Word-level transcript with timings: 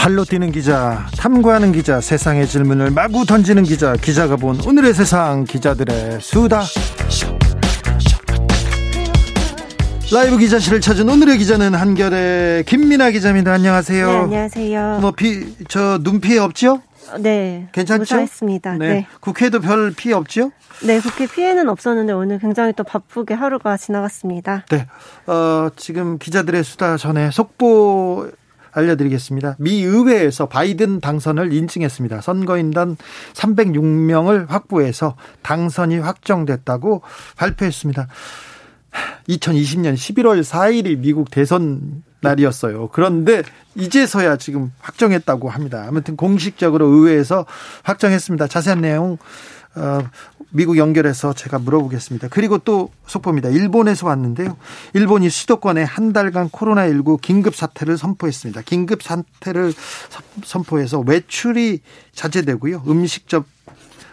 발로 0.00 0.24
뛰는 0.24 0.50
기자, 0.50 1.06
탐구하는 1.18 1.72
기자, 1.72 2.00
세상의 2.00 2.46
질문을 2.46 2.90
마구 2.90 3.26
던지는 3.26 3.64
기자, 3.64 3.92
기자가 3.92 4.36
본 4.36 4.58
오늘의 4.66 4.94
세상 4.94 5.44
기자들의 5.44 6.22
수다. 6.22 6.62
라이브 10.10 10.38
기자실을 10.38 10.80
찾은 10.80 11.06
오늘의 11.06 11.36
기자는 11.36 11.74
한결의 11.74 12.64
김민아 12.64 13.10
기자입니다. 13.10 13.52
안녕하세요. 13.52 14.06
네, 14.06 14.18
안녕하세요. 14.20 14.98
뭐 15.02 15.10
피, 15.10 15.54
저눈 15.68 16.22
피해 16.22 16.38
없죠? 16.38 16.80
네. 17.18 17.68
괜찮죠? 17.72 18.00
무사했습니다. 18.00 18.78
네. 18.78 18.88
네. 18.88 19.06
국회도 19.20 19.60
별 19.60 19.92
피해 19.94 20.14
없죠? 20.14 20.50
네, 20.82 20.98
국회 20.98 21.26
피해는 21.26 21.68
없었는데 21.68 22.14
오늘 22.14 22.38
굉장히 22.38 22.72
또 22.72 22.84
바쁘게 22.84 23.34
하루가 23.34 23.76
지나갔습니다. 23.76 24.64
네. 24.70 24.86
어, 25.26 25.68
지금 25.76 26.16
기자들의 26.16 26.64
수다 26.64 26.96
전에 26.96 27.30
속보 27.30 28.30
알려드리겠습니다. 28.72 29.56
미 29.58 29.82
의회에서 29.82 30.46
바이든 30.46 31.00
당선을 31.00 31.52
인증했습니다. 31.52 32.20
선거인단 32.20 32.96
306명을 33.34 34.48
확보해서 34.48 35.16
당선이 35.42 35.98
확정됐다고 35.98 37.02
발표했습니다. 37.36 38.08
2020년 39.28 39.94
11월 39.94 40.42
4일이 40.42 40.98
미국 40.98 41.30
대선 41.30 42.02
날이었어요. 42.20 42.88
그런데 42.88 43.42
이제서야 43.74 44.36
지금 44.36 44.72
확정했다고 44.80 45.48
합니다. 45.48 45.84
아무튼 45.88 46.16
공식적으로 46.16 46.86
의회에서 46.86 47.46
확정했습니다. 47.82 48.46
자세한 48.46 48.80
내용 48.80 49.12
어, 49.12 49.16
미국 50.50 50.76
연결해서 50.76 51.32
제가 51.32 51.58
물어보겠습니다. 51.58 52.28
그리고 52.28 52.58
또 52.58 52.90
속보입니다. 53.06 53.50
일본에서 53.50 54.06
왔는데요. 54.06 54.56
일본이 54.94 55.30
수도권에 55.30 55.82
한 55.84 56.12
달간 56.12 56.48
코로나19 56.48 57.20
긴급 57.20 57.54
사태를 57.54 57.96
선포했습니다. 57.96 58.62
긴급 58.62 59.02
사태를 59.02 59.72
선포해서 60.44 61.00
외출이 61.00 61.80
자제되고요. 62.12 62.82
음식점 62.88 63.44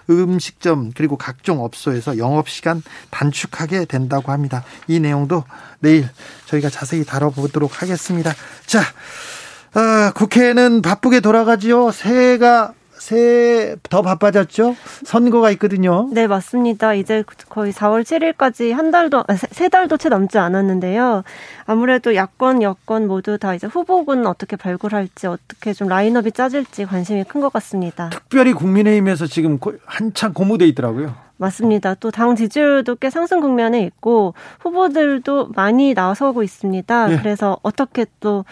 음식점 0.09 0.91
그리고 0.95 1.17
각종 1.17 1.63
업소에서 1.63 2.17
영업 2.17 2.49
시간 2.49 2.81
단축하게 3.09 3.85
된다고 3.85 4.31
합니다. 4.31 4.63
이 4.87 4.99
내용도 4.99 5.43
내일 5.79 6.07
저희가 6.45 6.69
자세히 6.69 7.03
다뤄보도록 7.03 7.81
하겠습니다. 7.81 8.33
자, 8.65 8.79
어, 8.79 10.11
국회는 10.13 10.81
바쁘게 10.81 11.19
돌아가지요. 11.19 11.91
새해가 11.91 12.73
새해 12.99 13.75
더 13.89 14.01
바빠졌죠? 14.01 14.75
선거가 15.05 15.51
있거든요. 15.51 16.09
네, 16.11 16.27
맞습니다. 16.27 16.93
이제 16.93 17.23
거의 17.49 17.71
4월 17.71 18.01
7일까지 18.03 18.71
한 18.73 18.91
달도, 18.91 19.23
세 19.51 19.69
달도 19.69 19.97
채 19.97 20.09
넘지 20.09 20.37
않았는데요. 20.37 21.23
아무래도 21.65 22.15
야권, 22.15 22.61
여권 22.63 23.07
모두 23.07 23.37
다 23.37 23.53
이제 23.55 23.67
후보군 23.67 24.25
어떻게 24.27 24.55
발굴할지, 24.55 25.27
어떻게 25.27 25.73
좀 25.73 25.87
라인업이 25.87 26.31
짜질지 26.31 26.85
관심이 26.85 27.23
큰 27.23 27.37
것 27.41 27.53
같습니다. 27.53 28.09
특별히 28.09 28.51
국민의힘에서 28.53 29.27
지금 29.27 29.59
한창 29.85 30.33
고무돼 30.33 30.65
있더라고요. 30.69 31.13
맞습니다. 31.37 31.93
또 31.95 32.09
당 32.09 32.35
지지율도 32.35 32.95
꽤 32.95 33.11
상승 33.11 33.41
국면에 33.41 33.83
있고 33.83 34.33
후보들도 34.59 35.49
많이 35.55 35.93
나서고 35.93 36.41
있습니다. 36.41 37.07
네. 37.07 37.17
그래서 37.19 37.57
어떻게 37.61 38.07
또 38.19 38.43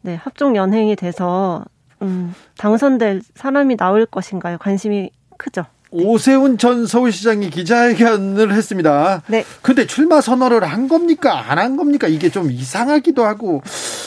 네, 0.00 0.14
합종 0.14 0.56
연행이 0.56 0.96
돼서 0.96 1.64
음, 2.02 2.34
당선될 2.58 3.22
사람이 3.34 3.76
나올 3.76 4.06
것인가요? 4.06 4.58
관심이 4.58 5.10
크죠. 5.38 5.66
네. 5.92 6.04
오세훈 6.04 6.56
전 6.56 6.86
서울시장이 6.86 7.50
기자회견을 7.50 8.52
했습니다. 8.52 9.22
네. 9.26 9.44
근데 9.60 9.86
출마 9.86 10.20
선언을 10.20 10.62
한 10.64 10.86
겁니까? 10.88 11.50
안 11.50 11.58
한 11.58 11.76
겁니까? 11.76 12.06
이게 12.06 12.30
좀 12.30 12.50
이상하기도 12.50 13.24
하고, 13.24 13.62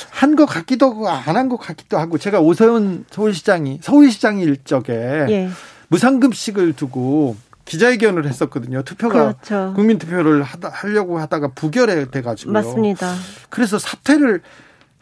한 0.10 0.36
것 0.38 0.46
같기도 0.46 0.86
하고, 0.92 1.10
안 1.10 1.36
한 1.36 1.50
것 1.50 1.58
같기도 1.58 1.98
하고, 1.98 2.18
제가 2.18 2.40
오세훈 2.40 3.04
서울시장이, 3.10 3.80
서울시장일 3.82 4.64
적에 4.64 4.94
예. 5.30 5.50
무상급식을 5.90 6.74
두고 6.74 7.36
기자회견을 7.66 8.28
했었거든요. 8.28 8.82
투표가 8.84 9.14
그렇죠. 9.44 9.74
국민 9.76 9.98
투표를 9.98 10.44
하다 10.44 10.70
하려고 10.74 11.20
하다가 11.20 11.50
부결해 11.50 12.10
돼 12.12 12.22
가지고요. 12.22 12.54
맞습니다. 12.54 13.14
그래서 13.50 13.78
사퇴를 13.80 14.42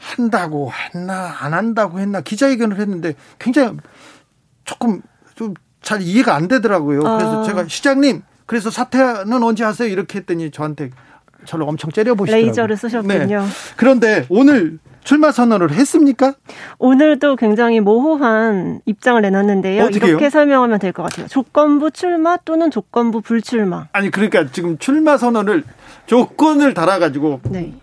한다고 0.01 0.71
했나 0.71 1.35
안 1.39 1.53
한다고 1.53 1.99
했나 1.99 2.21
기자회견을 2.21 2.79
했는데 2.79 3.13
굉장히 3.39 3.77
조금 4.65 5.01
좀 5.35 5.53
잘 5.81 6.01
이해가 6.01 6.35
안 6.35 6.47
되더라고요. 6.47 6.99
그래서 6.99 7.41
아. 7.41 7.43
제가 7.43 7.65
시장님 7.67 8.21
그래서 8.45 8.69
사퇴는 8.69 9.41
언제 9.43 9.63
하세요? 9.63 9.87
이렇게 9.87 10.19
했더니 10.19 10.51
저한테 10.51 10.91
저를 11.45 11.67
엄청 11.67 11.91
째려보시더라고요. 11.91 12.45
레이저를 12.45 12.77
쓰셨군요. 12.77 13.41
네. 13.41 13.47
그런데 13.77 14.25
오늘 14.29 14.77
출마 15.03 15.31
선언을 15.31 15.71
했습니까? 15.71 16.35
오늘도 16.77 17.35
굉장히 17.37 17.79
모호한 17.79 18.81
입장을 18.85 19.19
내놨는데요. 19.23 19.85
어떻게요? 19.85 20.09
이렇게 20.09 20.29
설명하면 20.29 20.77
될 20.77 20.91
것 20.91 21.01
같아요. 21.01 21.27
조건부 21.27 21.89
출마 21.89 22.37
또는 22.37 22.69
조건부 22.69 23.21
불출마. 23.21 23.87
아니 23.93 24.11
그러니까 24.11 24.45
지금 24.51 24.77
출마 24.77 25.17
선언을 25.17 25.63
조건을 26.05 26.75
달아가지고 26.75 27.41
네. 27.49 27.73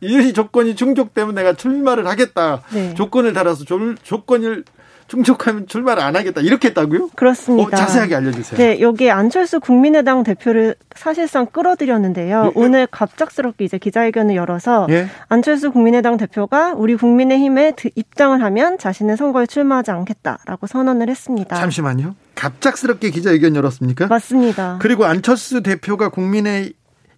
이 0.00 0.32
조건이 0.32 0.74
충족되면 0.76 1.34
내가 1.34 1.54
출마를 1.54 2.06
하겠다. 2.06 2.62
네. 2.72 2.94
조건을 2.94 3.32
달아서 3.32 3.64
조, 3.64 3.94
조건을 3.96 4.64
충족하면 5.12 5.66
출마를 5.66 6.02
안 6.02 6.16
하겠다. 6.16 6.40
이렇게 6.40 6.68
했다고요? 6.68 7.10
그렇습니다. 7.14 7.68
어, 7.68 7.70
자세하게 7.70 8.14
알려주세요. 8.14 8.58
네, 8.58 8.80
여기 8.80 9.10
안철수 9.10 9.60
국민의당 9.60 10.22
대표를 10.22 10.74
사실상 10.96 11.44
끌어들였는데요. 11.46 12.44
예? 12.46 12.52
오늘 12.54 12.86
갑작스럽게 12.86 13.64
이제 13.64 13.76
기자회견을 13.76 14.34
열어서 14.36 14.86
예? 14.88 15.08
안철수 15.28 15.70
국민의당 15.70 16.16
대표가 16.16 16.72
우리 16.74 16.96
국민의힘에 16.96 17.74
입장을 17.94 18.42
하면 18.42 18.78
자신은 18.78 19.16
선거에 19.16 19.44
출마하지 19.44 19.90
않겠다라고 19.90 20.66
선언을 20.66 21.10
했습니다. 21.10 21.56
잠시만요. 21.56 22.14
갑작스럽게 22.34 23.10
기자회견 23.10 23.54
열었습니까? 23.54 24.06
맞습니다. 24.06 24.78
그리고 24.80 25.04
안철수 25.04 25.62
대표가 25.62 26.08
국민의 26.08 26.72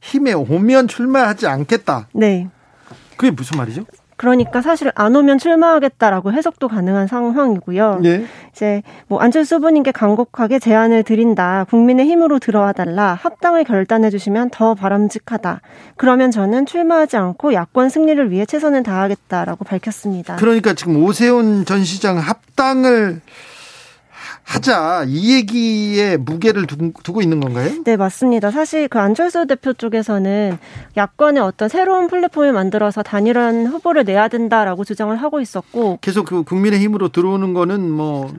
힘에 0.04 0.34
오면 0.34 0.86
출마하지 0.88 1.46
않겠다. 1.46 2.08
네. 2.12 2.48
그게 3.16 3.30
무슨 3.30 3.56
말이죠? 3.56 3.84
그러니까 4.16 4.62
사실 4.62 4.92
안 4.94 5.16
오면 5.16 5.38
출마하겠다라고 5.38 6.32
해석도 6.32 6.68
가능한 6.68 7.08
상황이고요. 7.08 8.00
네. 8.02 8.26
이제 8.52 8.82
뭐 9.08 9.18
안철수 9.18 9.56
후보님께 9.56 9.90
간곡하게 9.92 10.60
제안을 10.60 11.02
드린다. 11.02 11.64
국민의 11.68 12.06
힘으로 12.06 12.38
들어와 12.38 12.72
달라. 12.72 13.18
합당을 13.20 13.64
결단해 13.64 14.10
주시면 14.10 14.50
더 14.50 14.74
바람직하다. 14.74 15.62
그러면 15.96 16.30
저는 16.30 16.66
출마하지 16.66 17.16
않고 17.16 17.54
야권 17.54 17.88
승리를 17.88 18.30
위해 18.30 18.46
최선을 18.46 18.84
다하겠다라고 18.84 19.64
밝혔습니다. 19.64 20.36
그러니까 20.36 20.74
지금 20.74 21.02
오세훈 21.02 21.64
전 21.64 21.82
시장 21.82 22.18
합당을 22.18 23.20
하자 24.44 25.06
이 25.08 25.34
얘기에 25.34 26.18
무게를 26.18 26.66
두고 26.66 27.22
있는 27.22 27.40
건가요? 27.40 27.70
네 27.84 27.96
맞습니다. 27.96 28.50
사실 28.50 28.88
그 28.88 28.98
안철수 28.98 29.46
대표 29.46 29.72
쪽에서는 29.72 30.58
야권의 30.96 31.42
어떤 31.42 31.68
새로운 31.68 32.08
플랫폼을 32.08 32.52
만들어서 32.52 33.02
단일한 33.02 33.66
후보를 33.66 34.04
내야 34.04 34.28
된다라고 34.28 34.84
주장을 34.84 35.14
하고 35.16 35.40
있었고 35.40 35.98
계속 36.02 36.26
그 36.26 36.42
국민의힘으로 36.44 37.08
들어오는 37.08 37.54
거는 37.54 37.90
뭐 37.90 38.32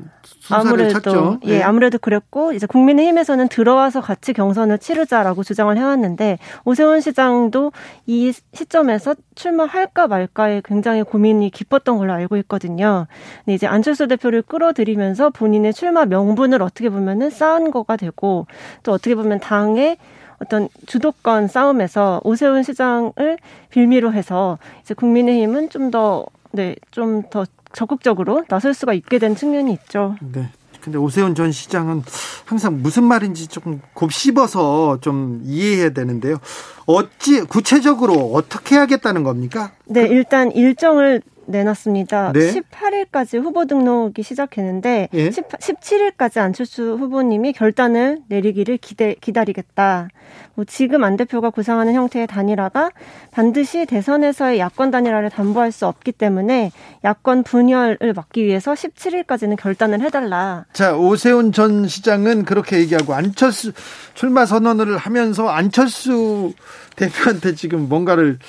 아무래도. 0.51 1.39
예 1.45 1.57
네. 1.57 1.63
아무래도 1.63 1.97
그랬고 1.97 2.53
이제 2.53 2.68
국민의힘에서는 2.68 3.47
들어와서 3.47 4.01
같이 4.01 4.33
경선을 4.33 4.77
치르자라고 4.77 5.44
주장을 5.44 5.75
해왔는데 5.75 6.39
오세훈 6.65 7.01
시장도 7.01 7.71
이 8.06 8.31
시점에서 8.53 9.15
출마할까 9.33 10.07
말까에 10.07 10.62
굉장히 10.63 11.03
고민이 11.03 11.50
깊었던 11.50 11.97
걸로 11.97 12.13
알고 12.13 12.38
있거든요. 12.38 13.07
근데 13.44 13.56
이제 13.56 13.65
안철수 13.65 14.07
대표를 14.07 14.42
끌어들이면서 14.44 15.31
본인의 15.31 15.74
출마 15.74 15.95
출마 15.95 16.06
명분을 16.06 16.62
어떻게 16.62 16.89
보면은 16.89 17.30
쌓은 17.30 17.71
거가 17.71 17.95
되고 17.95 18.47
또 18.83 18.92
어떻게 18.92 19.15
보면 19.15 19.39
당의 19.39 19.97
어떤 20.39 20.68
주도권 20.86 21.47
싸움에서 21.47 22.19
오세훈 22.25 22.63
시장을 22.63 23.38
빌미로 23.69 24.12
해서 24.12 24.57
이제 24.81 24.94
국민의힘은 24.94 25.69
좀 25.69 25.92
더 25.92 26.25
네, 26.51 26.75
좀더 26.92 27.45
적극적으로 27.75 28.44
나설 28.48 28.74
수가 28.74 28.94
있게 28.94 29.19
된 29.19 29.36
측면이 29.36 29.72
있죠. 29.74 30.16
네. 30.22 30.50
근데 30.81 31.00
오세훈 31.00 31.33
전 31.33 31.51
시장은 31.51 32.04
항상 32.45 32.81
무슨 32.81 33.04
말인지 33.06 33.48
조금 33.48 33.81
곱씹어서 33.95 35.00
좀 35.01 35.42
이해해야 35.44 35.89
되는데요. 35.89 36.38
어찌 36.86 37.42
구체적으로 37.42 38.13
어떻게 38.33 38.77
하겠다는 38.77 39.24
겁니까? 39.24 39.72
네, 39.86 40.01
일단 40.07 40.51
일정을 40.51 41.24
내놨습니다. 41.47 42.33
네. 42.33 42.53
18일까지 42.53 43.42
후보 43.42 43.65
등록이 43.65 44.24
시작했는데 44.24 45.09
예? 45.13 45.31
10, 45.31 45.47
17일까지 45.50 46.39
안철수 46.39 46.97
후보님이 47.00 47.53
결단을 47.53 48.19
내리기를 48.27 48.77
기대, 48.77 49.15
기다리겠다. 49.19 50.09
뭐 50.56 50.65
지금 50.65 51.03
안 51.03 51.18
대표가 51.18 51.50
구상하는 51.50 51.94
형태의 51.94 52.27
단일화가 52.27 52.92
반드시 53.31 53.86
대선에서의 53.86 54.59
야권 54.59 54.92
단일화를 54.92 55.30
담보할 55.30 55.71
수 55.71 55.86
없기 55.86 56.13
때문에 56.13 56.71
야권 57.03 57.44
분열을 57.44 58.13
막기 58.15 58.45
위해서 58.45 58.74
17일까지는 58.74 59.57
결단을 59.57 60.01
해달라. 60.01 60.65
자 60.74 60.95
오세훈 60.95 61.51
전 61.51 61.88
시장은 61.88 62.45
그렇게 62.45 62.80
얘기하고 62.80 63.13
안철수 63.13 63.71
출마 64.13 64.45
선언을 64.45 64.97
하면서 64.97 65.50
안철수 65.50 66.53
대표한테 66.95 67.56
지금 67.56 67.89
뭔가를 67.89 68.39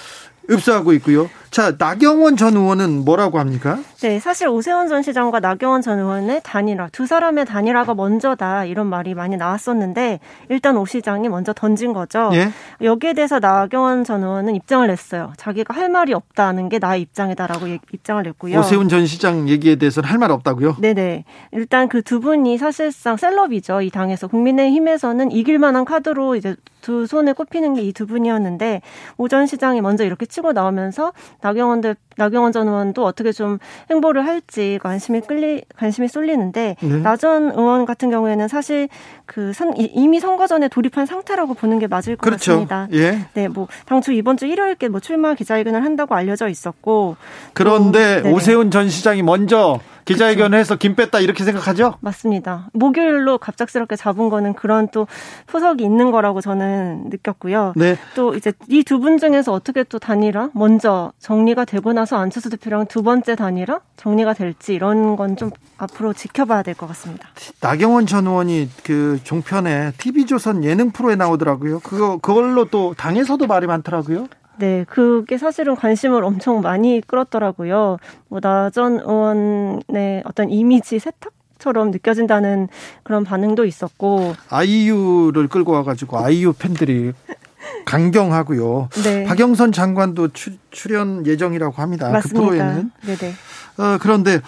읍소하고 0.50 0.92
있고요. 0.94 1.28
자, 1.50 1.72
나경원 1.78 2.36
전 2.36 2.54
의원은 2.54 3.04
뭐라고 3.04 3.38
합니까? 3.38 3.78
네, 4.02 4.18
사실 4.20 4.46
오세훈 4.46 4.88
전 4.88 5.02
시장과 5.02 5.40
나경원 5.40 5.80
전 5.80 5.98
의원의 5.98 6.42
단일화, 6.44 6.88
두 6.92 7.06
사람의 7.06 7.46
단일화가 7.46 7.94
먼저다 7.94 8.66
이런 8.66 8.88
말이 8.88 9.14
많이 9.14 9.36
나왔었는데 9.38 10.20
일단 10.50 10.76
오 10.76 10.84
시장이 10.84 11.28
먼저 11.30 11.54
던진 11.54 11.94
거죠. 11.94 12.30
예? 12.34 12.50
여기에 12.82 13.14
대해서 13.14 13.38
나경원 13.38 14.04
전 14.04 14.22
의원은 14.22 14.54
입장을 14.54 14.86
냈어요. 14.86 15.32
자기가 15.38 15.72
할 15.74 15.88
말이 15.88 16.12
없다는 16.12 16.68
게 16.68 16.78
나의 16.78 17.00
입장이다라고 17.02 17.66
입장을 17.92 18.22
냈고요. 18.22 18.58
오세훈 18.60 18.88
전 18.90 19.06
시장 19.06 19.48
얘기에 19.48 19.76
대해서는 19.76 20.08
할 20.10 20.18
말 20.18 20.30
없다고요? 20.32 20.76
네 20.80 20.92
네. 20.94 21.24
일단 21.52 21.88
그 21.88 22.02
두 22.02 22.20
분이 22.20 22.58
사실상 22.58 23.16
셀럽이죠. 23.16 23.80
이 23.82 23.90
당에서 23.90 24.28
국민의힘에서는 24.28 25.32
이길 25.32 25.58
만한 25.58 25.84
카드로 25.84 26.36
이제 26.36 26.54
두 26.82 27.06
손에 27.06 27.32
꼽히는 27.32 27.74
게 27.74 27.82
이 27.82 27.92
두 27.92 28.06
분이었는데 28.06 28.82
오 29.16 29.28
전 29.28 29.46
시장이 29.46 29.80
먼저 29.80 30.04
이렇게 30.04 30.24
치고 30.36 30.52
나오면서 30.52 31.12
나경원 31.40 31.80
대 31.80 31.94
나경원 32.16 32.52
전 32.52 32.68
의원도 32.68 33.04
어떻게 33.04 33.32
좀 33.32 33.58
행보를 33.90 34.26
할지 34.26 34.78
관심이 34.82 35.20
끌리 35.20 35.62
관심이 35.76 36.08
쏠리는데 36.08 36.76
네. 36.80 36.98
나전 36.98 37.50
의원 37.50 37.86
같은 37.86 38.10
경우에는 38.10 38.48
사실 38.48 38.88
그 39.24 39.52
선, 39.52 39.74
이미 39.76 40.20
선거 40.20 40.46
전에 40.46 40.68
돌입한 40.68 41.06
상태라고 41.06 41.54
보는 41.54 41.78
게 41.78 41.86
맞을 41.86 42.16
것 42.16 42.26
그렇죠. 42.26 42.52
같습니다. 42.52 42.88
예. 42.92 43.26
네, 43.34 43.48
뭐 43.48 43.68
당초 43.86 44.12
이번 44.12 44.36
주 44.36 44.46
일요일께 44.46 44.88
뭐 44.88 45.00
출마 45.00 45.34
기자회견을 45.34 45.84
한다고 45.84 46.14
알려져 46.14 46.48
있었고 46.48 47.16
그런데 47.52 48.22
또, 48.22 48.30
오세훈 48.30 48.70
전 48.70 48.88
시장이 48.88 49.22
먼저 49.22 49.80
기자회견을 50.06 50.58
해서 50.58 50.76
김 50.76 50.94
뺐다 50.94 51.20
이렇게 51.20 51.44
생각하죠? 51.44 51.96
맞습니다. 52.00 52.68
목요일로 52.72 53.38
갑작스럽게 53.38 53.96
잡은 53.96 54.30
거는 54.30 54.54
그런 54.54 54.88
또 54.88 55.06
포석이 55.48 55.84
있는 55.84 56.10
거라고 56.10 56.40
저는 56.40 57.10
느꼈고요. 57.10 57.74
네. 57.76 57.98
또 58.14 58.34
이제 58.34 58.52
이 58.68 58.82
두 58.84 58.98
분 59.00 59.18
중에서 59.18 59.52
어떻게 59.52 59.82
또 59.84 59.98
단일화 59.98 60.50
먼저 60.54 61.12
정리가 61.18 61.64
되고 61.66 61.92
나서 61.92 62.16
안철수 62.16 62.48
대표랑 62.50 62.86
두 62.86 63.02
번째 63.02 63.34
단일화 63.36 63.80
정리가 63.96 64.32
될지 64.32 64.72
이런 64.74 65.16
건 65.16 65.36
좀 65.36 65.50
앞으로 65.76 66.12
지켜봐야 66.14 66.62
될 66.62 66.74
것 66.76 66.86
같습니다. 66.86 67.28
나경원 67.60 68.06
전 68.06 68.26
의원이 68.26 68.70
그 68.84 69.18
종편에 69.24 69.92
TV조선 69.98 70.62
예능 70.64 70.92
프로에 70.92 71.16
나오더라고요. 71.16 71.80
그거 71.80 72.16
그걸로 72.18 72.64
또 72.66 72.94
당에서도 72.96 73.44
말이 73.46 73.66
많더라고요. 73.66 74.28
네, 74.58 74.84
그게 74.88 75.38
사실은 75.38 75.76
관심을 75.76 76.24
엄청 76.24 76.60
많이 76.60 77.00
끌었더라고요. 77.06 77.98
뭐, 78.28 78.40
나전 78.42 79.00
의원의 79.00 80.22
어떤 80.24 80.50
이미지 80.50 80.98
세탁? 80.98 81.32
처럼 81.58 81.90
느껴진다는 81.90 82.68
그런 83.02 83.24
반응도 83.24 83.64
있었고 83.64 84.34
아이유를 84.50 85.48
끌고 85.48 85.72
와가지고 85.72 86.18
아이유 86.18 86.52
팬들이 86.52 87.12
강경하고요. 87.86 88.90
네. 89.04 89.24
박영선 89.24 89.72
장관도 89.72 90.28
출, 90.34 90.58
연 90.92 91.26
예정이라고 91.26 91.80
합니다. 91.80 92.08
그 92.08 92.12
맞습니다. 92.12 92.40
그 92.40 92.44
프로에는. 92.44 92.90
네네. 93.06 93.32
어, 93.78 93.98
그런데 94.00 94.40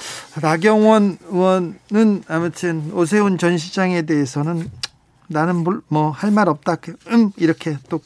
나경원 0.43 1.17
의원은 1.31 2.23
아무튼 2.29 2.91
오세훈 2.93 3.39
전 3.39 3.57
시장에 3.57 4.03
대해서는 4.03 4.71
나는 5.29 5.65
뭐 5.89 6.11
할 6.11 6.31
말 6.31 6.49
없다. 6.49 6.77
음 7.11 7.31
이렇게 7.37 7.77
또 7.89 8.01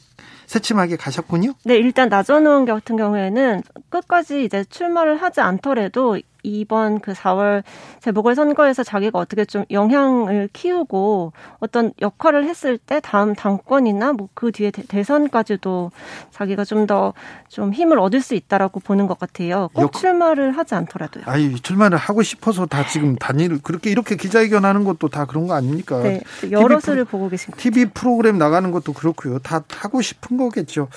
새침하게 0.53 0.97
가셨군요. 0.97 1.53
네, 1.65 1.75
일단 1.77 2.09
나전 2.09 2.45
의원 2.45 2.65
같은 2.65 2.95
경우에는 2.95 3.63
끝까지 3.89 4.43
이제 4.43 4.63
출마를 4.63 5.21
하지 5.21 5.41
않더라도 5.41 6.19
이번 6.43 6.99
그 6.99 7.13
4월 7.13 7.63
재보궐 8.01 8.35
선거에서 8.35 8.83
자기가 8.83 9.17
어떻게 9.17 9.45
좀 9.45 9.65
영향을 9.71 10.49
키우고 10.53 11.33
어떤 11.59 11.93
역할을 12.01 12.45
했을 12.45 12.77
때 12.77 12.99
다음 13.01 13.33
당권이나 13.33 14.13
뭐 14.13 14.29
그 14.33 14.51
뒤에 14.51 14.71
대, 14.71 15.03
선까지도 15.03 15.91
자기가 16.31 16.65
좀 16.65 16.85
더좀 16.87 17.13
좀 17.49 17.73
힘을 17.73 17.99
얻을 17.99 18.21
수 18.21 18.35
있다라고 18.35 18.79
보는 18.79 19.07
것 19.07 19.19
같아요. 19.19 19.69
꼭 19.73 19.83
역... 19.83 19.93
출마를 19.93 20.57
하지 20.57 20.75
않더라도요. 20.75 21.23
아니 21.27 21.55
출마를 21.55 21.97
하고 21.97 22.23
싶어서 22.23 22.65
다 22.65 22.85
지금 22.87 23.15
단일 23.15 23.61
그렇게 23.61 23.89
이렇게 23.89 24.15
기자회견하는 24.15 24.83
것도 24.83 25.09
다 25.09 25.25
그런 25.25 25.47
거 25.47 25.53
아닙니까? 25.53 26.01
네, 26.01 26.21
여러 26.51 26.79
수를 26.79 27.05
보고 27.05 27.29
계신 27.29 27.51
거죠. 27.51 27.61
TV 27.61 27.85
프로그램 27.93 28.37
나가는 28.37 28.69
것도 28.71 28.93
그렇고요. 28.93 29.39
다 29.39 29.63
하고 29.69 30.01
싶은 30.01 30.37
거겠죠. 30.37 30.87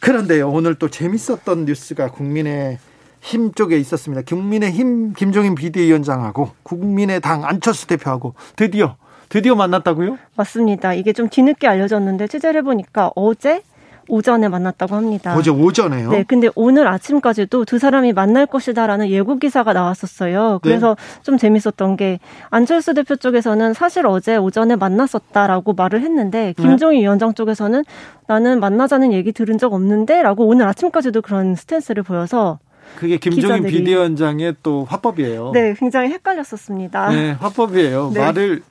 그런데요 0.00 0.50
오늘 0.50 0.74
또 0.74 0.88
재밌었던 0.88 1.64
뉴스가 1.64 2.10
국민의 2.10 2.78
힘 3.24 3.52
쪽에 3.52 3.78
있었습니다. 3.78 4.22
국민의힘 4.22 5.14
김종인 5.14 5.54
비대위원장하고 5.54 6.50
국민의당 6.62 7.46
안철수 7.46 7.86
대표하고 7.86 8.34
드디어 8.54 8.96
드디어 9.30 9.54
만났다고요? 9.54 10.18
맞습니다. 10.36 10.92
이게 10.92 11.14
좀 11.14 11.30
뒤늦게 11.30 11.66
알려졌는데 11.66 12.26
취재를 12.26 12.60
해보니까 12.60 13.12
어제 13.16 13.62
오전에 14.08 14.48
만났다고 14.48 14.94
합니다. 14.94 15.34
어제 15.34 15.50
오전에요? 15.50 16.10
네, 16.10 16.22
근데 16.28 16.50
오늘 16.54 16.86
아침까지도 16.86 17.64
두 17.64 17.78
사람이 17.78 18.12
만날 18.12 18.44
것이다라는 18.44 19.08
예고 19.08 19.38
기사가 19.38 19.72
나왔었어요. 19.72 20.60
그래서 20.62 20.94
네. 20.94 21.22
좀 21.22 21.38
재밌었던 21.38 21.96
게 21.96 22.20
안철수 22.50 22.92
대표 22.92 23.16
쪽에서는 23.16 23.72
사실 23.72 24.06
어제 24.06 24.36
오전에 24.36 24.76
만났었다라고 24.76 25.72
말을 25.72 26.02
했는데 26.02 26.52
네. 26.54 26.62
김종인 26.62 26.98
네. 26.98 27.04
위원장 27.04 27.32
쪽에서는 27.32 27.84
나는 28.26 28.60
만나자는 28.60 29.14
얘기 29.14 29.32
들은 29.32 29.56
적 29.56 29.72
없는데라고 29.72 30.46
오늘 30.46 30.66
아침까지도 30.68 31.22
그런 31.22 31.54
스탠스를 31.54 32.02
보여서 32.02 32.58
그게 32.96 33.16
김종인 33.16 33.62
기자들이. 33.62 33.78
비대위원장의 33.78 34.56
또 34.62 34.84
화법이에요. 34.84 35.50
네, 35.52 35.74
굉장히 35.78 36.10
헷갈렸었습니다. 36.10 37.10
네, 37.10 37.32
화법이에요. 37.32 38.10
네. 38.14 38.20
말을 38.20 38.62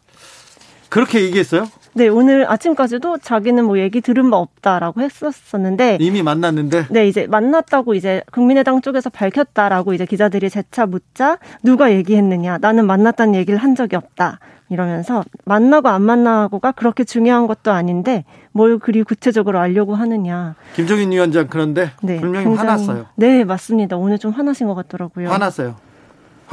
그렇게 0.90 1.22
얘기했어요? 1.22 1.68
네, 1.96 2.08
오늘 2.08 2.50
아침까지도 2.50 3.20
자기는 3.20 3.64
뭐 3.66 3.78
얘기 3.78 4.02
들은 4.02 4.30
바 4.32 4.38
없다라고 4.38 5.02
했었었는데 5.02 6.00
이미 6.02 6.24
만났는데 6.24 6.88
네, 6.90 7.08
이제 7.08 7.28
만났다고 7.28 7.94
이제 7.94 8.24
국민의당 8.32 8.82
쪽에서 8.82 9.10
밝혔다라고 9.10 9.94
이제 9.94 10.06
기자들이 10.06 10.50
재차 10.50 10.86
묻자 10.88 11.38
누가 11.62 11.92
얘기했느냐? 11.92 12.58
나는 12.60 12.88
만났다는 12.88 13.36
얘기를 13.36 13.60
한 13.60 13.76
적이 13.76 13.98
없다. 13.98 14.40
이러면서 14.70 15.24
만나고 15.46 15.90
안 15.90 16.02
만나고가 16.02 16.72
그렇게 16.72 17.04
중요한 17.04 17.46
것도 17.46 17.72
아닌데 17.72 18.26
뭘 18.52 18.80
그리 18.80 19.04
구체적으로 19.04 19.60
알려고 19.60 19.94
하느냐. 19.94 20.56
김종인 20.76 21.12
위원장 21.12 21.48
그런데 21.48 21.92
네, 22.02 22.20
분명히 22.20 22.46
굉장히, 22.46 22.70
화났어요. 22.70 23.06
네, 23.16 23.44
맞습니다. 23.44 23.98
오늘 23.98 24.18
좀 24.18 24.32
화나신 24.32 24.66
것 24.68 24.74
같더라고요. 24.74 25.30
화났어요. 25.30 25.76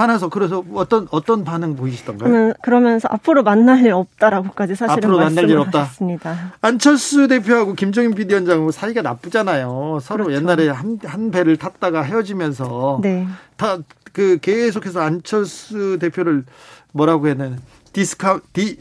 화나서 0.01 0.31
그래서 0.31 0.65
어떤 0.75 1.07
어떤 1.11 1.45
반응 1.45 1.77
보이시던가요? 1.77 2.31
그러면, 2.31 2.55
그러면서 2.63 3.09
앞으로 3.11 3.43
만날 3.43 3.85
일 3.85 3.93
없다라고까지 3.93 4.75
사실은 4.75 5.11
앞으로 5.11 5.19
만날 5.19 5.51
일 5.51 5.59
없다. 5.59 5.83
하셨습니다. 5.83 6.55
안철수 6.63 7.29
대표하고 7.29 7.75
김종인 7.75 8.15
비대위원장하고 8.15 8.71
사이가 8.71 9.03
나쁘잖아요. 9.03 9.99
서로 10.01 10.25
그렇죠. 10.25 10.41
옛날에 10.41 10.69
한, 10.71 10.99
한 11.05 11.31
배를 11.31 11.59
탔다가 11.59 12.01
헤어지면서 12.03 13.01
네. 13.03 13.27
다그 13.59 14.39
계속해서 14.41 15.01
안철수 15.01 15.99
대표를 15.99 16.45
뭐라고 16.93 17.27
해야 17.27 17.35
되나 17.35 17.57
디스카 17.93 18.41
디 18.55 18.79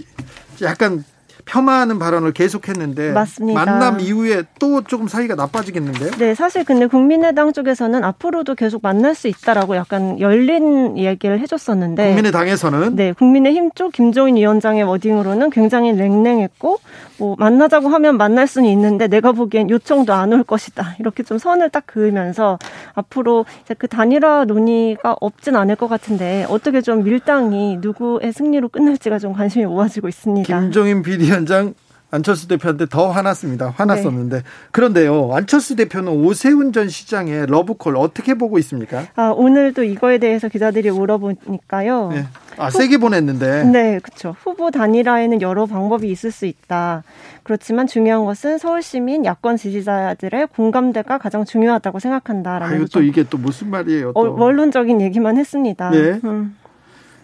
약간 0.62 1.04
폄하하는 1.52 2.00
발언을 2.00 2.32
계속했는데 2.32 3.12
맞습니다. 3.12 3.66
만남 3.66 4.00
이후에 4.00 4.44
또 4.60 4.82
조금 4.82 5.08
사이가 5.08 5.36
나빠지겠는데요? 5.36 6.12
네, 6.12 6.36
사실 6.36 6.64
근데 6.64 6.86
국민의당 6.88 7.54
쪽에서는 7.54 8.04
앞으로도 8.04 8.56
계속 8.56 8.82
만날 8.82 9.16
수 9.16 9.28
있다라고 9.28 9.76
약간 9.76 10.20
열린 10.20 10.98
얘기를 10.98 11.40
해줬었는데 11.40 12.08
국민의당에서는 12.10 12.96
네, 12.96 13.14
국민의힘 13.14 13.72
쪽 13.76 13.92
김종인 13.92 14.36
위원장의 14.38 14.84
워딩으로는 14.84 15.50
굉장히 15.50 15.94
냉랭했고 15.94 16.80
뭐 17.18 17.36
만나자고 17.38 17.90
하면 17.90 18.18
만날 18.18 18.48
수는 18.48 18.70
있는데 18.70 19.08
내가 19.08 19.32
보기엔 19.34 19.70
요청도 19.70 20.14
안 20.14 20.30
올 20.30 20.44
것이다 20.44 20.96
이렇게 21.00 21.24
좀 21.24 21.40
선을 21.40 21.72
딱 21.72 21.88
그으면서 21.88 22.60
앞으로 22.94 23.46
이제 23.66 23.74
그 23.74 23.88
단일화 23.88 24.46
논의가 24.46 25.16
없진 25.20 25.56
않을 25.56 25.76
것 25.76 25.88
같은데 25.88 26.46
어떻게 26.50 26.82
좀 26.82 27.04
밀당이 27.04 27.78
누구의 27.82 28.32
승리로 28.32 28.70
끝날지가 28.70 29.18
좀 29.18 29.34
관심이 29.34 29.66
모아지고 29.66 30.08
있습니다. 30.08 30.60
김종인 30.60 31.02
비디 31.02 31.32
언장 31.40 31.74
안철수 32.12 32.48
대표한테 32.48 32.88
더 32.88 33.12
화났습니다. 33.12 33.72
화났었는데 33.76 34.38
네. 34.38 34.44
그런데요 34.72 35.32
안철수 35.34 35.76
대표는 35.76 36.12
오세훈 36.12 36.74
전 36.74 36.90
시장의 36.90 37.46
러브콜 37.48 37.96
어떻게 37.98 38.34
보고 38.34 38.58
있습니까? 38.60 39.06
아 39.16 39.30
오늘도 39.30 39.84
이거에 39.84 40.18
대해서 40.18 40.50
기자들이 40.50 40.90
물어보니까요. 40.90 42.10
네. 42.12 42.26
아 42.58 42.72
세게 42.72 42.98
보냈는데. 42.98 43.64
네, 43.66 44.00
그렇죠. 44.00 44.36
후보 44.42 44.72
단일화에는 44.72 45.42
여러 45.42 45.66
방법이 45.68 46.10
있을 46.10 46.32
수 46.32 46.46
있다. 46.46 47.04
그렇지만 47.44 47.86
중요한 47.86 48.26
것은 48.26 48.58
서울 48.58 48.82
시민 48.82 49.24
야권 49.24 49.58
지지자들의 49.58 50.48
공감대가 50.48 51.20
가장 51.20 51.46
중요하다고 51.46 52.00
생각한다라는. 52.00 52.76
아유, 52.76 52.86
또 52.92 53.02
이게 53.02 53.24
또 53.30 53.38
무슨 53.38 53.70
말이에요? 53.70 54.14
또. 54.14 54.20
어, 54.20 54.30
원론적인 54.30 55.00
얘기만 55.00 55.38
했습니다. 55.38 55.92
네. 55.92 56.20
음. 56.24 56.56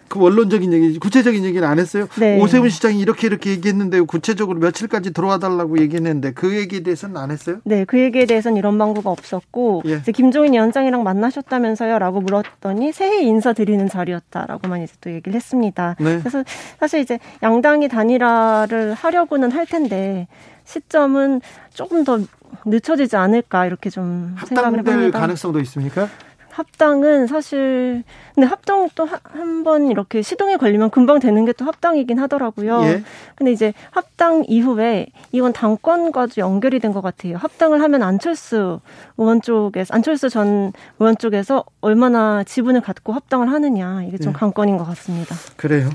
그 0.08 0.20
원론적인 0.20 0.72
얘기, 0.72 0.98
구체적인 0.98 1.44
얘기는 1.44 1.66
안 1.66 1.78
했어요. 1.78 2.06
네. 2.18 2.40
오세훈 2.40 2.68
시장이 2.68 3.00
이렇게 3.00 3.26
이렇게 3.26 3.50
얘기했는데 3.50 4.00
구체적으로 4.02 4.58
며칠까지 4.58 5.12
들어와 5.12 5.38
달라고 5.38 5.78
얘기했는데 5.78 6.32
그 6.32 6.56
얘기에 6.56 6.80
대해서는 6.80 7.16
안 7.16 7.30
했어요? 7.30 7.58
네, 7.64 7.84
그 7.84 7.98
얘기에 7.98 8.26
대해서는 8.26 8.56
이런 8.56 8.78
방구가 8.78 9.10
없었고 9.10 9.82
예. 9.86 9.94
이제 9.94 10.12
김종인 10.12 10.52
위원장이랑 10.52 11.02
만나셨다면서요라고 11.02 12.20
물었더니 12.20 12.92
새해 12.92 13.22
인사 13.22 13.52
드리는 13.52 13.88
자리였다라고만 13.88 14.82
이제 14.82 14.94
또 15.00 15.10
얘기를 15.10 15.34
했습니다. 15.34 15.96
네. 15.98 16.18
그래서 16.20 16.44
사실 16.78 17.00
이제 17.00 17.18
양당이 17.42 17.88
단일화를 17.88 18.94
하려고는 18.94 19.50
할 19.50 19.66
텐데 19.66 20.28
시점은 20.64 21.40
조금 21.72 22.04
더 22.04 22.20
늦춰지지 22.64 23.16
않을까 23.16 23.66
이렇게 23.66 23.90
좀 23.90 24.34
생각을 24.46 24.78
해봅니다. 24.80 25.18
가능성도 25.18 25.60
있습니까? 25.60 26.08
합당은 26.56 27.26
사실 27.26 28.02
근데 28.34 28.46
합당 28.46 28.88
또 28.94 29.06
한 29.06 29.62
번 29.64 29.90
이렇게 29.90 30.22
시동이 30.22 30.56
걸리면 30.58 30.90
금방 30.90 31.18
되는 31.18 31.44
게 31.44 31.52
또 31.52 31.64
합당이긴 31.64 32.18
하더라고요. 32.18 32.82
예. 32.84 33.02
근데 33.34 33.50
이제 33.52 33.72
합당 33.90 34.44
이후에 34.46 35.06
이건 35.32 35.52
당권과도 35.52 36.34
연결이 36.38 36.78
된 36.80 36.92
것 36.92 37.00
같아요. 37.02 37.36
합당을 37.36 37.82
하면 37.82 38.02
안철수 38.02 38.80
의원 39.16 39.40
쪽에서 39.42 39.92
안철수 39.94 40.28
전 40.28 40.72
의원 40.98 41.16
쪽에서 41.16 41.64
얼마나 41.80 42.44
지분을 42.44 42.80
갖고 42.80 43.12
합당을 43.12 43.50
하느냐 43.50 44.02
이게 44.04 44.18
좀 44.18 44.32
예. 44.32 44.36
관건인 44.38 44.76
것 44.78 44.84
같습니다. 44.84 45.34
그래요. 45.56 45.90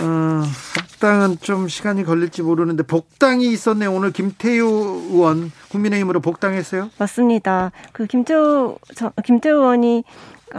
어, 0.00 0.42
합당은 0.76 1.38
좀 1.40 1.68
시간이 1.68 2.04
걸릴지 2.04 2.42
모르는데 2.42 2.82
복당이 2.82 3.46
있었네 3.52 3.86
오늘 3.86 4.12
김태우 4.12 5.02
의원 5.10 5.52
국민의힘으로 5.68 6.20
복당했어요? 6.20 6.90
맞습니다. 6.98 7.72
그 7.92 8.06
김태우 8.06 8.78
저, 8.94 9.12
김태우 9.24 9.58
의원이 9.58 10.04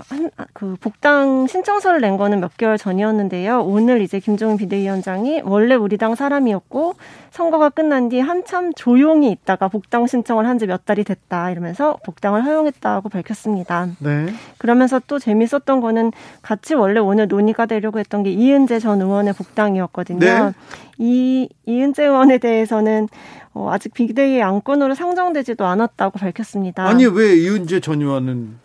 한, 0.09 0.29
그 0.53 0.75
복당 0.79 1.47
신청서를 1.47 2.01
낸 2.01 2.17
거는 2.17 2.39
몇 2.39 2.57
개월 2.57 2.77
전이었는데요. 2.77 3.61
오늘 3.63 4.01
이제 4.01 4.19
김종인 4.19 4.57
비대위원장이 4.57 5.41
원래 5.43 5.75
우리 5.75 5.97
당 5.97 6.15
사람이었고 6.15 6.95
선거가 7.31 7.69
끝난 7.69 8.09
뒤 8.09 8.19
한참 8.19 8.73
조용히 8.73 9.31
있다가 9.31 9.67
복당 9.67 10.07
신청을 10.07 10.47
한 10.47 10.57
지 10.57 10.65
몇 10.65 10.85
달이 10.85 11.03
됐다 11.03 11.51
이러면서 11.51 11.97
복당을 12.05 12.45
허용했다고 12.45 13.09
밝혔습니다. 13.09 13.87
네. 13.99 14.27
그러면서 14.57 15.01
또 15.07 15.19
재밌었던 15.19 15.81
거는 15.81 16.11
같이 16.41 16.73
원래 16.73 16.99
오늘 16.99 17.27
논의가 17.27 17.65
되려고 17.65 17.99
했던 17.99 18.23
게 18.23 18.31
이은재 18.31 18.79
전 18.79 19.01
의원의 19.01 19.33
복당이었거든요. 19.33 20.19
네. 20.19 20.51
이 20.97 21.49
이은재 21.65 22.03
의원에 22.05 22.37
대해서는 22.37 23.09
어, 23.53 23.69
아직 23.71 23.93
비대위 23.93 24.41
안건으로 24.41 24.95
상정되지도 24.95 25.65
않았다고 25.65 26.17
밝혔습니다. 26.19 26.87
아니 26.87 27.05
왜 27.05 27.35
이은재 27.35 27.79
전 27.81 28.01
의원은 28.01 28.59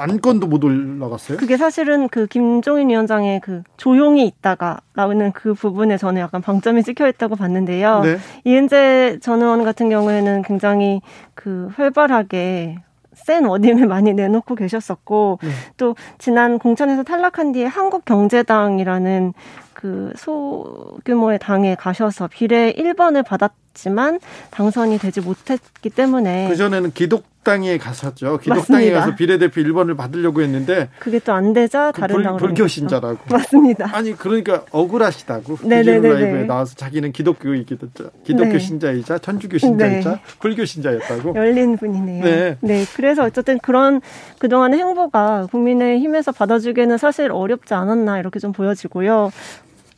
안건도 0.00 0.46
못 0.46 0.64
올라갔어요? 0.64 1.38
그게 1.38 1.56
사실은 1.56 2.08
그 2.08 2.26
김종인 2.26 2.88
위원장의 2.88 3.40
그 3.40 3.62
조용히 3.76 4.26
있다가 4.26 4.80
나오는 4.94 5.32
그 5.32 5.54
부분에 5.54 5.96
저는 5.96 6.20
약간 6.20 6.40
방점이 6.40 6.82
찍혀 6.82 7.08
있다고 7.08 7.36
봤는데요. 7.36 8.00
네. 8.00 8.18
이은재 8.44 9.18
전 9.20 9.42
의원 9.42 9.64
같은 9.64 9.90
경우에는 9.90 10.42
굉장히 10.42 11.00
그 11.34 11.68
활발하게 11.76 12.78
센 13.12 13.44
워딩을 13.44 13.86
많이 13.86 14.14
내놓고 14.14 14.54
계셨었고 14.54 15.38
네. 15.42 15.48
또 15.76 15.94
지난 16.18 16.58
공천에서 16.58 17.02
탈락한 17.02 17.52
뒤에 17.52 17.66
한국경제당이라는 17.66 19.34
그 19.74 20.12
소규모의 20.16 21.38
당에 21.38 21.74
가셔서 21.74 22.28
비례 22.28 22.72
1번을 22.72 23.24
받았 23.24 23.52
지만 23.74 24.18
당선이 24.50 24.98
되지 24.98 25.20
못했기 25.20 25.90
때문에 25.90 26.48
그 26.48 26.56
전에는 26.56 26.90
기독당에 26.92 27.78
갔었죠. 27.78 28.38
기독당에 28.38 28.90
맞습니다. 28.90 29.00
가서 29.00 29.16
비례대표 29.16 29.60
1번을 29.62 29.96
받으려고 29.96 30.42
했는데 30.42 30.88
그게 30.98 31.18
또 31.20 31.32
안 31.32 31.52
되자 31.52 31.92
그 31.92 32.00
다른 32.00 32.16
그 32.16 32.22
당으로 32.22 32.38
불교 32.46 32.66
신자라고. 32.66 33.18
맞습니다. 33.30 33.88
아니 33.96 34.12
그러니까 34.16 34.64
억울하시다고. 34.72 35.58
네네네 35.62 36.08
라이브에 36.08 36.44
나와서 36.44 36.74
자기는 36.74 37.12
기독교이기도 37.12 37.88
기독교 38.24 38.52
네. 38.52 38.58
신자이자 38.58 39.18
천주교 39.18 39.58
신자이자 39.58 40.10
네. 40.10 40.20
불교 40.40 40.64
신자였다고. 40.64 41.34
열린 41.36 41.76
분이네요. 41.76 42.24
네. 42.24 42.56
네. 42.60 42.84
그래서 42.96 43.24
어쨌든 43.24 43.58
그런 43.60 44.00
그동안의 44.38 44.78
행보가 44.80 45.46
국민의힘에서 45.50 46.32
받아주기에는 46.32 46.98
사실 46.98 47.30
어렵지 47.30 47.72
않았나 47.74 48.18
이렇게 48.18 48.38
좀 48.40 48.52
보여지고요. 48.52 49.30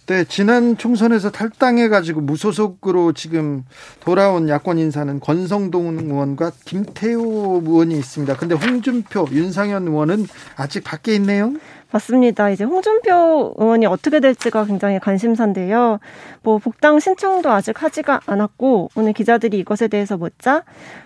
네, 0.07 0.25
지난 0.25 0.77
총선에서 0.77 1.31
탈당해가지고 1.31 2.23
무소속으로 2.23 3.13
지금 3.13 3.65
돌아온 4.01 4.49
야권 4.49 4.79
인사는 4.79 5.21
권성동 5.21 5.97
의원과 6.01 6.51
김태호 6.65 7.63
의원이 7.65 7.97
있습니다. 7.99 8.37
근데 8.37 8.57
홍준표, 8.57 9.29
윤상현 9.31 9.87
의원은 9.87 10.27
아직 10.57 10.83
밖에 10.83 11.15
있네요. 11.15 11.53
맞습니다. 11.93 12.51
이제 12.51 12.65
홍준표 12.65 13.55
의원이 13.59 13.87
어떻게 13.87 14.21
될지가 14.21 14.65
굉장히 14.65 14.99
관심사인데요. 14.99 15.99
뭐 16.43 16.59
복당 16.59 17.01
신청도 17.01 17.51
아직 17.51 17.83
하지가 17.83 18.21
않았고 18.27 18.91
오늘 18.95 19.13
기자들이 19.13 19.59
이것에 19.59 19.89
대해서 19.89 20.17
묻자 20.17 20.63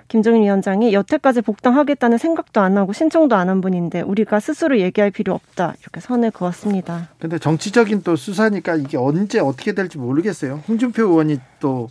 김정인 0.08 0.42
위원장이 0.42 0.92
여태까지 0.92 1.40
복당하겠다는 1.42 2.18
생각도 2.18 2.60
안 2.60 2.76
하고 2.76 2.92
신청도 2.92 3.34
안 3.34 3.46
한 3.46 3.60
분인데 3.60 4.00
우리가 4.00 4.40
스스로 4.40 4.80
얘기할 4.80 5.12
필요 5.12 5.32
없다 5.32 5.74
이렇게 5.80 6.00
선을 6.00 6.32
그었습니다. 6.32 7.10
근데 7.20 7.38
정치적인 7.38 8.02
또 8.02 8.16
수사니까 8.16 8.74
이게 8.74 8.96
언제 8.96 9.38
어떻게 9.38 9.72
될지 9.72 9.98
모르겠어요. 9.98 10.62
홍준표 10.68 11.04
의원이 11.04 11.38
또 11.60 11.88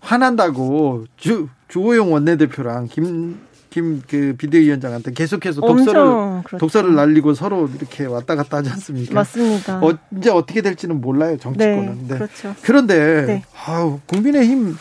화난다고 0.00 1.06
주 1.16 1.48
주호영 1.68 2.12
원내대표랑 2.12 2.88
김 2.88 3.40
김그 3.72 4.34
비대위원장한테 4.36 5.12
계속해서 5.12 5.62
독서를 5.62 6.42
그렇죠. 6.44 6.58
독서를 6.58 6.94
날리고 6.94 7.32
서로 7.32 7.68
이렇게 7.74 8.04
왔다 8.04 8.36
갔다 8.36 8.58
하지 8.58 8.68
않습니까? 8.70 9.14
맞습니다. 9.14 9.78
어, 9.78 9.98
이제 10.16 10.30
어떻게 10.30 10.60
될지는 10.60 11.00
몰라요 11.00 11.38
정치권은. 11.38 11.86
네, 11.86 12.08
네. 12.08 12.14
그렇죠. 12.14 12.54
그런데 12.62 13.24
네. 13.26 13.42
아우 13.66 14.00
국민의힘 14.06 14.76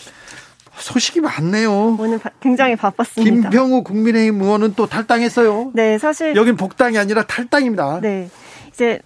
소식이 0.76 1.22
많네요. 1.22 1.96
오늘 1.98 2.20
바, 2.20 2.30
굉장히 2.42 2.76
바빴습니다. 2.76 3.50
김병우 3.50 3.84
국민의힘 3.84 4.42
의원은 4.42 4.74
또 4.76 4.88
탈당했어요. 4.88 5.72
네, 5.74 5.98
사실 5.98 6.36
여긴 6.36 6.58
복당이 6.58 6.98
아니라 6.98 7.24
탈당입니다. 7.24 8.02
네, 8.02 8.30
이제 8.74 9.00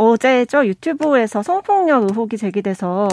어제죠 0.00 0.66
유튜브에서 0.66 1.42
성폭력 1.42 2.04
의혹이 2.04 2.38
제기돼서 2.38 3.08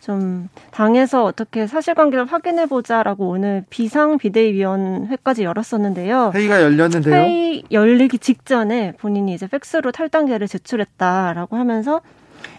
좀 0.00 0.48
당에서 0.72 1.24
어떻게 1.24 1.68
사실관계를 1.68 2.24
확인해 2.26 2.66
보자라고 2.66 3.28
오늘 3.28 3.64
비상 3.70 4.18
비대위원회까지 4.18 5.44
열었었는데요. 5.44 6.32
회의가 6.34 6.60
열렸는데요. 6.60 7.14
회의 7.14 7.62
열리기 7.70 8.18
직전에 8.18 8.94
본인이 8.98 9.34
이제 9.34 9.46
팩스로 9.46 9.92
탈당계를 9.92 10.48
제출했다라고 10.48 11.56
하면서 11.56 12.00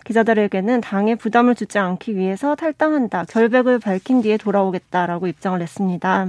기자들에게는 0.06 0.82
당에 0.82 1.16
부담을 1.16 1.56
주지 1.56 1.80
않기 1.80 2.16
위해서 2.16 2.56
탈당한다. 2.56 3.26
결백을 3.30 3.80
밝힌 3.80 4.22
뒤에 4.22 4.38
돌아오겠다라고 4.38 5.28
입장을 5.28 5.58
냈습니다. 5.60 6.28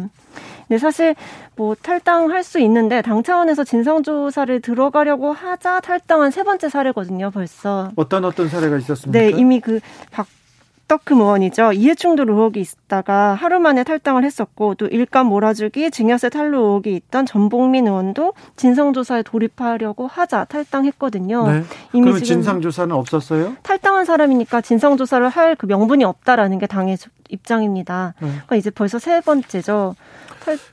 근데 0.68 0.78
사실 0.78 1.14
뭐 1.56 1.74
탈당할 1.74 2.42
수 2.42 2.58
있는데 2.60 3.02
당 3.02 3.22
차원에서 3.22 3.64
진상조사를 3.64 4.60
들어가려고 4.60 5.32
하자 5.32 5.80
탈당한 5.80 6.30
세 6.30 6.42
번째 6.42 6.68
사례거든요, 6.68 7.30
벌써. 7.30 7.90
어떤 7.96 8.24
어떤 8.24 8.48
사례가 8.48 8.78
있었습니까? 8.78 9.18
네, 9.18 9.30
이미 9.30 9.60
그 9.60 9.80
박 10.10 10.26
떡크 10.86 11.14
의원이죠. 11.14 11.72
이해충돌 11.72 12.28
의혹이 12.28 12.60
있다가 12.60 13.34
하루 13.34 13.58
만에 13.58 13.84
탈당을 13.84 14.24
했었고 14.24 14.74
또 14.74 14.86
일감 14.86 15.26
몰아주기, 15.26 15.90
증여세 15.90 16.28
탈루 16.28 16.58
의혹이 16.58 16.94
있던 16.96 17.24
전봉민 17.26 17.86
의원도 17.86 18.34
진상조사에 18.56 19.22
돌입하려고 19.22 20.06
하자 20.06 20.44
탈당했거든요. 20.44 21.50
네. 21.50 21.62
이미 21.92 22.10
그럼 22.10 22.22
진상조사는 22.22 22.94
없었어요? 22.94 23.56
탈당한 23.62 24.04
사람이니까 24.04 24.60
진상조사를 24.60 25.28
할 25.28 25.54
그 25.56 25.66
명분이 25.66 26.04
없다라는 26.04 26.58
게 26.58 26.66
당의 26.66 26.96
입장입니다. 27.28 28.14
네. 28.20 28.28
그러니까 28.28 28.56
이제 28.56 28.70
벌써 28.70 28.98
세 28.98 29.20
번째죠. 29.20 29.94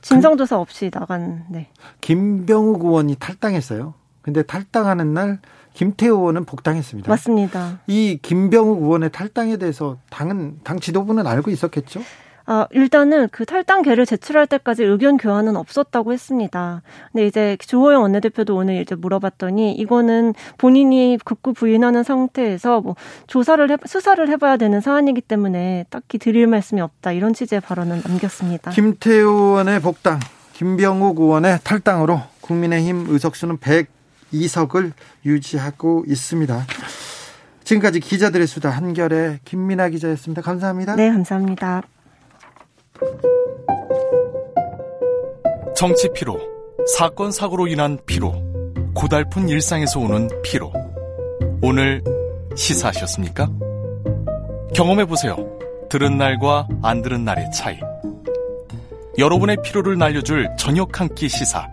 진상조사 0.02 0.58
없이 0.58 0.90
나간. 0.90 1.44
네. 1.48 1.68
김병욱 2.00 2.84
의원이 2.84 3.16
탈당했어요. 3.16 3.94
근데 4.22 4.42
탈당하는 4.42 5.14
날 5.14 5.38
김태호 5.74 6.16
의원은 6.16 6.44
복당했습니다. 6.44 7.10
맞습니다. 7.10 7.80
이 7.86 8.18
김병욱 8.20 8.82
의원의 8.82 9.10
탈당에 9.10 9.56
대해서 9.56 9.98
당은 10.10 10.60
당 10.64 10.80
지도부는 10.80 11.26
알고 11.26 11.50
있었겠죠? 11.50 12.00
아, 12.44 12.66
일단은 12.72 13.28
그 13.30 13.44
탈당계를 13.46 14.04
제출할 14.04 14.46
때까지 14.46 14.82
의견 14.82 15.16
교환은 15.16 15.56
없었다고 15.56 16.12
했습니다. 16.12 16.82
근데 17.12 17.26
이제 17.26 17.56
주호영 17.60 18.02
원내대표도 18.02 18.56
오늘 18.56 18.80
이제 18.80 18.94
물어봤더니 18.94 19.72
이거는 19.74 20.34
본인이 20.58 21.18
극구 21.24 21.52
부인하는 21.54 22.02
상태에서 22.02 22.80
뭐 22.80 22.96
조사를 23.28 23.70
해, 23.70 23.76
수사를 23.86 24.28
해봐야 24.28 24.56
되는 24.56 24.80
사안이기 24.80 25.20
때문에 25.20 25.86
딱히 25.88 26.18
드릴 26.18 26.46
말씀이 26.48 26.80
없다 26.80 27.12
이런 27.12 27.32
취지의 27.32 27.60
발언은 27.60 28.02
남겼습니다. 28.04 28.72
김태호 28.72 29.30
의원의 29.30 29.80
복당, 29.80 30.18
김병욱 30.54 31.20
의원의 31.20 31.60
탈당으로 31.62 32.20
국민의힘 32.40 33.06
의석수는 33.08 33.58
102석을 34.32 34.92
유지하고 35.24 36.04
있습니다. 36.06 36.66
지금까지 37.64 38.00
기자들의 38.00 38.46
수다 38.46 38.70
한결의 38.70 39.38
김민아 39.44 39.88
기자였습니다. 39.90 40.42
감사합니다. 40.42 40.96
네, 40.96 41.10
감사합니다. 41.10 41.82
정치 45.76 46.08
피로, 46.12 46.38
사건 46.96 47.30
사고로 47.32 47.66
인한 47.66 47.98
피로, 48.06 48.34
고달픈 48.94 49.48
일상에서 49.48 50.00
오는 50.00 50.28
피로. 50.42 50.72
오늘 51.62 52.02
시사하셨습니까? 52.56 53.48
경험해 54.74 55.04
보세요. 55.06 55.36
들은 55.88 56.18
날과 56.18 56.68
안 56.82 57.02
들은 57.02 57.24
날의 57.24 57.50
차이. 57.52 57.78
여러분의 59.18 59.58
피로를 59.62 59.98
날려줄 59.98 60.48
저녁 60.58 61.00
한 61.00 61.08
끼 61.14 61.28
시사. 61.28 61.66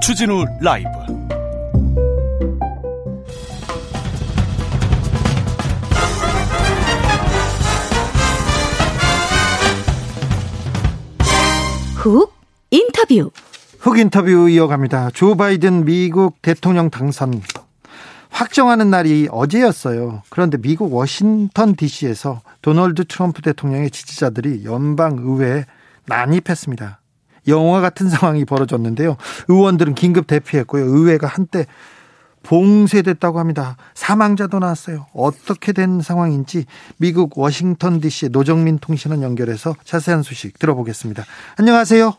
추진우 0.00 0.44
라이브. 0.60 0.88
훅 11.98 12.32
인터뷰. 12.70 13.32
훅 13.80 13.98
인터뷰 13.98 14.48
이어갑니다. 14.48 15.10
조 15.14 15.36
바이든 15.36 15.84
미국 15.84 16.40
대통령 16.42 16.90
당선 16.90 17.42
확정하는 18.30 18.88
날이 18.88 19.26
어제였어요. 19.32 20.22
그런데 20.30 20.58
미국 20.58 20.94
워싱턴 20.94 21.74
DC에서 21.74 22.40
도널드 22.62 23.06
트럼프 23.06 23.42
대통령의 23.42 23.90
지지자들이 23.90 24.64
연방 24.64 25.16
의회에 25.18 25.64
난입했습니다. 26.06 27.00
영화 27.48 27.80
같은 27.80 28.08
상황이 28.08 28.44
벌어졌는데요. 28.44 29.16
의원들은 29.48 29.96
긴급 29.96 30.28
대피했고요. 30.28 30.84
의회가 30.84 31.26
한때 31.26 31.66
봉쇄됐다고 32.48 33.38
합니다. 33.38 33.76
사망자도 33.92 34.58
나왔어요. 34.58 35.06
어떻게 35.14 35.72
된 35.72 36.00
상황인지 36.00 36.64
미국 36.96 37.38
워싱턴 37.38 38.00
DC 38.00 38.30
노정민 38.30 38.78
통신원 38.78 39.22
연결해서 39.22 39.74
자세한 39.84 40.22
소식 40.22 40.58
들어보겠습니다. 40.58 41.24
안녕하세요. 41.58 42.14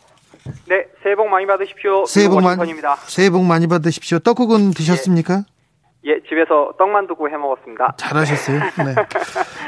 네, 0.68 0.86
새해 1.02 1.16
복 1.16 1.28
많이 1.28 1.46
받으십시오. 1.46 2.06
새해 2.06 2.28
복 2.28 2.42
많이 2.42 2.60
새해 3.08 3.28
복 3.28 3.44
많이 3.44 3.66
받으십시오. 3.66 4.20
떡국은 4.20 4.70
드셨습니까? 4.70 5.44
예, 6.06 6.12
예 6.12 6.20
집에서 6.28 6.74
떡만 6.78 7.08
두고 7.08 7.28
해 7.28 7.36
먹었습니다. 7.36 7.94
잘하셨어요. 7.96 8.58
네. 8.60 8.94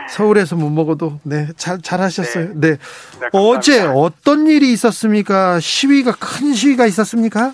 서울에서 0.09 0.55
못 0.55 0.71
먹어도 0.71 1.19
네, 1.25 1.49
잘 1.57 1.83
잘하셨어요. 1.83 2.53
네. 2.55 2.71
네. 2.71 2.77
네 3.21 3.29
어제 3.33 3.83
어떤 3.83 4.47
일이 4.47 4.73
있었습니까? 4.73 5.59
시위가 5.59 6.13
큰 6.13 6.55
시위가 6.55 6.87
있었습니까? 6.87 7.53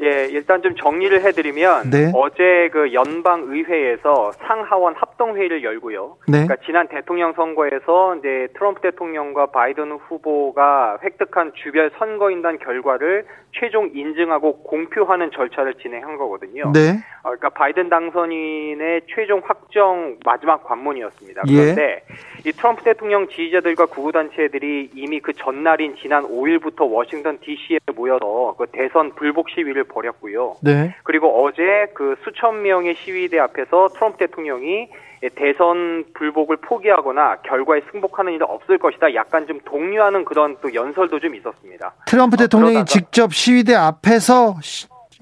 예, 0.00 0.26
일단 0.30 0.62
좀 0.62 0.74
정리를 0.76 1.20
해드리면 1.22 1.90
네. 1.90 2.12
어제 2.14 2.68
그 2.72 2.92
연방 2.92 3.44
의회에서 3.48 4.32
상하원 4.32 4.94
합동 4.94 5.36
회의를 5.36 5.64
열고요. 5.64 6.16
네. 6.28 6.44
그러니까 6.44 6.56
지난 6.64 6.86
대통령 6.88 7.32
선거에서 7.32 8.16
이제 8.16 8.48
트럼프 8.54 8.80
대통령과 8.80 9.46
바이든 9.46 9.92
후보가 9.92 10.98
획득한 11.02 11.52
주별 11.54 11.90
선거인단 11.98 12.58
결과를 12.58 13.26
최종 13.58 13.90
인증하고 13.94 14.62
공표하는 14.62 15.30
절차를 15.32 15.74
진행한 15.74 16.16
거거든요. 16.16 16.70
네. 16.72 16.98
어, 17.22 17.30
그러니까 17.30 17.48
바이든 17.50 17.88
당선인의 17.88 19.02
최종 19.08 19.42
확정 19.44 20.16
마지막 20.24 20.64
관문이었습니다. 20.64 21.42
예. 21.48 21.56
그런데 21.56 22.04
예. 22.10 22.14
이 22.46 22.52
트럼프 22.52 22.84
대통령 22.84 23.28
지지자들과 23.28 23.86
구구 23.86 24.12
단체들이 24.12 24.90
이미 24.94 25.20
그 25.20 25.32
전날인 25.32 25.96
지난 26.00 26.24
5일부터 26.24 26.90
워싱턴 26.90 27.38
D.C.에 27.40 27.78
모여서 27.94 28.54
그 28.56 28.66
대선 28.70 29.14
불복 29.14 29.50
시위를 29.50 29.84
벌였고요. 29.84 30.56
네. 30.62 30.94
그리고 31.02 31.44
어제 31.44 31.86
그 31.94 32.16
수천 32.24 32.62
명의 32.62 32.94
시위대 32.94 33.38
앞에서 33.38 33.88
트럼프 33.88 34.18
대통령이 34.18 34.88
대선 35.34 36.04
불복을 36.14 36.58
포기하거나 36.58 37.38
결과에 37.42 37.80
승복하는 37.90 38.34
일은 38.34 38.46
없을 38.48 38.78
것이다. 38.78 39.14
약간 39.14 39.46
좀 39.46 39.58
독려하는 39.64 40.24
그런 40.24 40.56
또 40.62 40.72
연설도 40.72 41.18
좀 41.18 41.34
있었습니다. 41.34 41.94
트럼프 42.06 42.34
어, 42.34 42.38
대통령이 42.38 42.84
직접 42.84 43.32
시위대 43.34 43.74
앞에서 43.74 44.54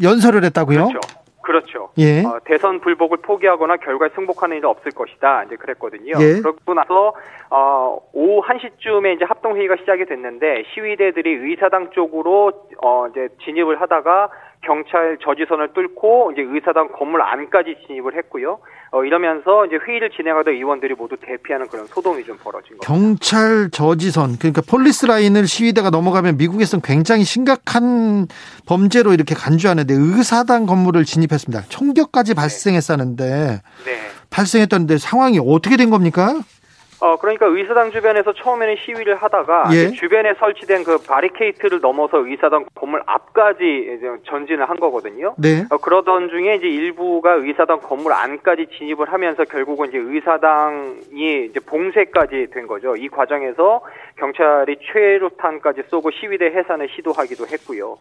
연설을 0.03 0.45
했다고요? 0.45 0.89
그렇죠. 0.89 1.01
그렇죠. 1.47 1.91
예. 1.99 2.25
어, 2.25 2.41
대선 2.45 2.81
불복을 2.81 3.19
포기하거나 3.19 3.77
결과에 3.77 4.09
승복하는 4.17 4.57
일은 4.57 4.69
없을 4.69 4.91
것이다. 4.91 5.45
이제 5.45 5.55
그랬거든요. 5.55 6.15
예. 6.19 6.41
그러고 6.41 6.75
나서 6.75 7.15
어, 7.51 7.99
오후 8.13 8.43
1시쯤에 8.43 9.15
이제 9.15 9.25
합동 9.25 9.57
회의가 9.57 9.77
시작이 9.77 10.07
됐는데 10.07 10.65
시위대들이 10.75 11.31
의사당 11.31 11.91
쪽으로 11.93 12.51
어, 12.83 13.07
이제 13.07 13.29
진입을 13.45 13.81
하다가 13.81 14.31
경찰 14.63 15.19
저지선을 15.19 15.73
뚫고 15.73 16.33
이제 16.33 16.43
의사당 16.43 16.89
건물 16.89 17.23
안까지 17.23 17.77
진입을 17.87 18.17
했고요. 18.17 18.59
어, 18.93 19.05
이러면서 19.05 19.67
이제 19.67 19.77
회의를 19.77 20.11
진행하던 20.11 20.55
의원들이 20.55 20.95
모두 20.95 21.17
대피하는 21.21 21.67
그런 21.69 21.87
소동이 21.87 22.25
좀 22.25 22.39
벌어진 22.39 22.77
거죠. 22.79 22.87
경찰 22.87 23.69
저지선 23.71 24.39
그러니까 24.39 24.63
police 24.67 25.07
line을 25.07 25.47
시위대가 25.47 25.91
넘어가면 25.91 26.37
미국에서는 26.37 26.83
굉장히 26.83 27.25
심각한 27.25 28.29
범죄로 28.67 29.13
이렇게 29.13 29.35
간주하는데 29.35 29.93
의사당 29.93 30.67
건물을 30.67 31.05
진입했습니다. 31.05 31.65
총격까지 31.69 32.33
네. 32.33 32.35
발생했었는데 32.35 33.63
네. 33.85 33.99
발생했다는데 34.31 34.99
상황이 34.99 35.41
어떻게 35.45 35.77
된 35.77 35.91
겁니까? 35.91 36.41
어, 37.07 37.17
그러니까 37.17 37.47
의사당 37.47 37.93
주변에서 37.93 38.33
처음에는 38.33 38.77
시위를 38.85 39.15
하다가 39.15 39.69
예. 39.73 39.91
주변에 39.91 40.35
설치된 40.35 40.83
그 40.83 40.99
바리케이트를 40.99 41.81
넘어서 41.81 42.19
의사당 42.19 42.65
건물 42.75 43.01
앞까지 43.07 44.01
전진을 44.27 44.69
한 44.69 44.81
거거든요. 44.81 45.35
네. 45.39 45.65
어, 45.71 45.77
그러던 45.77 46.31
중에 46.31 46.57
이제 46.57 46.67
일부가 46.67 47.35
의사당 47.35 47.81
건물 47.81 48.13
안까지 48.13 48.67
진입을 48.77 49.13
하면서 49.13 49.45
결국은 49.45 49.89
이제 49.89 49.99
의사당이 49.99 51.47
이제 51.47 51.61
봉쇄까지 51.61 52.49
된 52.53 52.67
거죠. 52.67 52.97
이 52.97 53.09
과정에서 53.09 53.83
경찰이 54.17 54.79
최루탄까지 54.93 55.83
쏘고 55.89 56.11
시위대 56.11 56.47
해산을 56.47 56.89
시도하기도 56.97 57.47
했고요. 57.47 57.99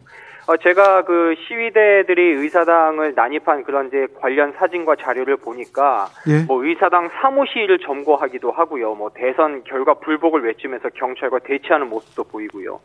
어, 0.48 0.56
제가 0.56 1.02
그 1.02 1.34
시위대들이 1.46 2.22
의사당을 2.40 3.14
난입한 3.16 3.64
그런 3.64 3.88
이제 3.88 4.06
관련 4.20 4.52
사진과 4.52 4.94
자료를 4.96 5.36
보니까 5.38 6.06
예. 6.28 6.44
뭐 6.46 6.64
의사당 6.64 7.10
사무실을 7.20 7.80
점거하기도 7.80 8.52
하고요. 8.52 8.94
뭐 8.96 9.10
대선 9.14 9.64
결과 9.64 9.94
불복을 9.94 10.42
외치면서 10.44 10.90
경찰과 10.90 11.40
대치하는 11.40 11.88
모습도 11.88 12.24
보이고요. 12.24 12.80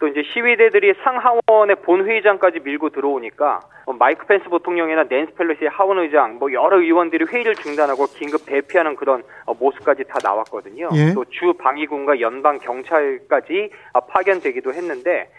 또 0.00 0.06
이제 0.06 0.22
시위대들이 0.22 0.94
상하원의 1.02 1.76
본회의장까지 1.82 2.60
밀고 2.60 2.90
들어오니까 2.90 3.60
뭐 3.86 3.96
마이크 3.98 4.26
펜스 4.26 4.48
부통령이나 4.48 5.04
낸스 5.04 5.34
펠로시의 5.34 5.70
하원 5.70 5.98
의장, 5.98 6.38
뭐 6.38 6.52
여러 6.52 6.78
의원들이 6.78 7.24
회의를 7.24 7.56
중단하고 7.56 8.06
긴급 8.06 8.46
대피하는 8.46 8.94
그런 8.94 9.24
어, 9.46 9.54
모습까지 9.54 10.04
다 10.04 10.18
나왔거든요. 10.22 10.90
예. 10.94 11.14
또주 11.14 11.54
방위군과 11.58 12.20
연방 12.20 12.58
경찰까지 12.58 13.70
어, 13.94 14.00
파견되기도 14.00 14.72
했는데 14.72 15.30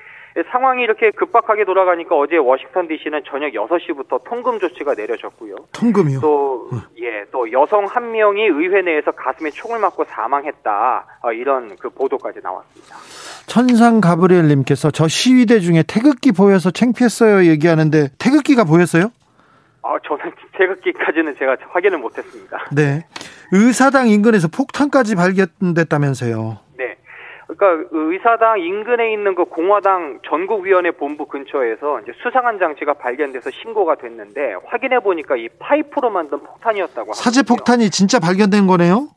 상황이 0.52 0.84
이렇게 0.84 1.12
급박하게 1.12 1.66
돌아가니까 1.66 2.16
어제 2.16 2.38
워싱턴 2.38 2.88
DC는 2.88 3.24
저녁 3.26 3.52
6시부터 3.54 4.24
통금 4.24 4.60
조치가 4.60 4.94
내려졌고요. 4.94 5.56
통금이요? 5.74 6.20
또, 6.22 6.70
예, 7.02 7.26
또 7.32 7.52
여성 7.52 7.86
한 7.86 8.12
명이 8.12 8.42
의회 8.42 8.82
내에서 8.82 9.12
가슴에 9.12 9.50
총을 9.50 9.80
맞고 9.80 10.06
사망했다. 10.06 11.06
어, 11.24 11.32
이런 11.32 11.76
그 11.78 11.90
보도까지 11.90 12.40
나왔습니다. 12.44 12.96
천상 13.48 14.00
가브리엘님께서 14.02 14.92
저 14.92 15.08
시위대 15.08 15.60
중에 15.60 15.84
태극기 15.88 16.32
보여서 16.32 16.70
창피했어요 16.70 17.46
얘기하는데 17.50 18.10
태극기가 18.20 18.64
보였어요? 18.64 19.12
아, 19.82 19.96
저는 20.06 20.32
태극기까지는 20.58 21.36
제가 21.40 21.58
확인을 21.72 21.98
못했습니다. 21.98 22.68
네. 22.72 23.06
의사당 23.52 24.08
인근에서 24.08 24.48
폭탄까지 24.48 25.16
발견됐다면서요. 25.16 26.69
그러니까 27.58 27.88
의사당 27.92 28.60
인근에 28.60 29.12
있는 29.12 29.34
그 29.34 29.46
공화당 29.46 30.20
전국위원회 30.24 30.92
본부 30.92 31.26
근처에서 31.26 32.02
이제 32.02 32.12
수상한 32.22 32.60
장치가 32.60 32.94
발견돼서 32.94 33.50
신고가 33.50 33.96
됐는데 33.96 34.56
확인해 34.66 35.00
보니까 35.00 35.36
이 35.36 35.50
파이프로 35.58 36.12
만든 36.12 36.40
폭탄이었다고. 36.44 37.14
사제 37.14 37.42
폭탄이 37.42 37.90
진짜 37.90 38.20
발견된 38.20 38.68
거네요? 38.68 39.08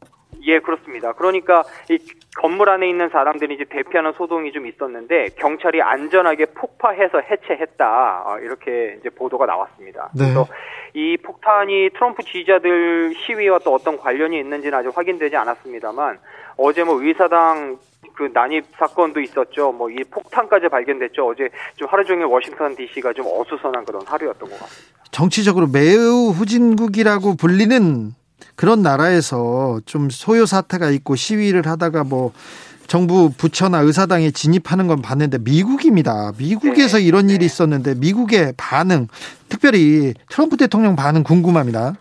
예, 0.45 0.61
그렇습니다. 0.61 1.13
그러니까 1.13 1.63
이 1.91 1.99
건물 2.39 2.71
안에 2.71 2.89
있는 2.89 3.11
사람들이 3.11 3.55
이제 3.55 3.65
대피하는 3.69 4.13
소동이 4.13 4.51
좀 4.53 4.67
있었는데 4.67 5.29
경찰이 5.37 5.83
안전하게 5.83 6.47
폭파해서 6.47 7.21
해체했다 7.21 8.25
어, 8.27 8.39
이렇게 8.39 8.97
이제 8.99 9.11
보도가 9.11 9.45
나왔습니다. 9.45 10.11
네. 10.15 10.25
그래서 10.25 10.47
이 10.95 11.19
폭탄이 11.19 11.91
트럼프 11.91 12.23
지지자들 12.23 13.15
시위와 13.15 13.59
또 13.59 13.75
어떤 13.75 13.99
관련이 13.99 14.39
있는지는 14.39 14.79
아직 14.79 14.97
확인되지 14.97 15.37
않았습니다만 15.37 16.19
어제 16.57 16.83
뭐 16.83 17.01
의사당 17.01 17.79
그 18.15 18.29
난입 18.33 18.65
사건도 18.79 19.21
있었죠. 19.21 19.73
뭐 19.73 19.93
이 19.93 20.03
폭탄까지 20.11 20.69
발견됐죠. 20.69 21.29
어제 21.29 21.49
좀 21.77 21.87
하루 21.91 22.05
종일 22.05 22.25
워싱턴 22.25 22.75
D.C.가 22.75 23.13
좀 23.13 23.27
어수선한 23.27 23.85
그런 23.85 24.03
하루였던 24.07 24.49
것 24.49 24.59
같습니다. 24.59 25.03
정치적으로 25.11 25.67
매우 25.67 26.31
후진국이라고 26.31 27.37
불리는 27.37 28.15
그런 28.57 28.83
나라에서 28.83 29.81
좀 29.85 30.09
소요 30.11 30.47
사태가 30.47 30.91
있고 30.91 31.15
시위를 31.15 31.67
하다가 31.67 32.05
뭐 32.05 32.33
정부 32.87 33.31
부처나 33.37 33.81
의사당에 33.81 34.31
진입하는 34.31 34.87
건 34.87 35.03
봤는데 35.03 35.39
미국입니다. 35.39 36.33
미국에서 36.39 36.97
네, 36.99 37.05
이런 37.05 37.29
일이 37.29 37.41
네. 37.41 37.45
있었는데 37.45 37.95
미국의 37.97 38.55
반응, 38.57 39.09
특별히 39.51 40.15
트럼프 40.31 40.57
대통령 40.57 40.97
반응 40.97 41.23
궁금합니다. 41.23 41.95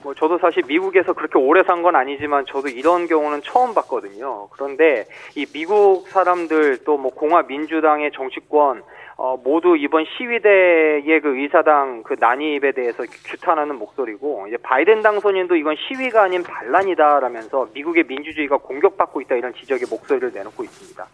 예. 0.00 0.02
뭐 0.02 0.14
저도 0.14 0.38
사실 0.38 0.62
미국에서 0.66 1.12
그렇게 1.12 1.38
오래 1.38 1.62
산 1.64 1.82
건 1.82 1.96
아니지만 1.96 2.44
저도 2.46 2.68
이런 2.68 3.06
경우는 3.06 3.40
처음 3.42 3.72
봤거든요. 3.74 4.48
그런데 4.50 5.06
이 5.34 5.46
미국 5.46 6.08
사람들 6.08 6.84
또 6.84 6.96
뭐 6.96 7.10
공화 7.14 7.42
민주당의 7.42 8.10
정치권 8.12 8.82
어, 9.22 9.36
모두 9.36 9.76
이번 9.76 10.06
시위대의 10.06 11.20
그 11.20 11.38
의사당 11.38 12.04
그 12.04 12.16
난입에 12.18 12.72
대해서 12.72 13.04
규탄하는 13.04 13.76
목소리고 13.76 14.46
이제 14.48 14.56
바이든 14.56 15.02
당선인도 15.02 15.56
이건 15.56 15.76
시위가 15.76 16.22
아닌 16.22 16.42
반란이다라면서 16.42 17.68
미국의 17.74 18.04
민주주의가 18.08 18.56
공격받고 18.56 19.20
있다 19.20 19.34
이런 19.34 19.52
지적의 19.52 19.88
목소리를 19.90 20.32
내놓고 20.32 20.64
있습니다. 20.64 21.06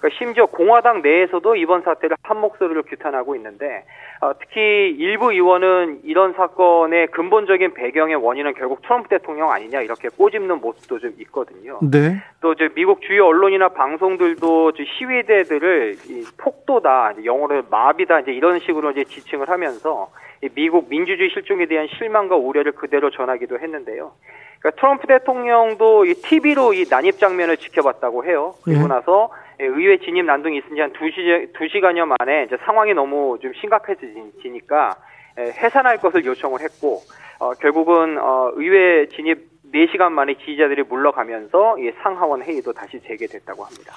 그러니까 0.00 0.18
심지어 0.18 0.46
공화당 0.46 1.02
내에서도 1.02 1.54
이번 1.54 1.82
사태를 1.82 2.16
한 2.24 2.40
목소리로 2.40 2.82
규탄하고 2.82 3.36
있는데 3.36 3.84
어, 4.22 4.32
특히 4.38 4.60
일부 4.98 5.32
의원은 5.32 6.00
이런 6.04 6.32
사건의 6.32 7.08
근본적인 7.08 7.74
배경의 7.74 8.16
원인은 8.16 8.54
결국 8.54 8.82
트럼프 8.82 9.08
대통령 9.08 9.50
아니냐 9.50 9.82
이렇게 9.82 10.08
꼬집는 10.08 10.60
모습도 10.60 10.98
좀 10.98 11.12
있거든요. 11.18 11.78
네. 11.82 12.22
또 12.40 12.52
이제 12.52 12.68
미국 12.74 13.02
주요 13.02 13.26
언론이나 13.26 13.68
방송들도 13.70 14.72
시위대들을 14.98 15.96
폭도다 16.38 17.14
영어로 17.24 17.51
그 17.52 17.66
마비다 17.70 18.20
이제 18.20 18.32
이런 18.32 18.60
식으로 18.60 18.92
이제 18.92 19.04
지칭을 19.04 19.50
하면서 19.50 20.10
미국 20.54 20.88
민주주의 20.88 21.28
실종에 21.28 21.66
대한 21.66 21.86
실망과 21.98 22.36
우려를 22.36 22.72
그대로 22.72 23.10
전하기도 23.10 23.58
했는데요. 23.58 24.12
그러니까 24.58 24.80
트럼프 24.80 25.06
대통령도 25.06 26.06
이 26.06 26.14
TV로 26.14 26.72
이 26.72 26.86
난입 26.88 27.18
장면을 27.18 27.58
지켜봤다고 27.58 28.24
해요. 28.24 28.54
그리고 28.64 28.84
예. 28.84 28.86
나서 28.86 29.30
의회 29.58 29.98
진입 29.98 30.24
난동이 30.24 30.58
있은 30.58 30.74
지한 30.74 30.92
2시, 30.92 31.52
2시간여 31.52 32.16
만에 32.18 32.44
이제 32.44 32.56
상황이 32.64 32.94
너무 32.94 33.38
좀 33.42 33.52
심각해지니까 33.60 34.96
해산할 35.38 35.98
것을 35.98 36.24
요청을 36.24 36.60
했고, 36.60 37.00
어, 37.38 37.52
결국은, 37.54 38.18
어, 38.18 38.52
의회 38.54 39.06
진입 39.08 39.51
4시간 39.72 40.10
만에 40.10 40.34
지지자들이 40.38 40.84
물러가면서 40.84 41.78
이 41.78 41.90
상하원 42.02 42.42
회의도 42.42 42.72
다시 42.72 43.00
재개됐다고 43.06 43.64
합니다. 43.64 43.94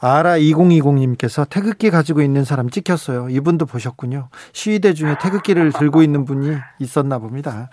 아라 0.00 0.38
2020님께서 0.38 1.48
태극기 1.48 1.90
가지고 1.90 2.22
있는 2.22 2.44
사람 2.44 2.70
찍혔어요. 2.70 3.28
이분도 3.28 3.66
보셨군요. 3.66 4.28
시위대 4.52 4.94
중에 4.94 5.16
태극기를 5.20 5.72
들고 5.72 6.02
있는 6.02 6.24
분이 6.24 6.56
있었나 6.78 7.18
봅니다. 7.18 7.68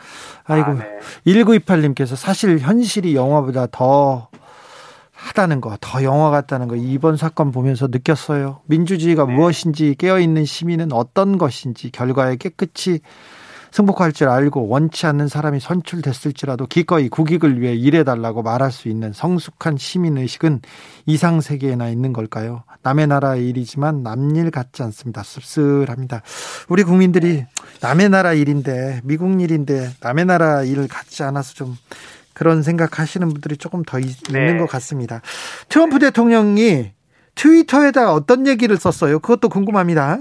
아이고. 0.45 0.71
아, 0.71 0.73
네. 0.73 0.99
1928님께서 1.25 2.17
사실 2.17 2.59
현실이 2.59 3.15
영화보다 3.15 3.67
더 3.71 4.29
하다는 5.13 5.61
거, 5.61 5.75
더 5.81 6.03
영화 6.03 6.29
같다는 6.29 6.67
거 6.67 6.75
이번 6.75 7.17
사건 7.17 7.51
보면서 7.51 7.87
느꼈어요. 7.87 8.61
민주주의가 8.65 9.25
네. 9.25 9.33
무엇인지 9.33 9.95
깨어있는 9.97 10.45
시민은 10.45 10.91
어떤 10.91 11.37
것인지 11.37 11.91
결과에 11.91 12.35
깨끗이 12.35 12.99
승복할 13.77 14.11
줄 14.11 14.27
알고 14.27 14.69
원치 14.69 15.05
않는 15.05 15.27
사람이 15.27 15.59
선출됐을지라도 15.59 16.65
기꺼이 16.65 17.09
국익을 17.09 17.61
위해 17.61 17.75
일해달라고 17.75 18.41
말할 18.41 18.71
수 18.71 18.89
있는 18.89 19.13
성숙한 19.13 19.77
시민의식은 19.77 20.61
이상 21.05 21.41
세계에나 21.41 21.89
있는 21.89 22.11
걸까요? 22.11 22.63
남의 22.81 23.05
나라의 23.05 23.47
일이지만 23.47 24.01
남일 24.01 24.49
같지 24.49 24.81
않습니다. 24.81 25.21
씁쓸합니다. 25.21 26.23
우리 26.69 26.81
국민들이 26.81 27.45
남의 27.79 28.09
나라 28.09 28.33
일인데 28.33 29.01
미국 29.03 29.39
일인데 29.39 29.91
남의 30.01 30.25
나라 30.25 30.63
일을 30.63 30.87
갖지 30.87 31.21
않아서 31.21 31.53
좀 31.53 31.77
그런 32.33 32.63
생각하시는 32.63 33.27
분들이 33.29 33.57
조금 33.57 33.83
더 33.83 33.99
있는 33.99 34.15
네. 34.31 34.57
것 34.57 34.67
같습니다. 34.67 35.21
트럼프 35.69 35.99
대통령이 35.99 36.93
트위터에다 37.35 38.11
어떤 38.11 38.47
얘기를 38.47 38.75
썼어요? 38.75 39.19
그것도 39.19 39.49
궁금합니다. 39.49 40.17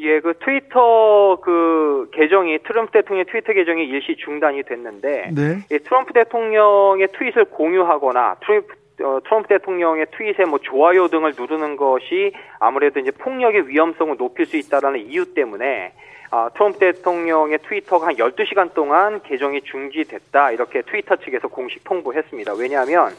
예, 0.00 0.20
그 0.20 0.34
트위터 0.38 1.38
그 1.42 2.08
계정이 2.12 2.58
트럼프 2.60 2.92
대통령의 2.92 3.26
트위터 3.26 3.52
계정이 3.52 3.84
일시 3.84 4.16
중단이 4.16 4.62
됐는데 4.62 5.30
네. 5.34 5.58
예, 5.70 5.78
트럼프 5.78 6.12
대통령의 6.12 7.08
트윗을 7.12 7.46
공유하거나 7.46 8.36
트럼프 8.40 8.80
어, 9.02 9.18
트럼프 9.24 9.48
대통령의 9.48 10.06
트윗에 10.16 10.44
뭐 10.44 10.58
좋아요 10.58 11.08
등을 11.08 11.32
누르는 11.36 11.76
것이 11.76 12.32
아무래도 12.58 13.00
이제 13.00 13.10
폭력의 13.10 13.68
위험성을 13.68 14.16
높일 14.16 14.46
수 14.46 14.56
있다라는 14.56 15.00
이유 15.00 15.34
때문에 15.34 15.92
아, 16.32 16.48
트럼프 16.54 16.78
대통령의 16.78 17.58
트위터가 17.58 18.06
한 18.06 18.14
12시간 18.14 18.72
동안 18.72 19.20
계정이 19.22 19.62
중지됐다. 19.62 20.52
이렇게 20.52 20.82
트위터 20.82 21.16
측에서 21.16 21.48
공식 21.48 21.82
통보했습니다. 21.82 22.54
왜냐하면 22.54 23.12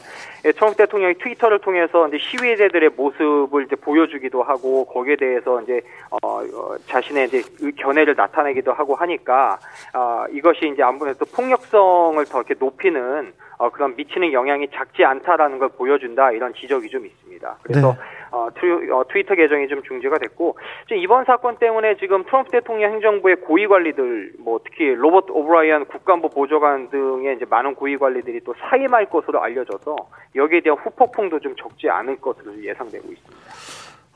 예, 0.46 0.52
트럼프 0.52 0.76
대통령이 0.76 1.14
트위터를 1.18 1.58
통해서 1.58 2.08
이제 2.08 2.16
시위대들의 2.18 2.90
모습을 2.96 3.64
이제 3.66 3.76
보여주기도 3.76 4.42
하고 4.42 4.86
거기에 4.86 5.16
대해서 5.16 5.60
이제 5.60 5.82
어, 6.10 6.16
어 6.22 6.76
자신의 6.86 7.28
이제 7.28 7.42
견해를 7.76 8.14
나타내기도 8.16 8.72
하고 8.72 8.94
하니까 8.94 9.58
어, 9.94 10.24
이것이 10.32 10.70
이제 10.72 10.82
아무래도 10.82 11.26
폭력성을 11.26 12.24
더 12.24 12.38
이렇게 12.38 12.54
높이는 12.58 13.34
어, 13.62 13.70
그런 13.70 13.94
미치는 13.94 14.32
영향이 14.32 14.66
작지 14.74 15.04
않다라는 15.04 15.60
걸 15.60 15.68
보여준다 15.68 16.32
이런 16.32 16.52
지적이 16.52 16.88
좀 16.88 17.06
있습니다. 17.06 17.58
그래서 17.62 17.92
네. 17.92 17.98
어, 18.32 18.48
트위, 18.58 18.90
어, 18.90 19.04
트위터 19.08 19.36
계정이 19.36 19.68
좀 19.68 19.80
중지가 19.84 20.18
됐고 20.18 20.58
이번 20.90 21.24
사건 21.26 21.58
때문에 21.58 21.96
지금 21.98 22.24
트럼프 22.24 22.50
대통령 22.50 22.90
행정부의 22.94 23.36
고위 23.36 23.68
관리들 23.68 24.32
뭐 24.40 24.58
특히 24.64 24.92
로버트 24.92 25.30
오브라이언 25.30 25.84
국가안보 25.84 26.28
보좌관 26.30 26.90
등의 26.90 27.36
이제 27.36 27.44
많은 27.48 27.76
고위 27.76 27.96
관리들이 27.96 28.40
또 28.44 28.52
사임할 28.58 29.08
것으로 29.08 29.40
알려져서 29.40 29.94
여기에 30.34 30.62
대한 30.62 30.76
후폭풍도 30.78 31.38
좀 31.38 31.54
적지 31.54 31.88
않을 31.88 32.16
것으로 32.16 32.60
예상되고 32.64 33.12
있습니다. 33.12 33.36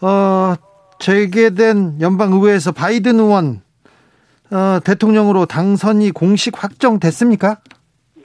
어, 0.02 0.54
재개된 0.98 2.00
연방의회에서 2.00 2.72
바이든 2.72 3.20
의원 3.20 3.62
어, 4.50 4.80
대통령으로 4.85 5.46
당선이 5.46 6.11
공식 6.11 6.61
확정됐습니까? 6.61 7.59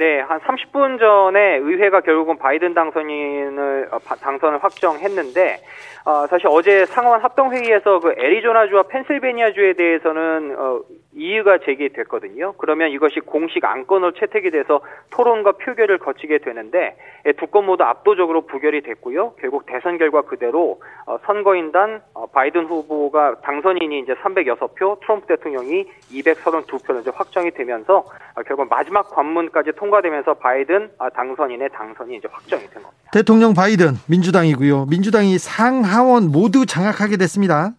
네, 0.02 0.20
한 0.20 0.40
30분 0.40 0.98
전에 0.98 1.58
의회가 1.58 2.02
결국은 2.02 2.40
바이든 2.40 2.74
당선인을 2.74 3.90
어, 3.92 4.00
당선을 4.00 4.64
확정했는데 4.64 5.60
어, 6.06 6.26
사실 6.26 6.48
어제 6.50 6.88
상원 6.88 7.22
합동회의에서 7.22 8.00
그 8.00 8.16
애리조나주와 8.18 8.86
펜실베니아주에 8.90 9.74
대해서는 9.74 10.56
어, 10.58 10.80
이유가 11.14 11.58
제기됐거든요. 11.58 12.54
그러면 12.54 12.92
이것이 12.92 13.20
공식 13.20 13.66
안건으로 13.66 14.14
채택이 14.14 14.50
돼서 14.50 14.82
토론과 15.12 15.54
표결을 15.54 15.98
거치게 15.98 16.40
되는데 16.40 16.96
예, 17.26 17.34
두건 17.34 17.66
모두 17.66 17.84
압도적으로 17.84 18.46
부결이 18.46 18.82
됐고요. 18.82 19.34
결국 19.40 19.66
대선 19.66 19.98
결과 19.98 20.22
그대로 20.22 20.82
어, 21.06 21.18
선거인단 21.26 22.02
어, 22.14 22.28
바이든 22.28 22.66
후보가 22.66 23.42
당선인이 23.42 24.00
이제 24.00 24.14
306표, 24.14 25.02
트럼프 25.02 25.28
대통령이 25.28 25.86
232표로 26.12 27.02
이제 27.02 27.12
확정이 27.14 27.52
되면서 27.52 28.06
어, 28.36 28.44
결국 28.48 28.70
마지막 28.70 29.10
관문까지 29.10 29.74
통과되면서 29.74 30.36
바이든 30.36 30.92
아, 30.98 31.10
당선인의 31.10 31.70
당선이 31.74 32.16
이제 32.16 32.28
확정이 32.32 32.64
된 32.64 32.82
겁니다. 32.82 33.12
대통령 33.12 33.54
바이든 33.54 33.96
민주당이고요. 34.10 34.86
민주당이 34.86 35.38
상하원 35.38 36.32
모두 36.32 36.66
장악하게 36.66 37.18
됐습니다. 37.18 37.72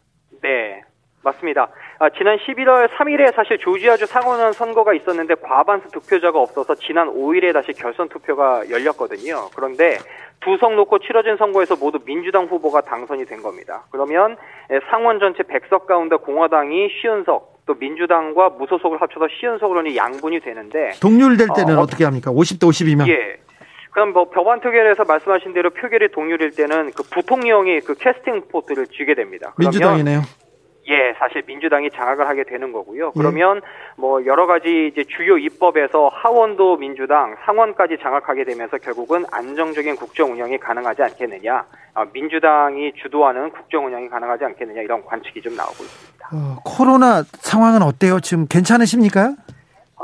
네, 0.43 0.83
맞습니다. 1.23 1.69
아, 2.03 2.11
지난 2.19 2.37
11월 2.37 2.89
3일에 2.89 3.33
사실 3.33 3.59
조지아주 3.59 4.07
상원원 4.07 4.53
선거가 4.53 4.93
있었는데 4.93 5.37
과반수 5.37 5.87
득표자가 5.93 6.37
없어서 6.37 6.75
지난 6.75 7.07
5일에 7.07 7.53
다시 7.53 7.71
결선 7.73 8.09
투표가 8.09 8.69
열렸거든요. 8.71 9.51
그런데 9.55 9.99
두 10.41 10.57
석 10.59 10.75
놓고 10.75 10.99
치러진 10.99 11.37
선거에서 11.37 11.77
모두 11.77 12.01
민주당 12.05 12.47
후보가 12.47 12.81
당선이 12.81 13.25
된 13.27 13.41
겁니다. 13.41 13.85
그러면 13.93 14.37
상원 14.91 15.21
전체 15.21 15.45
100석 15.45 15.87
가운데 15.87 16.17
공화당이 16.17 16.89
50석, 17.05 17.43
또 17.67 17.75
민주당과 17.79 18.49
무소속을 18.49 19.01
합쳐서 19.01 19.27
50석으로 19.27 19.95
양분이 19.95 20.41
되는데 20.41 20.91
동률될 21.01 21.51
때는 21.55 21.79
어, 21.79 21.87
떻게 21.87 22.03
합니까? 22.05 22.33
50대 22.33 22.65
50이면? 22.69 23.07
예. 23.07 23.37
그럼 23.93 24.13
뭐 24.13 24.29
법안 24.29 24.59
표결에서 24.59 25.05
말씀하신 25.05 25.53
대로 25.53 25.71
표결이 25.71 26.11
동률일 26.11 26.51
때는 26.51 26.91
그 26.97 27.05
부통령이 27.05 27.79
그 27.83 27.95
캐스팅 27.95 28.49
포트를 28.51 28.89
쥐게 28.89 29.15
됩니다. 29.15 29.55
민주당이네요. 29.57 30.23
예, 30.89 31.15
사실 31.19 31.43
민주당이 31.47 31.91
장악을 31.91 32.27
하게 32.27 32.45
되는 32.45 32.73
거고요. 32.73 33.13
그러면 33.13 33.59
예. 33.59 33.61
뭐 33.97 34.25
여러 34.27 34.47
가지 34.47 34.89
이제 34.91 35.05
주요 35.05 35.39
입법에서 35.39 36.09
하원도 36.09 36.79
민주당, 36.79 37.37
상원까지 37.45 37.99
장악하게 38.03 38.45
되면서 38.45 38.79
결국은 38.79 39.25
안정적인 39.31 39.97
국정 39.97 40.33
운영이 40.33 40.59
가능하지 40.59 41.03
않겠느냐. 41.03 41.65
아, 41.95 42.07
민주당이 42.13 42.93
주도하는 43.03 43.51
국정 43.51 43.87
운영이 43.87 44.09
가능하지 44.09 44.45
않겠느냐 44.45 44.83
이런 44.83 45.05
관측이 45.05 45.41
좀 45.41 45.55
나오고 45.55 45.85
있습니다. 45.85 46.29
어, 46.33 46.57
코로나 46.65 47.23
상황은 47.23 47.83
어때요? 47.83 48.19
지금 48.21 48.47
괜찮으십니까? 48.49 49.35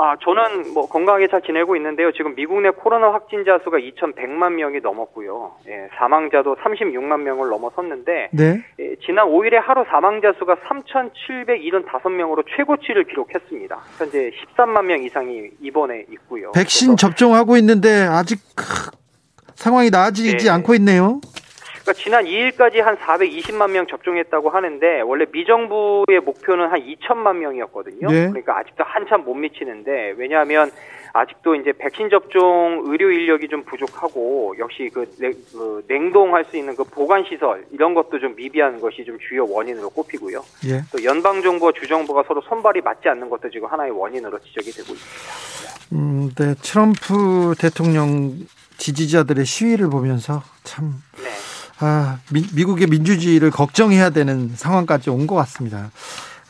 아, 0.01 0.15
저는 0.23 0.75
뭐 0.75 0.89
건강하게 0.89 1.27
잘 1.27 1.43
지내고 1.43 1.75
있는데요. 1.75 2.13
지금 2.13 2.37
미국 2.37 2.61
내 2.61 2.71
코로나 2.71 3.13
확진자 3.13 3.59
수가 3.65 3.79
2,100만 3.79 4.53
명이 4.53 4.79
넘었고요. 4.81 5.57
예, 5.67 5.89
사망자도 5.99 6.55
36만 6.55 7.23
명을 7.23 7.49
넘어섰는데 7.49 8.29
네. 8.31 8.65
예, 8.79 8.95
지난 9.05 9.27
5일에 9.27 9.55
하루 9.55 9.85
사망자 9.91 10.33
수가 10.39 10.55
3,775명으로 10.55 12.45
최고치를 12.57 13.09
기록했습니다. 13.09 13.77
현재 13.99 14.31
13만 14.31 14.85
명 14.85 15.03
이상이 15.03 15.51
입원해 15.61 16.07
있고요. 16.13 16.53
백신 16.53 16.97
접종하고 16.97 17.57
있는데 17.57 18.07
아직 18.09 18.39
상황이 19.57 19.91
나아지지 19.91 20.47
네. 20.47 20.51
않고 20.51 20.77
있네요. 20.77 21.21
그러니까 21.89 21.93
지난 21.95 22.25
2일까지 22.27 22.83
한 22.83 22.97
420만 22.97 23.71
명 23.71 23.87
접종했다고 23.87 24.51
하는데 24.51 25.01
원래 25.01 25.25
미정부의 25.33 26.21
목표는 26.23 26.69
한 26.69 26.81
2천만 26.81 27.37
명이었거든요. 27.37 28.09
네. 28.11 28.29
그러니까 28.29 28.59
아직도 28.59 28.85
한참 28.85 29.25
못 29.25 29.35
미치는데 29.35 30.15
왜냐하면 30.19 30.71
아직도 31.15 31.55
이제 31.55 31.73
백신 31.73 32.11
접종 32.11 32.83
의료 32.85 33.11
인력이 33.11 33.49
좀 33.49 33.65
부족하고 33.65 34.55
역시 34.59 34.91
그, 34.93 35.07
냉, 35.19 35.33
그 35.51 35.83
냉동할 35.89 36.45
수 36.45 36.59
있는 36.59 36.77
그 36.77 36.85
보관 36.85 37.25
시설 37.25 37.65
이런 37.73 37.95
것도 37.95 38.19
좀 38.21 38.37
미비한 38.37 38.79
것이 38.81 39.05
좀 39.07 39.19
주요 39.27 39.47
원인으로 39.49 39.89
꼽히고요. 39.89 40.45
예. 40.67 40.83
또 40.93 41.03
연방 41.05 41.41
정부와 41.41 41.73
주 41.73 41.87
정부가 41.89 42.25
서로 42.29 42.43
손발이 42.43 42.83
맞지 42.83 43.09
않는 43.09 43.31
것도 43.31 43.49
지금 43.49 43.69
하나의 43.69 43.93
원인으로 43.93 44.39
지적이 44.41 44.73
되고 44.73 44.93
있습니다. 44.93 45.89
음, 45.93 46.31
네. 46.37 46.55
트럼프 46.63 47.55
대통령 47.59 48.33
지지자들의 48.77 49.45
시위를 49.45 49.91
보면서 49.91 50.43
참 50.63 51.03
네. 51.17 51.28
아, 51.81 52.19
미, 52.33 52.45
미국의 52.55 52.87
민주주의를 52.89 53.51
걱정해야 53.51 54.11
되는 54.11 54.53
상황까지 54.57 55.11
온 55.11 55.27
것 55.27 55.35
같습니다. 55.37 55.91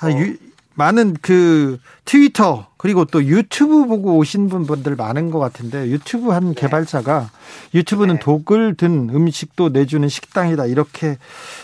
아, 0.01 0.07
어. 0.07 0.11
유, 0.11 0.37
많은 0.75 1.17
그 1.21 1.81
트위터 2.05 2.69
그리고 2.77 3.05
또 3.05 3.25
유튜브 3.25 3.87
보고 3.87 4.17
오신 4.17 4.49
분들 4.49 4.95
많은 4.95 5.33
것 5.33 5.41
같은데 5.41 5.89
유튜브 5.89 6.31
한 6.31 6.55
네. 6.55 6.55
개발자가 6.55 7.31
유튜브는 7.75 8.15
네. 8.15 8.21
독을 8.21 8.77
든 8.77 9.11
음식도 9.13 9.71
내주는 9.71 10.09
식당이다 10.09 10.67
이렇게 10.67 11.19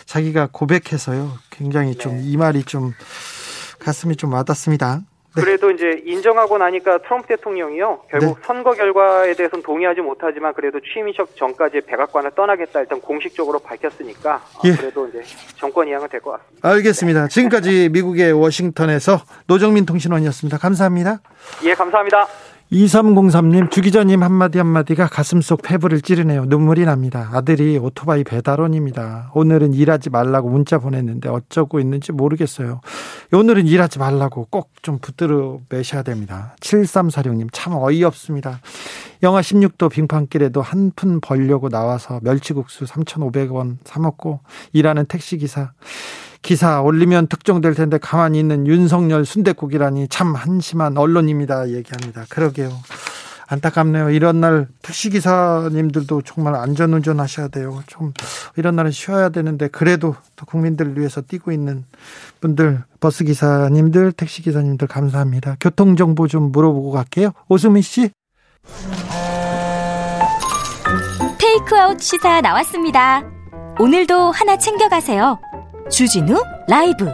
자기가 0.06 0.48
고백해서요 0.50 1.38
굉장히 1.50 1.94
좀이 1.94 2.32
네. 2.32 2.36
말이 2.36 2.64
좀 2.64 2.92
가슴이 3.78 4.16
좀 4.16 4.32
와닿습니다. 4.32 5.02
네. 5.36 5.42
그래도 5.42 5.70
이제 5.70 6.02
인정하고 6.04 6.58
나니까 6.58 6.98
트럼프 6.98 7.26
대통령이요 7.28 8.02
결국 8.10 8.36
네. 8.38 8.42
선거 8.46 8.72
결과에 8.72 9.34
대해서는 9.34 9.62
동의하지 9.62 10.00
못하지만 10.00 10.54
그래도 10.54 10.78
취임식 10.80 11.36
전까지 11.36 11.80
백악관을 11.86 12.32
떠나겠다 12.36 12.80
일단 12.80 13.00
공식적으로 13.00 13.58
밝혔으니까 13.58 14.42
예. 14.64 14.76
그래도 14.76 15.08
이제 15.08 15.22
정권 15.56 15.88
이양은 15.88 16.08
될 16.08 16.20
것 16.20 16.32
같습니다. 16.32 16.68
알겠습니다. 16.68 17.28
지금까지 17.28 17.88
미국의 17.92 18.32
워싱턴에서 18.32 19.20
노정민 19.46 19.84
통신원이었습니다. 19.86 20.58
감사합니다. 20.58 21.18
예, 21.64 21.74
감사합니다. 21.74 22.26
2303님, 22.74 23.70
주 23.70 23.82
기자님 23.82 24.24
한마디 24.24 24.58
한마디가 24.58 25.06
가슴속 25.06 25.62
폐부를 25.62 26.00
찌르네요. 26.00 26.46
눈물이 26.46 26.84
납니다. 26.84 27.30
아들이 27.32 27.78
오토바이 27.78 28.24
배달원입니다. 28.24 29.30
오늘은 29.32 29.74
일하지 29.74 30.10
말라고 30.10 30.48
문자 30.50 30.78
보냈는데 30.78 31.28
어쩌고 31.28 31.78
있는지 31.78 32.10
모르겠어요. 32.10 32.80
오늘은 33.32 33.68
일하지 33.68 34.00
말라고 34.00 34.48
꼭 34.50 34.74
좀 34.84 34.98
붙들어 34.98 35.60
매셔야 35.70 36.02
됩니다. 36.02 36.54
7346님, 36.60 37.48
참 37.52 37.72
어이없습니다. 37.74 38.60
영하 39.22 39.40
16도 39.40 39.90
빙판길에도 39.90 40.60
한 40.60 40.92
푼 40.94 41.20
벌려고 41.20 41.70
나와서 41.70 42.20
멸치국수 42.22 42.84
3,500원 42.84 43.78
사먹고 43.84 44.40
일하는 44.74 45.06
택시기사. 45.06 45.72
기사 46.44 46.82
올리면 46.82 47.28
특종될 47.28 47.74
텐데 47.74 47.96
가만히 47.96 48.38
있는 48.38 48.66
윤석열 48.66 49.24
순대국이라니 49.24 50.08
참 50.08 50.34
한심한 50.34 50.96
언론입니다. 50.98 51.70
얘기합니다. 51.70 52.26
그러게요. 52.28 52.70
안타깝네요. 53.46 54.10
이런 54.10 54.40
날 54.40 54.68
택시기사님들도 54.82 56.22
정말 56.22 56.54
안전운전 56.54 57.18
하셔야 57.18 57.48
돼요. 57.48 57.82
좀 57.86 58.12
이런 58.56 58.76
날은 58.76 58.90
쉬어야 58.90 59.30
되는데 59.30 59.68
그래도 59.68 60.16
또 60.36 60.44
국민들을 60.44 60.98
위해서 60.98 61.22
뛰고 61.22 61.50
있는 61.50 61.84
분들, 62.40 62.84
버스기사님들, 63.00 64.12
택시기사님들 64.12 64.86
감사합니다. 64.86 65.56
교통정보 65.60 66.28
좀 66.28 66.52
물어보고 66.52 66.90
갈게요. 66.90 67.32
오수미 67.48 67.80
씨. 67.80 68.10
테이크아웃 71.38 72.00
시사 72.00 72.42
나왔습니다. 72.42 73.22
오늘도 73.78 74.30
하나 74.30 74.58
챙겨가세요. 74.58 75.38
주진우 75.90 76.42
라이브 76.66 77.06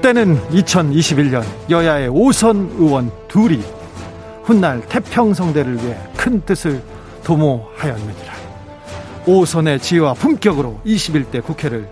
때는 0.00 0.40
2021년 0.48 1.44
여야의 1.68 2.08
오선 2.08 2.76
의원 2.78 3.12
둘이 3.28 3.62
훗날 4.42 4.80
태평성대를 4.88 5.76
위해 5.84 5.96
큰 6.16 6.40
뜻을 6.40 6.82
도모하였느니라. 7.22 8.32
오선의 9.26 9.78
지혜와 9.78 10.14
품격으로 10.14 10.80
21대 10.84 11.44
국회를 11.44 11.88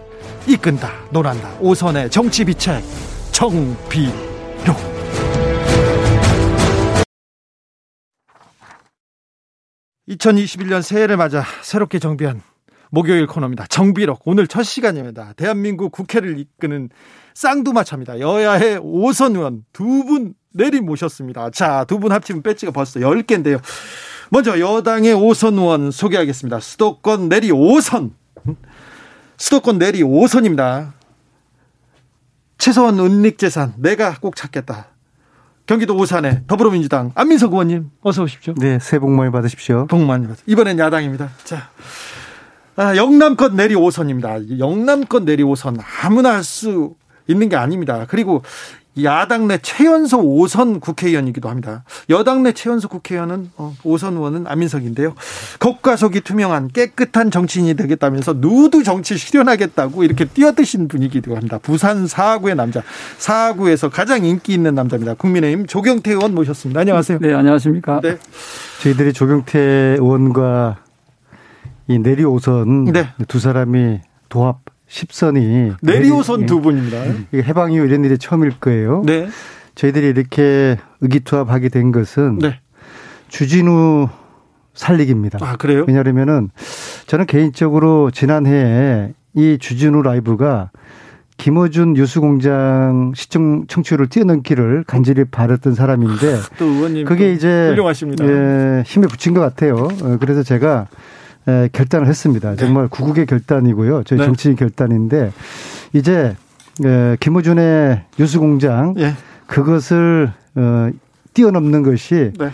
이끈다, 0.47 0.91
논한다. 1.11 1.51
오선의 1.61 2.11
정치 2.11 2.45
비책 2.45 2.83
정비록. 3.31 4.98
2021년 10.09 10.83
새해를 10.83 11.17
맞아 11.17 11.45
새롭게 11.63 11.99
정비한 11.99 12.41
목요일 12.91 13.27
코너입니다. 13.27 13.67
정비록 13.67 14.23
오늘 14.25 14.47
첫 14.47 14.63
시간입니다. 14.63 15.35
대한민국 15.37 15.93
국회를 15.93 16.39
이끄는 16.39 16.89
쌍두마차입니다. 17.35 18.19
여야의 18.21 18.79
오선 18.83 19.37
의원 19.37 19.65
두 19.73 20.05
분 20.05 20.35
내리 20.55 20.81
모셨습니다. 20.81 21.51
자, 21.51 21.85
두 21.85 21.99
분 22.01 22.11
합치면 22.13 22.43
배지가 22.43 22.73
벌써 22.73 23.01
10개인데요. 23.01 23.61
먼저 24.31 24.59
여당의 24.59 25.13
오선 25.13 25.59
의원 25.59 25.91
소개하겠습니다. 25.91 26.61
수도권 26.61 27.29
내리 27.29 27.51
5선. 27.51 28.13
수도권 29.37 29.79
내리 29.79 30.03
5선입니다. 30.03 30.93
최소한 32.57 32.99
은닉재산 32.99 33.75
내가 33.77 34.19
꼭 34.19 34.35
찾겠다. 34.35 34.89
경기도 35.69 35.95
오산의 35.97 36.45
더불어민주당 36.47 37.13
안민석 37.15 37.53
의원님 37.53 37.91
어서 38.01 38.23
오십시오. 38.23 38.55
네, 38.57 38.79
새해 38.81 38.99
복 38.99 39.11
많이 39.11 39.31
받으십시오. 39.31 39.87
복 39.87 40.03
많이 40.03 40.27
받으. 40.27 40.41
이번엔 40.47 40.79
야당입니다. 40.79 41.29
자, 41.45 41.69
아, 42.75 42.97
영남권 42.97 43.55
내리 43.55 43.75
5선입니다. 43.75 44.59
영남권 44.59 45.27
내리 45.27 45.45
5선 45.45 45.79
아무나 46.03 46.33
할 46.35 46.43
수 46.43 46.95
있는 47.29 47.51
게 47.51 47.57
아닙니다. 47.57 48.07
그리고 48.09 48.43
야당 49.05 49.49
내 49.49 49.59
최연소 49.59 50.23
5선 50.23 50.81
국회의원이기도 50.81 51.49
합니다. 51.49 51.85
여당 52.11 52.43
내 52.43 52.53
최연소 52.53 52.89
국회의원은 52.89 53.51
5선 53.57 54.13
어, 54.13 54.17
의원은 54.17 54.47
안민석인데요. 54.47 55.15
겉과 55.61 55.97
속이 55.97 56.21
투명한 56.23 56.69
깨끗한 56.69 57.31
정치인이 57.31 57.75
되겠다면서 57.75 58.35
누드 58.39 58.83
정치 58.83 59.17
실현하겠다고 59.17 60.05
이렇게 60.05 60.25
뛰어드신 60.25 60.89
분이기도 60.89 61.37
합니다. 61.37 61.59
부산 61.59 62.07
사구의 62.07 62.57
남자, 62.57 62.83
사구에서 63.19 63.89
가장 63.89 64.25
인기 64.25 64.53
있는 64.55 64.75
남자입니다. 64.75 65.15
국민의힘 65.15 65.67
조경태 65.67 66.13
의원 66.13 66.35
모셨습니다. 66.35 66.81
안녕하세요. 66.81 67.19
네, 67.21 67.35
안녕하십니까. 67.35 68.01
네. 68.01 68.19
저희들이 68.83 69.13
조경태 69.13 69.59
의원과 69.99 70.79
이 71.89 71.99
내리 71.99 72.23
5선 72.23 72.93
네. 72.93 73.09
두 73.29 73.39
사람이 73.39 74.01
도합 74.29 74.61
10선이 74.89 75.77
내리오선 75.83 76.47
두 76.47 76.61
분입니다. 76.61 76.97
해방 77.35 77.73
이후 77.73 77.85
이런 77.85 78.05
일이 78.05 78.19
처음일 78.19 78.53
거예요. 78.61 79.03
네. 79.05 79.29
저희들이 79.75 80.09
이렇게 80.09 80.77
의기투합하게 81.01 81.69
된 81.69 81.93
것은 81.93 82.39
네. 82.39 82.61
주진우 83.29 84.09
살리기입니다. 84.75 85.39
아, 85.43 85.57
그래요? 85.57 85.85
왜냐하면은 85.87 86.51
저는 87.07 87.27
개인적으로 87.27 88.11
지난해에 88.11 89.13
이 89.35 89.59
주진우 89.61 90.03
라이브가 90.03 90.71
김어준 91.37 91.93
뉴스공장 91.93 93.13
시청 93.15 93.67
청취율을 93.69 94.09
뛰어넘기를 94.09 94.83
간절히 94.87 95.25
바랬던 95.25 95.75
사람인데 95.75 96.37
또 96.59 96.65
의원님 96.65 97.07
그게 97.07 97.33
이제 97.33 97.69
훌륭하십니다. 97.69 98.25
예, 98.27 98.83
힘에 98.85 99.07
붙인 99.07 99.35
것 99.35 99.41
같아요. 99.41 99.75
어, 99.77 100.17
그래서 100.19 100.43
제가 100.43 100.89
에, 101.49 101.69
결단을 101.73 102.07
했습니다. 102.07 102.51
네. 102.51 102.57
정말 102.57 102.89
구국의 102.89 103.27
결단이고요. 103.27 104.03
저희 104.05 104.19
네. 104.19 104.25
정치인 104.27 104.55
결단인데 104.57 105.33
이제 105.93 106.37
에, 106.85 107.17
김호준의 107.19 108.05
뉴스공장 108.19 108.95
예. 108.99 109.15
그것을 109.47 110.33
어, 110.55 110.91
뛰어넘는 111.35 111.83
것이 111.83 112.33
네. 112.39 112.51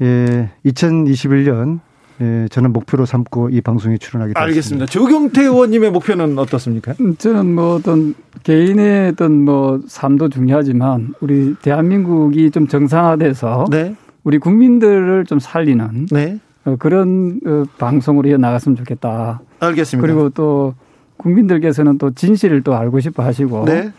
예, 0.00 0.50
2021년 0.66 1.80
예, 2.20 2.48
저는 2.50 2.72
목표로 2.72 3.06
삼고 3.06 3.50
이 3.50 3.60
방송에 3.60 3.96
출연하게 3.96 4.30
됐습니다. 4.30 4.40
알겠습니다. 4.40 4.86
조경태 4.86 5.42
의원님의 5.42 5.90
목표는 5.92 6.38
어떻습니까? 6.38 6.94
음, 7.00 7.16
저는 7.16 7.54
뭐 7.54 7.76
어떤 7.76 8.14
개인의 8.42 9.10
어떤 9.10 9.44
뭐 9.44 9.80
삶도 9.86 10.28
중요하지만 10.28 11.14
우리 11.20 11.54
대한민국이 11.62 12.50
좀 12.50 12.66
정상화돼서 12.66 13.66
네. 13.70 13.94
우리 14.24 14.38
국민들을 14.38 15.26
좀 15.26 15.38
살리는 15.38 16.08
네. 16.10 16.38
어, 16.68 16.76
그런 16.78 17.40
어, 17.46 17.64
방송으로 17.78 18.36
나갔으면 18.36 18.76
좋겠다. 18.76 19.40
알겠습니다. 19.60 20.06
그리고 20.06 20.28
또 20.30 20.74
국민들께서는 21.16 21.98
또 21.98 22.10
진실을 22.10 22.62
또 22.62 22.74
알고 22.74 23.00
싶어 23.00 23.22
하시고 23.22 23.64
네. 23.64 23.92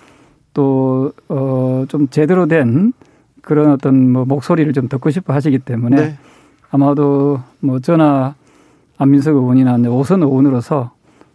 또, 0.54 1.12
어, 1.28 1.86
좀 1.88 2.08
제대로 2.10 2.48
된 2.48 2.94
그런 3.42 3.72
어떤 3.72 4.12
뭐 4.12 4.26
목소리를 4.26 4.72
좀 4.74 4.88
듣고 4.88 5.10
싶어 5.10 5.34
하시기 5.34 5.60
때문에 5.60 5.96
네. 5.96 6.18
아마도 6.70 7.42
뭐 7.60 7.80
저나 7.80 8.36
안민석 8.98 9.36
의원이나 9.36 9.78
오선 9.90 10.22
의원으로서 10.24 10.92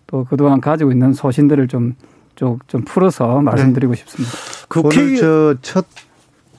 또 0.07 0.25
그동안 0.25 0.61
가지고 0.61 0.92
있는 0.92 1.12
소신들을 1.12 1.68
좀, 1.68 1.94
좀, 2.35 2.59
좀 2.66 2.83
풀어서 2.83 3.40
말씀드리고 3.40 3.94
네. 3.94 3.99
싶습니다. 3.99 4.33
국회 4.68 5.03
오늘 5.03 5.16
저첫 5.16 5.87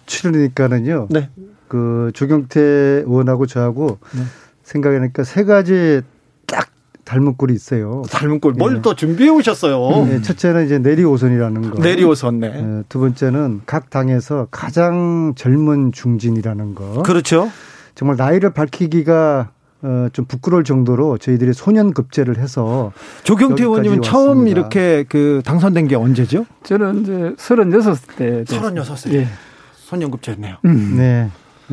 출연이니까는요. 0.05 1.07
네. 1.09 1.29
그 1.67 2.11
조경태 2.13 2.59
의원하고 3.05 3.45
저하고 3.45 3.97
네. 4.15 4.21
생각해니까 4.65 5.23
세 5.23 5.43
가지 5.43 6.01
딱 6.47 6.69
닮은 7.05 7.35
꼴이 7.37 7.53
있어요. 7.53 8.03
닮은 8.09 8.39
꼴. 8.39 8.53
뭘또 8.53 8.91
네. 8.91 8.95
준비해 8.95 9.29
오셨어요? 9.29 10.05
네, 10.05 10.21
첫째는 10.21 10.65
이제 10.65 10.79
내리오선이라는 10.79 11.71
거. 11.71 11.81
내리오선, 11.81 12.39
네. 12.39 12.49
네. 12.49 12.83
두 12.89 12.99
번째는 12.99 13.61
각 13.65 13.89
당에서 13.89 14.47
가장 14.49 15.33
젊은 15.37 15.91
중진이라는 15.91 16.75
거. 16.75 17.03
그렇죠. 17.03 17.51
정말 17.93 18.17
나이를 18.17 18.51
밝히기가 18.53 19.51
어, 19.83 20.07
좀 20.13 20.25
부끄러울 20.25 20.63
정도로 20.63 21.19
저희들이 21.19 21.53
소년 21.53 21.93
급제를 21.93 22.39
해서 22.39 22.91
조경태 23.23 23.63
의원님은 23.63 24.01
처음 24.01 24.47
이렇게 24.47 25.05
그 25.07 25.43
당선된 25.45 25.87
게 25.87 25.95
언제죠? 25.95 26.47
저는 26.63 27.03
이제 27.03 27.11
36대. 27.37 28.45
36세. 28.47 29.13
예. 29.13 29.27
소년 29.75 30.09
급제였네요. 30.09 30.55
음. 30.65 30.95
네. 30.97 31.29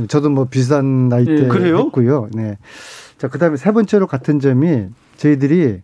저도 0.08 0.30
뭐 0.30 0.46
비슷한 0.46 1.08
나이 1.08 1.24
때 1.24 1.32
예, 1.32 1.48
했고요. 1.78 2.28
네. 2.32 2.58
자, 3.18 3.28
그다음에 3.28 3.56
세 3.56 3.72
번째로 3.72 4.06
같은 4.06 4.40
점이 4.40 4.86
저희들이 5.16 5.80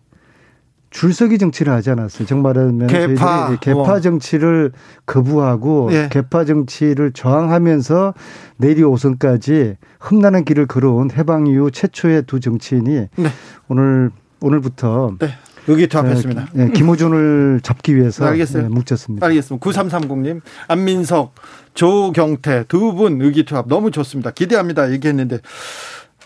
줄서기 0.89 1.37
정치를 1.37 1.71
하지 1.71 1.91
않았어요. 1.91 2.27
정말은 2.27 2.87
개파 2.87 3.47
저희들이 3.47 3.59
개파 3.61 3.93
어. 3.93 3.99
정치를 3.99 4.71
거부하고 5.05 5.89
예. 5.91 6.09
개파 6.11 6.45
정치를 6.45 7.11
저항하면서 7.11 8.13
내리 8.57 8.83
오선까지 8.83 9.77
흠나는 9.99 10.45
길을 10.45 10.65
걸어온 10.65 11.11
해방 11.11 11.45
이후 11.47 11.69
최초의 11.69 12.23
두 12.23 12.39
정치인이 12.39 13.07
네. 13.15 13.29
오늘 13.67 14.09
오늘부터 14.41 15.15
네. 15.19 15.27
의기투합했습니다. 15.69 16.47
네, 16.53 16.69
김호준을 16.71 17.59
잡기 17.63 17.95
위해서 17.95 18.25
알겠어요. 18.25 18.63
네, 18.63 18.69
묵혔습니다. 18.69 19.25
알겠습니다. 19.27 19.65
9330님, 19.65 20.41
안민석, 20.67 21.33
조경태 21.73 22.65
두 22.67 22.93
분 22.93 23.21
의기투합 23.21 23.67
너무 23.67 23.91
좋습니다. 23.91 24.31
기대합니다. 24.31 24.91
얘기했는데 24.91 25.39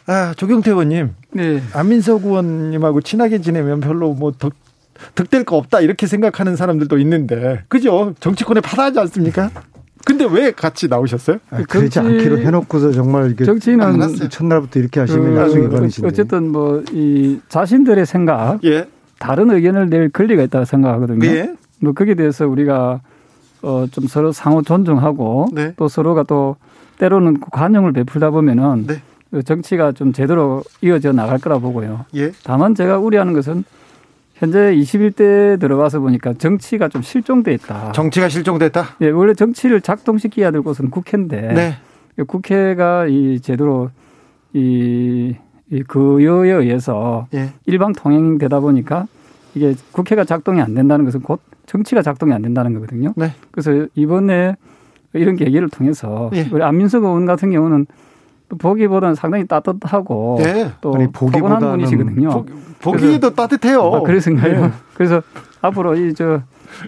아, 0.07 0.33
조경태 0.35 0.71
의원님. 0.71 1.11
네. 1.31 1.61
안민석 1.73 2.25
의원님하고 2.25 3.01
친하게 3.01 3.39
지내면 3.41 3.79
별로 3.79 4.13
뭐 4.13 4.31
덕, 4.31 4.53
득될 5.15 5.43
거 5.45 5.57
없다 5.57 5.79
이렇게 5.81 6.07
생각하는 6.07 6.55
사람들도 6.55 6.97
있는데. 6.99 7.63
그죠? 7.69 8.13
정치권에 8.19 8.61
파다하지 8.61 8.99
않습니까? 8.99 9.49
근데 10.05 10.25
왜 10.29 10.51
같이 10.51 10.89
나오셨어요? 10.89 11.37
아, 11.49 11.61
그러지 11.69 11.97
않기로 11.99 12.39
해놓고서 12.39 12.91
정말 12.91 13.31
이게 13.31 13.45
정치는 13.45 14.29
첫날부터 14.29 14.77
이렇게 14.81 14.99
하시면 14.99 15.33
그, 15.33 15.39
나중에 15.39 15.69
버리시네. 15.69 16.05
어쨌든 16.07 16.51
뭐 16.51 16.83
이 16.91 17.39
자신들의 17.47 18.05
생각, 18.05 18.59
예. 18.65 18.85
다른 19.23 19.49
의견을 19.51 19.89
낼 19.89 20.09
권리가 20.09 20.43
있다고 20.43 20.65
생각하거든요. 20.65 21.25
예. 21.27 21.55
뭐 21.81 21.93
거기에 21.93 22.15
대해서 22.15 22.45
우리가 22.47 22.99
어 23.61 23.85
좀 23.91 24.07
서로 24.07 24.33
상호 24.33 24.61
존중하고 24.61 25.47
네. 25.53 25.73
또 25.77 25.87
서로가 25.87 26.23
또 26.23 26.57
때로는 26.97 27.39
관용을 27.39 27.93
베풀다 27.93 28.29
보면은 28.31 28.85
네. 28.85 29.01
그 29.31 29.41
정치가 29.41 29.93
좀 29.93 30.11
제대로 30.11 30.61
이어져 30.81 31.13
나갈 31.13 31.39
거라 31.39 31.59
보고요. 31.59 32.05
예. 32.15 32.33
다만 32.43 32.75
제가 32.75 32.99
우려하는 32.99 33.31
것은 33.33 33.63
현재 34.35 34.75
21대 34.75 35.57
들어가서 35.59 36.01
보니까 36.01 36.33
정치가 36.33 36.89
좀 36.89 37.01
실종돼 37.01 37.53
있다. 37.53 37.93
정치가 37.93 38.27
실종됐다? 38.27 38.97
예, 39.01 39.09
원래 39.09 39.33
정치를 39.33 39.79
작동시켜야 39.79 40.51
될 40.51 40.61
곳은 40.61 40.89
국회인데 40.89 41.53
네. 41.53 41.77
국회가 42.27 43.07
이 43.07 43.39
제대로 43.39 43.89
이, 44.51 44.59
이 44.59 45.35
그여에 45.81 46.51
의해서 46.51 47.27
예. 47.33 47.51
일방 47.65 47.93
통행되다 47.93 48.59
보니까 48.59 49.07
이게 49.55 49.75
국회가 49.91 50.23
작동이 50.23 50.61
안 50.61 50.73
된다는 50.73 51.05
것은 51.05 51.21
곧 51.21 51.39
정치가 51.65 52.01
작동이 52.01 52.33
안 52.33 52.41
된다는 52.41 52.73
거거든요. 52.73 53.13
네. 53.15 53.31
그래서 53.51 53.87
이번에 53.95 54.55
이런 55.13 55.35
계기를 55.35 55.69
통해서 55.69 56.29
예. 56.33 56.47
우리 56.51 56.63
안민석 56.63 57.03
의원 57.03 57.25
같은 57.25 57.51
경우는 57.51 57.85
보기보다는 58.57 59.15
상당히 59.15 59.47
따뜻하고 59.47 60.39
네. 60.39 60.71
또 60.81 60.93
아니, 60.95 61.07
포근한 61.11 61.59
분이시거든요. 61.59 62.45
보, 62.81 62.91
기도 62.93 63.33
따뜻해요. 63.33 63.81
아, 63.81 64.01
그래서가요. 64.01 64.61
네. 64.67 64.71
그래서 64.93 65.21
앞으로 65.61 65.95
이저 65.95 66.41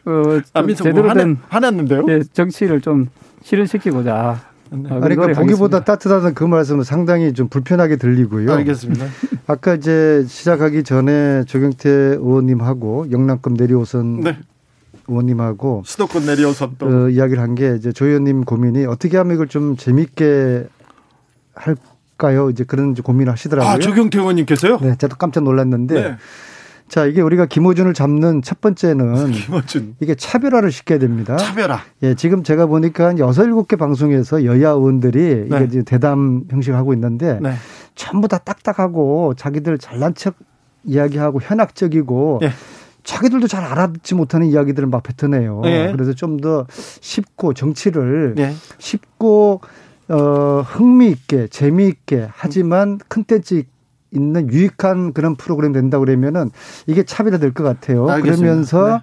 어, 0.05 0.65
제대로 0.75 1.03
뭐된 1.03 1.37
화났는데요. 1.47 2.05
예, 2.09 2.21
정치를 2.21 2.81
좀 2.81 3.07
실현시키고자. 3.43 4.39
네. 4.71 4.89
아, 4.89 4.99
그러니까 4.99 5.39
보기보다 5.39 5.83
따뜻하다는 5.83 6.33
그 6.33 6.43
말씀은 6.43 6.83
상당히 6.83 7.33
좀 7.33 7.47
불편하게 7.47 7.97
들리고요. 7.97 8.51
알겠습니다. 8.51 9.05
아까 9.47 9.75
이제 9.75 10.25
시작하기 10.27 10.83
전에 10.83 11.43
조경태 11.45 11.89
의원님하고 11.89 13.11
영남권 13.11 13.53
내리오선 13.53 14.21
네. 14.21 14.37
의원님하고 15.07 15.83
수도권 15.85 16.25
내리오선 16.25 16.75
또 16.79 16.87
어, 16.87 17.09
이야기를 17.09 17.41
한 17.41 17.53
게 17.55 17.75
이제 17.77 17.91
조 17.91 18.05
의원님 18.07 18.43
고민이 18.43 18.85
어떻게 18.85 19.17
하면 19.17 19.35
이걸 19.35 19.47
좀 19.47 19.77
재밌게 19.77 20.67
할까요? 21.53 22.49
이제 22.49 22.63
그런 22.63 22.93
고민을 22.95 23.31
하시더라고요. 23.31 23.71
아, 23.71 23.77
조경태 23.79 24.17
의원님께서요? 24.19 24.79
네, 24.81 24.95
저도 24.97 25.15
깜짝 25.17 25.43
놀랐는데. 25.43 25.93
네. 25.93 26.17
자, 26.87 27.05
이게 27.05 27.21
우리가 27.21 27.45
김호준을 27.47 27.93
잡는 27.93 28.41
첫 28.43 28.61
번째는 28.61 29.31
김호준. 29.33 29.95
이게 29.99 30.13
차별화를 30.15 30.71
시켜야 30.71 30.99
됩니다. 30.99 31.35
차별화. 31.37 31.79
예, 32.03 32.13
지금 32.15 32.43
제가 32.43 32.67
보니까 32.67 33.07
한 33.07 33.19
여섯 33.19 33.43
일곱 33.45 33.67
개 33.67 33.75
방송에서 33.75 34.45
여야 34.45 34.69
의원들이 34.69 35.47
네. 35.49 35.55
이게 35.55 35.65
이제 35.65 35.83
대담 35.83 36.43
형식을 36.49 36.77
하고 36.77 36.93
있는데 36.93 37.39
네. 37.41 37.53
전부 37.95 38.27
다 38.27 38.37
딱딱하고 38.37 39.33
자기들 39.35 39.77
잘난 39.79 40.13
척 40.13 40.35
이야기하고 40.83 41.41
현학적이고 41.41 42.39
네. 42.41 42.49
자기들도 43.03 43.47
잘 43.47 43.63
알아듣지 43.63 44.15
못하는 44.15 44.47
이야기들을 44.47 44.87
막 44.87 45.01
뱉어내요. 45.03 45.61
네. 45.63 45.91
그래서 45.91 46.13
좀 46.13 46.37
더 46.37 46.67
쉽고 47.01 47.53
정치를 47.53 48.33
네. 48.35 48.53
쉽고 48.77 49.61
어, 50.07 50.61
흥미있게, 50.63 51.47
재미있게, 51.47 52.27
하지만 52.31 52.99
컨텐츠 53.09 53.63
있는 54.15 54.51
유익한 54.51 55.13
그런 55.13 55.35
프로그램 55.35 55.71
된다 55.73 55.99
그러면은 55.99 56.49
이게 56.87 57.03
차별화 57.03 57.37
될 57.37 57.53
것 57.53 57.63
같아요. 57.63 58.09
알겠습니다. 58.09 58.41
그러면서 58.41 59.01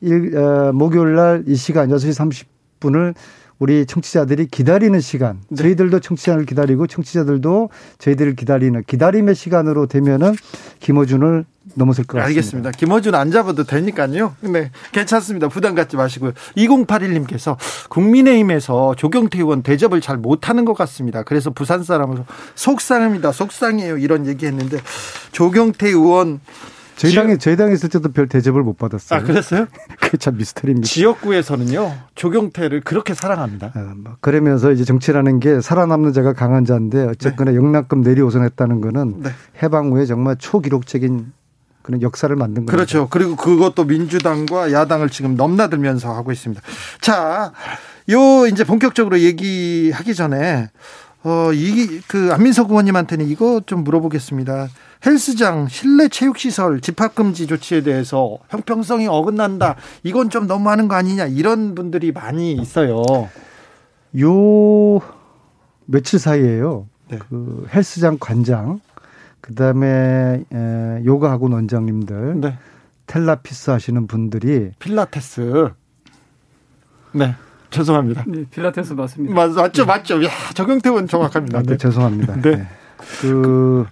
네. 0.00 0.08
일, 0.08 0.36
어, 0.36 0.72
목요일 0.72 1.14
날 1.14 1.44
이 1.46 1.54
시간 1.54 1.88
6시 1.90 2.46
30분을 2.80 3.14
우리 3.58 3.86
청취자들이 3.86 4.46
기다리는 4.46 4.98
시간, 5.00 5.40
네. 5.48 5.62
저희들도 5.62 6.00
청취자를 6.00 6.44
기다리고 6.44 6.86
청취자들도 6.86 7.70
저희들을 7.98 8.36
기다리는 8.36 8.82
기다림의 8.86 9.34
시간으로 9.34 9.86
되면은 9.86 10.34
김어준을 10.80 11.44
넘어설 11.74 12.04
것 12.04 12.18
같습니다. 12.18 12.26
알겠습니다. 12.26 12.70
김어준 12.72 13.14
안 13.14 13.30
잡아도 13.30 13.64
되니까요. 13.64 14.36
네, 14.40 14.70
괜찮습니다. 14.92 15.48
부담 15.48 15.74
갖지 15.74 15.96
마시고요. 15.96 16.32
2081님께서 16.56 17.56
국민의힘에서 17.88 18.94
조경태 18.96 19.38
의원 19.38 19.62
대접을 19.62 20.00
잘 20.00 20.18
못하는 20.18 20.64
것 20.64 20.74
같습니다. 20.74 21.22
그래서 21.22 21.50
부산 21.50 21.82
사람으로 21.82 22.26
속상합니다. 22.54 23.32
속상해요. 23.32 23.96
이런 23.98 24.26
얘기 24.26 24.46
했는데 24.46 24.78
조경태 25.32 25.88
의원 25.88 26.40
저희 26.96 27.14
당에 27.14 27.36
저희 27.38 27.56
당에 27.56 27.72
있을 27.72 27.88
때도 27.88 28.12
별 28.12 28.28
대접을 28.28 28.62
못 28.62 28.76
받았어요. 28.78 29.20
아 29.20 29.22
그랬어요? 29.22 29.66
그게 30.00 30.16
참 30.16 30.36
미스터리입니다. 30.36 30.86
지역구에서는요 30.86 31.92
조경태를 32.14 32.82
그렇게 32.82 33.14
사랑합니다. 33.14 33.72
아, 33.74 33.94
뭐 33.96 34.16
그러면서 34.20 34.72
이제 34.72 34.84
정치라는 34.84 35.40
게 35.40 35.60
살아남는 35.60 36.12
자가 36.12 36.32
강한 36.32 36.64
자인데 36.64 37.06
어쨌거나 37.06 37.50
네. 37.50 37.56
영락금 37.56 38.02
내리오선했다는 38.02 38.80
거는 38.80 39.22
네. 39.22 39.30
해방 39.62 39.92
후에 39.92 40.06
정말 40.06 40.36
초기록적인 40.36 41.32
그런 41.82 42.02
역사를 42.02 42.34
만든 42.34 42.64
거죠. 42.64 42.76
그렇죠. 42.76 43.08
그리고 43.10 43.36
그것도 43.36 43.84
민주당과 43.84 44.72
야당을 44.72 45.10
지금 45.10 45.36
넘나들면서 45.36 46.14
하고 46.14 46.32
있습니다. 46.32 46.62
자, 47.00 47.52
요 48.10 48.46
이제 48.46 48.64
본격적으로 48.64 49.20
얘기하기 49.20 50.14
전에 50.14 50.70
어, 51.24 51.52
이, 51.54 52.00
그, 52.06 52.30
안민석 52.32 52.68
의원님한테는 52.68 53.26
이거 53.28 53.62
좀 53.64 53.82
물어보겠습니다. 53.82 54.68
헬스장, 55.06 55.68
실내 55.68 56.08
체육시설, 56.08 56.80
집합금지 56.80 57.46
조치에 57.46 57.82
대해서 57.82 58.38
형평성이 58.48 59.06
어긋난다. 59.06 59.76
이건 60.02 60.30
좀 60.30 60.46
너무하는 60.46 60.88
거 60.88 60.94
아니냐. 60.94 61.26
이런 61.26 61.74
분들이 61.74 62.10
많이 62.10 62.52
있어요. 62.52 63.02
요, 64.20 65.00
며칠 65.84 66.18
사이에요. 66.18 66.86
네. 67.08 67.18
그 67.28 67.66
헬스장 67.74 68.16
관장, 68.18 68.80
그 69.42 69.54
다음에 69.54 70.44
요가 71.04 71.30
학원 71.30 71.52
원장님들, 71.52 72.40
네. 72.40 72.58
텔라피스 73.06 73.70
하시는 73.70 74.06
분들이 74.06 74.70
필라테스. 74.78 75.68
네. 77.12 77.34
죄송합니다. 77.70 78.24
네, 78.26 78.44
필라테스 78.50 78.94
맞습니다. 78.94 79.34
맞, 79.34 79.50
맞죠, 79.50 79.84
맞죠. 79.84 80.24
야, 80.24 80.30
적용태원 80.54 81.08
정확합니다. 81.08 81.60
네, 81.60 81.66
네. 81.66 81.76
죄송합니다. 81.76 82.40
네. 82.40 82.56
네. 82.56 82.66
그, 83.20 83.84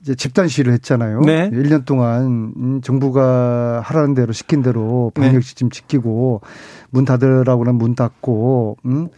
이제 0.00 0.14
집단 0.14 0.48
시위를 0.48 0.72
했잖아요. 0.74 1.20
네. 1.22 1.50
1년 1.50 1.84
동안 1.84 2.52
음, 2.56 2.80
정부가 2.82 3.80
하라는 3.84 4.14
대로 4.14 4.32
시킨 4.32 4.62
대로 4.62 5.10
방역 5.14 5.32
네. 5.32 5.40
시스템 5.40 5.70
지키고 5.70 6.40
문 6.90 7.04
닫으라고는 7.04 7.74
문 7.74 7.94
닫고 7.94 8.76
음 8.86 9.08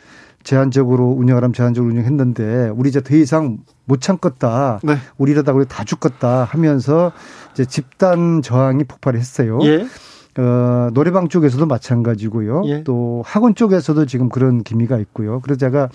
제한적으로 0.42 1.10
운영하라면 1.10 1.52
제한적으로 1.52 1.92
운영했는데 1.92 2.70
우리 2.74 2.88
이제 2.88 3.02
더 3.02 3.14
이상 3.14 3.58
못 3.84 4.00
참겠다. 4.00 4.80
네. 4.82 4.96
우리 5.18 5.32
이러다 5.32 5.52
우리 5.52 5.66
다 5.66 5.84
죽겠다 5.84 6.44
하면서 6.44 7.12
이제 7.52 7.64
집단 7.64 8.40
저항이 8.40 8.84
폭발했어요. 8.84 9.58
예. 9.64 9.86
어, 10.38 10.90
노래방 10.94 11.28
쪽에서도 11.28 11.66
마찬가지고요. 11.66 12.62
예. 12.66 12.82
또 12.84 13.22
학원 13.26 13.54
쪽에서도 13.54 14.06
지금 14.06 14.28
그런 14.28 14.62
기미가 14.62 14.98
있고요. 14.98 15.40
그래서 15.40 15.58
제가 15.58 15.90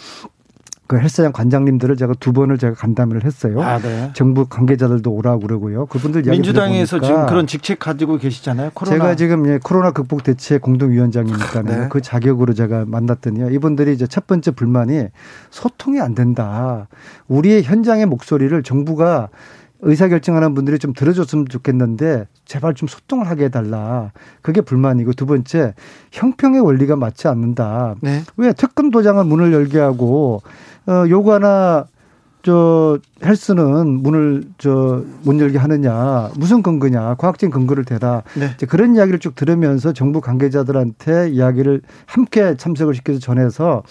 그 0.87 0.99
헬스장 0.99 1.31
관장님들을 1.31 1.95
제가 1.97 2.13
두 2.19 2.31
번을 2.31 2.57
제가 2.57 2.75
간담회를 2.75 3.23
했어요. 3.23 3.61
아, 3.61 3.79
네. 3.79 4.11
정부 4.13 4.45
관계자들도 4.45 5.11
오라고 5.11 5.39
그러고요. 5.41 5.87
그분들 5.87 6.23
민주당에서 6.23 6.99
지금 6.99 7.25
그런 7.25 7.47
직책 7.47 7.79
가지고 7.79 8.17
계시잖아요. 8.17 8.71
코로나. 8.73 8.95
제가 8.95 9.15
지금 9.15 9.47
예, 9.47 9.59
코로나 9.63 9.91
극복 9.91 10.23
대책 10.23 10.61
공동위원장이니까 10.61 11.61
네. 11.63 11.87
그 11.89 12.01
자격으로 12.01 12.53
제가 12.53 12.85
만났더니요. 12.87 13.49
이분들이 13.49 13.93
이제 13.93 14.05
첫 14.05 14.27
번째 14.27 14.51
불만이 14.51 15.07
소통이 15.49 15.99
안 15.99 16.13
된다. 16.13 16.87
우리의 17.27 17.63
현장의 17.63 18.05
목소리를 18.05 18.61
정부가 18.61 19.29
의사결정하는 19.81 20.53
분들이 20.53 20.79
좀 20.79 20.93
들어줬으면 20.93 21.47
좋겠는데 21.47 22.27
제발 22.45 22.73
좀 22.73 22.87
소통을 22.87 23.27
하게 23.29 23.45
해달라. 23.45 24.11
그게 24.41 24.61
불만이고 24.61 25.13
두 25.13 25.25
번째 25.25 25.73
형평의 26.11 26.61
원리가 26.61 26.95
맞지 26.95 27.27
않는다. 27.27 27.95
네. 28.01 28.23
왜 28.37 28.53
특검 28.53 28.89
도장을 28.89 29.23
문을 29.23 29.53
열게 29.53 29.79
하고 29.79 30.41
어 30.87 31.05
요거나 31.09 31.85
저 32.43 32.99
헬스는 33.23 33.87
문을 34.03 34.43
저 34.59 35.03
못 35.23 35.39
열게 35.39 35.57
하느냐 35.57 36.29
무슨 36.37 36.61
근거냐 36.61 37.15
과학적인 37.15 37.51
근거를 37.51 37.83
대라 37.83 38.21
네. 38.35 38.51
이제 38.53 38.67
그런 38.67 38.95
이야기를 38.95 39.17
쭉 39.19 39.35
들으면서 39.35 39.91
정부 39.91 40.21
관계자들한테 40.21 41.29
이야기를 41.31 41.81
함께 42.05 42.55
참석을 42.55 42.93
시켜서 42.93 43.19
전해서 43.19 43.81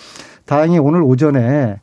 다행히 0.46 0.78
오늘 0.78 1.02
오전에 1.02 1.80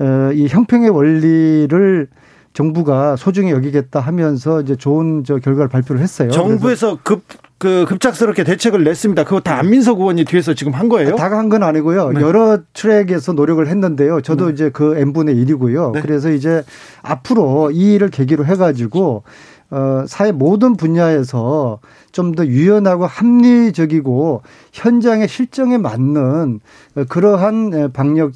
어이 0.00 0.48
형평의 0.48 0.90
원리를 0.90 2.08
정부가 2.52 3.14
소중히 3.14 3.52
여기겠다 3.52 4.00
하면서 4.00 4.60
이제 4.60 4.74
좋은 4.74 5.22
저 5.24 5.36
결과를 5.36 5.68
발표를 5.68 6.02
했어요. 6.02 6.30
정부에서 6.32 6.98
급, 7.04 7.22
그 7.58 7.84
급작스럽게 7.88 8.44
대책을 8.44 8.84
냈습니다. 8.84 9.24
그거 9.24 9.40
다 9.40 9.58
안민석 9.58 9.98
의원이 10.00 10.24
뒤에서 10.24 10.54
지금 10.54 10.72
한 10.74 10.88
거예요? 10.88 11.16
다한건 11.16 11.62
아니고요. 11.64 12.12
네. 12.12 12.20
여러 12.20 12.58
트랙에서 12.72 13.32
노력을 13.32 13.66
했는데요. 13.66 14.20
저도 14.20 14.46
네. 14.46 14.52
이제 14.52 14.70
그 14.70 14.96
n분의 14.96 15.34
1이고요. 15.34 15.92
네. 15.92 16.00
그래서 16.00 16.30
이제 16.30 16.62
앞으로 17.02 17.72
이 17.72 17.94
일을 17.94 18.10
계기로 18.10 18.44
해가지고 18.46 19.24
어, 19.70 20.04
사회 20.06 20.32
모든 20.32 20.76
분야에서 20.76 21.80
좀 22.12 22.32
더 22.34 22.46
유연하고 22.46 23.06
합리적이고 23.06 24.42
현장의 24.72 25.28
실정에 25.28 25.78
맞는 25.78 26.60
그러한 27.08 27.92
방역 27.92 28.32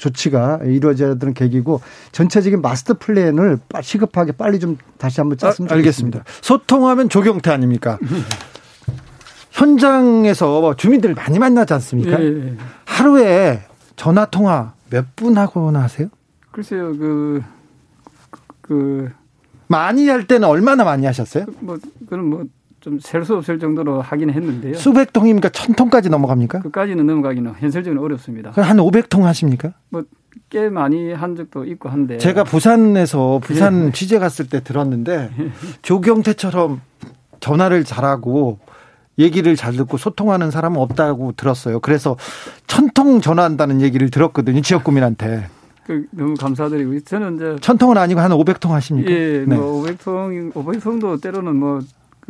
조치가 0.00 0.60
이루어져야 0.64 1.14
되는 1.14 1.34
계기고 1.34 1.80
전체적인 2.12 2.62
마스터 2.62 2.94
플랜을 2.94 3.58
시급하게 3.82 4.32
빨리 4.32 4.58
좀 4.58 4.78
다시 4.98 5.20
한번 5.20 5.36
짰으면 5.38 5.70
아, 5.70 5.74
알겠습니다. 5.74 6.24
소통하면 6.40 7.08
조경태 7.10 7.50
아닙니까? 7.50 7.98
현장에서 9.52 10.74
주민들 10.76 11.14
많이 11.14 11.38
만나지 11.38 11.74
않습니까? 11.74 12.20
예, 12.20 12.26
예. 12.26 12.56
하루에 12.86 13.62
전화 13.96 14.24
통화 14.24 14.72
몇 14.90 15.04
분 15.16 15.36
하거나 15.36 15.82
하세요? 15.82 16.08
글쎄요, 16.50 16.96
그, 16.96 17.42
그. 18.62 19.10
많이 19.68 20.08
할 20.08 20.26
때는 20.26 20.48
얼마나 20.48 20.82
많이 20.82 21.04
하셨어요? 21.06 21.44
뭐, 21.60 21.78
그건 22.00 22.24
뭐, 22.24 22.44
좀 22.80 22.98
셀 23.00 23.24
수 23.24 23.36
없을 23.36 23.58
정도로 23.58 24.00
하긴 24.00 24.30
했는데요. 24.30 24.74
수백 24.74 25.12
통입니까? 25.12 25.50
천 25.50 25.74
통까지 25.74 26.08
넘어갑니까? 26.08 26.60
그까지는 26.60 27.06
넘어가기는 27.06 27.52
현실적으로 27.58 28.02
어렵습니다. 28.02 28.50
한 28.54 28.76
500통 28.78 29.22
하십니까? 29.22 29.72
뭐 29.90 30.02
꽤 30.48 30.68
많이 30.68 31.12
한 31.12 31.34
적도 31.36 31.64
있고 31.64 31.88
한데. 31.88 32.18
제가 32.18 32.44
부산에서 32.44 33.40
부산 33.42 33.88
예. 33.88 33.92
취재 33.92 34.18
갔을 34.20 34.48
때 34.48 34.62
들었는데 34.62 35.30
조경태처럼 35.82 36.80
전화를 37.40 37.84
잘하고 37.84 38.58
얘기를 39.18 39.54
잘 39.56 39.74
듣고 39.74 39.96
소통하는 39.96 40.50
사람은 40.50 40.80
없다고 40.80 41.32
들었어요. 41.36 41.80
그래서 41.80 42.16
천 42.66 42.90
통 42.94 43.20
전화한다는 43.20 43.80
얘기를 43.80 44.08
들었거든요. 44.10 44.60
지역 44.62 44.84
구민한테. 44.84 45.46
그 45.84 46.06
너무 46.12 46.34
감사드리고 46.34 47.00
저는 47.00 47.36
이제 47.36 47.56
천 47.60 47.76
통은 47.76 47.96
아니고 47.98 48.20
한 48.20 48.30
500통 48.30 48.70
하십니까? 48.70 49.10
예, 49.10 49.44
네. 49.46 49.56
뭐 49.56 49.82
500통 49.82 50.52
500통도 50.52 51.20
때로는 51.20 51.56
뭐 51.56 51.80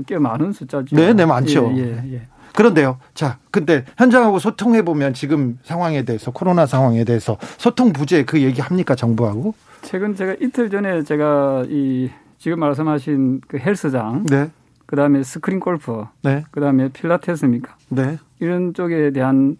꽤 0.06 0.18
많은 0.18 0.52
숫자죠. 0.52 0.96
네, 0.96 1.12
네, 1.12 1.24
많죠. 1.24 1.72
예, 1.76 1.80
예, 1.80 2.12
예. 2.14 2.22
그런데요. 2.54 2.98
자, 3.14 3.38
근데 3.50 3.84
현장하고 3.96 4.38
소통해 4.38 4.82
보면 4.82 5.14
지금 5.14 5.58
상황에 5.62 6.04
대해서 6.04 6.30
코로나 6.30 6.66
상황에 6.66 7.04
대해서 7.04 7.38
소통 7.58 7.92
부재 7.92 8.24
그 8.24 8.42
얘기 8.42 8.60
합니까 8.60 8.94
정부하고? 8.94 9.54
최근 9.82 10.14
제가 10.14 10.34
이틀 10.40 10.68
전에 10.68 11.02
제가 11.02 11.64
이 11.68 12.10
지금 12.38 12.58
말씀하신 12.60 13.42
그 13.46 13.58
헬스장, 13.58 14.24
네. 14.26 14.50
그다음에 14.86 15.22
스크린 15.22 15.60
골프, 15.60 16.04
네. 16.22 16.44
그다음에 16.50 16.88
필라테스입니까? 16.88 17.76
네. 17.90 18.18
이런 18.40 18.74
쪽에 18.74 19.10
대한 19.12 19.56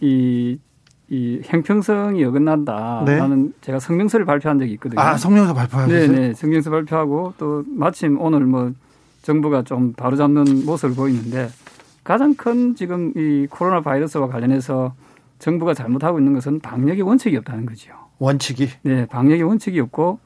이, 0.00 0.58
이 1.08 1.40
형평성이 1.44 2.24
어긋난다. 2.24 3.02
네. 3.04 3.16
라는 3.16 3.52
제가 3.62 3.80
성명서를 3.80 4.26
발표한 4.26 4.58
적이 4.58 4.72
있거든요. 4.74 5.00
아, 5.00 5.16
성명서 5.16 5.54
발표하셨어요? 5.54 6.08
네, 6.08 6.20
네. 6.28 6.34
성명서 6.34 6.70
발표하고 6.70 7.34
또 7.38 7.64
마침 7.66 8.20
오늘 8.20 8.40
뭐 8.46 8.72
정부가 9.22 9.62
좀 9.62 9.92
바로잡는 9.92 10.64
모습을 10.64 10.94
보이는데 10.94 11.48
가장 12.04 12.34
큰 12.34 12.74
지금 12.74 13.12
이 13.16 13.46
코로나 13.50 13.80
바이러스와 13.80 14.28
관련해서 14.28 14.94
정부가 15.38 15.74
잘못하고 15.74 16.18
있는 16.18 16.34
것은 16.34 16.60
방역의 16.60 17.02
원칙이 17.02 17.36
없다는 17.36 17.66
거죠. 17.66 17.92
원칙이? 18.18 18.68
네, 18.82 19.06
방역의 19.06 19.42
원칙이 19.42 19.80
없고 19.80 20.18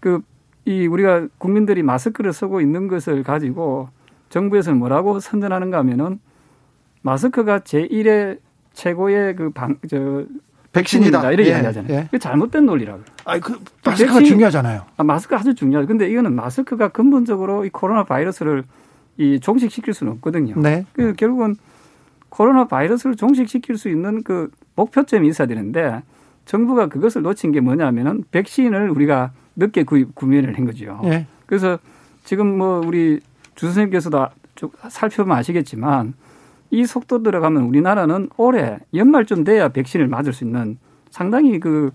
그 0.00 0.20
이 0.66 0.88
우리가 0.88 1.28
국민들이 1.38 1.82
마스크를 1.84 2.32
쓰고 2.32 2.60
있는 2.60 2.88
것을 2.88 3.22
가지고 3.22 3.88
정부에서는 4.30 4.78
뭐라고 4.78 5.20
선전하는가 5.20 5.78
하면은 5.78 6.18
마스크가 7.02 7.60
제1의 7.60 8.40
최고의 8.72 9.36
그 9.36 9.50
방, 9.50 9.78
저, 9.88 10.26
백신이다. 10.76 11.32
이렇게 11.32 11.50
예, 11.50 11.56
얘기하잖아요. 11.56 11.92
예. 11.92 12.08
그 12.10 12.18
잘못된 12.18 12.66
논리라고. 12.66 13.00
아, 13.24 13.38
그 13.38 13.58
마스크가 13.84 14.18
백신, 14.18 14.24
중요하잖아요. 14.24 14.82
아, 14.96 15.02
마스크가 15.04 15.40
아주 15.40 15.54
중요하죠. 15.54 15.88
근데 15.88 16.08
이거는 16.08 16.34
마스크가 16.34 16.88
근본적으로 16.88 17.64
이 17.64 17.70
코로나 17.70 18.04
바이러스를 18.04 18.64
이 19.18 19.40
종식시킬 19.40 19.94
수는 19.94 20.12
없거든요. 20.14 20.54
네. 20.60 20.84
그 20.92 21.14
결국은 21.14 21.56
코로나 22.28 22.66
바이러스를 22.66 23.16
종식시킬 23.16 23.78
수 23.78 23.88
있는 23.88 24.22
그 24.22 24.50
목표점이 24.74 25.26
있어야 25.28 25.46
되는데 25.46 26.02
정부가 26.44 26.88
그것을 26.88 27.22
놓친 27.22 27.52
게 27.52 27.60
뭐냐면은 27.60 28.24
백신을 28.30 28.90
우리가 28.90 29.32
늦게 29.56 29.84
구입, 29.84 30.14
구매를 30.14 30.56
한 30.56 30.64
거죠. 30.66 31.00
네. 31.02 31.26
그래서 31.46 31.78
지금 32.24 32.58
뭐 32.58 32.82
우리 32.84 33.20
주 33.54 33.66
선생님께서도 33.66 34.26
살펴보면 34.88 35.38
아시겠지만 35.38 36.14
이 36.70 36.84
속도 36.84 37.22
들어가면 37.22 37.62
우리나라는 37.62 38.30
올해 38.36 38.78
연말쯤 38.94 39.44
돼야 39.44 39.68
백신을 39.68 40.08
맞을 40.08 40.32
수 40.32 40.44
있는 40.44 40.78
상당히 41.10 41.60
그 41.60 41.90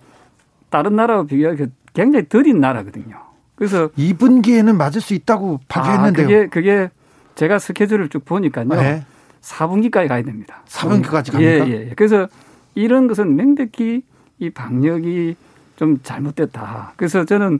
다른 0.69 0.95
나라와 0.95 1.23
비교하면 1.23 1.71
굉장히 1.93 2.27
더딘 2.27 2.59
나라거든요. 2.59 3.17
그래서 3.55 3.89
2분기에는 3.89 4.75
맞을 4.75 5.01
수 5.01 5.13
있다고 5.13 5.59
발표했는데요. 5.67 6.25
아, 6.25 6.27
그게 6.27 6.47
그게 6.47 6.89
제가 7.35 7.59
스케줄을 7.59 8.09
쭉 8.09 8.25
보니까요. 8.25 8.67
네. 8.69 9.05
4분기까지 9.41 10.07
가야 10.07 10.23
됩니다. 10.23 10.63
4분기까지 10.67 11.31
갑니까? 11.31 11.67
예, 11.67 11.89
예. 11.89 11.93
그래서 11.95 12.27
이런 12.75 13.07
것은 13.07 13.35
명백히 13.35 14.03
이 14.39 14.49
방역이 14.49 15.35
좀 15.75 15.99
잘못됐다. 16.03 16.93
그래서 16.95 17.25
저는 17.25 17.59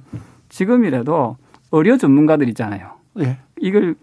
지금이라도 0.50 1.38
의료 1.72 1.98
전문가들 1.98 2.48
있잖아요. 2.50 2.92
예. 3.20 3.38
이걸 3.60 3.96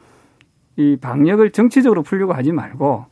이 0.78 0.96
방역을 1.00 1.50
정치적으로 1.50 2.02
풀려고 2.02 2.32
하지 2.32 2.52
말고 2.52 3.04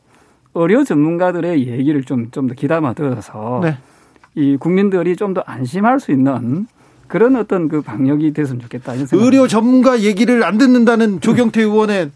의료 0.55 0.83
전문가들의 0.83 1.67
얘기를 1.67 2.01
좀 2.03 2.31
좀 2.31 2.47
더 2.47 2.55
귀담아 2.55 2.93
들어서 2.93 3.59
네. 3.61 3.77
이 4.35 4.57
국민들이 4.57 5.15
좀 5.15 5.33
더 5.33 5.41
안심할 5.45 5.99
수 5.99 6.11
있는 6.11 6.65
그런 7.07 7.35
어떤 7.35 7.67
그 7.67 7.81
방역이 7.81 8.31
됐으면 8.33 8.61
좋겠다. 8.61 8.93
의료 9.13 9.47
전문가 9.47 9.99
얘기를 10.01 10.43
안 10.43 10.57
듣는다는 10.57 11.19
조경태 11.21 11.61
의원의 11.61 12.11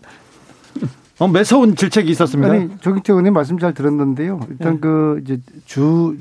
어, 1.19 1.27
매서운 1.27 1.75
질책이 1.75 2.09
있었습니다. 2.11 2.51
아니, 2.51 2.69
조경태 2.79 3.13
의원님 3.13 3.33
말씀 3.33 3.59
잘 3.59 3.73
들었는데요. 3.73 4.39
일단 4.49 4.73
네. 4.75 4.79
그 4.79 5.21
이제 5.23 5.39
주 5.65 6.15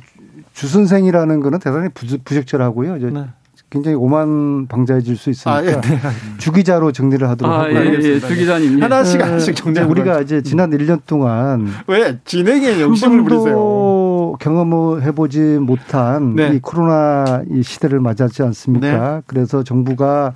주선생이라는 0.52 1.40
거는 1.40 1.58
대단히 1.60 1.88
부적절하고요. 2.24 2.96
이제 2.98 3.06
네. 3.10 3.26
굉장히 3.70 3.94
오만 3.96 4.66
방자해질 4.66 5.16
수 5.16 5.30
있으니까 5.30 5.60
아, 5.60 5.64
예, 5.64 5.80
네. 5.80 6.00
주기자로 6.38 6.90
정리를 6.90 7.26
하도록 7.28 7.54
아, 7.54 7.60
하고요. 7.60 7.78
예, 7.78 7.98
예, 8.02 8.20
주기자님 8.20 8.82
하나씩 8.82 9.22
하나씩 9.22 9.54
정리. 9.54 9.80
우리가 9.80 10.20
이제 10.20 10.42
지난 10.42 10.70
1년 10.70 11.00
동안 11.06 11.68
왜 11.86 12.18
진행에 12.24 12.80
욕심을 12.80 13.22
부리세요? 13.22 14.34
경험해 14.40 15.12
보지 15.12 15.38
못한 15.60 16.34
네. 16.34 16.52
이 16.54 16.58
코로나 16.58 17.42
이 17.48 17.62
시대를 17.62 18.00
맞았지 18.00 18.42
않습니까? 18.42 19.14
네. 19.16 19.22
그래서 19.26 19.62
정부가 19.62 20.34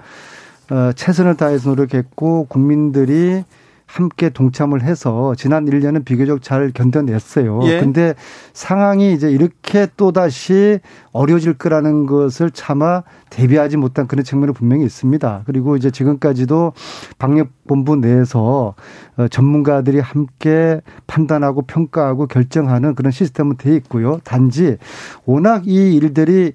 어, 0.71 0.91
최선을 0.95 1.35
다해서 1.37 1.71
노력했고 1.71 2.47
국민들이 2.49 3.45
함께 3.87 4.31
동참을 4.31 4.83
해서 4.83 5.35
지난 5.37 5.67
1년은 5.67 6.05
비교적 6.05 6.43
잘 6.43 6.73
견뎌냈어요. 6.73 7.61
예. 7.65 7.81
근데 7.81 8.15
상황이 8.53 9.13
이제 9.13 9.31
이렇게 9.31 9.87
또다시 9.97 10.81
어려워질 11.13 11.55
거라는 11.55 12.07
것을 12.07 12.51
차마 12.51 13.03
대비하지 13.31 13.77
못한 13.77 14.07
그런 14.07 14.25
측면이 14.25 14.53
분명히 14.53 14.85
있습니다. 14.85 15.43
그리고 15.47 15.77
이제 15.77 15.91
지금까지도 15.91 16.73
방역본부 17.19 17.97
내에서 17.97 18.75
어, 19.17 19.29
전문가들이 19.29 20.01
함께 20.01 20.81
판단하고 21.07 21.63
평가하고 21.63 22.27
결정하는 22.27 22.95
그런 22.95 23.13
시스템은 23.13 23.57
돼 23.59 23.77
있고요. 23.77 24.19
단지 24.25 24.77
워낙 25.25 25.67
이 25.67 25.95
일들이 25.95 26.53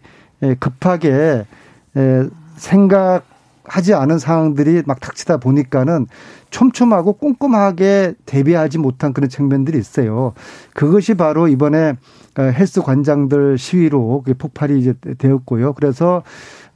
급하게 0.59 1.45
생각 2.55 3.23
하지 3.69 3.93
않은 3.93 4.19
상황들이 4.19 4.83
막 4.85 4.99
닥치다 4.99 5.37
보니까는 5.37 6.07
촘촘하고 6.49 7.13
꼼꼼하게 7.13 8.15
대비하지 8.25 8.79
못한 8.79 9.13
그런 9.13 9.29
측면들이 9.29 9.77
있어요. 9.77 10.33
그것이 10.73 11.13
바로 11.13 11.47
이번에 11.47 11.93
어, 12.37 12.41
헬스 12.41 12.81
관장들 12.81 13.57
시위로 13.57 14.23
폭발이 14.37 14.79
이제 14.79 14.93
되었고요. 15.17 15.73
그래서 15.73 16.23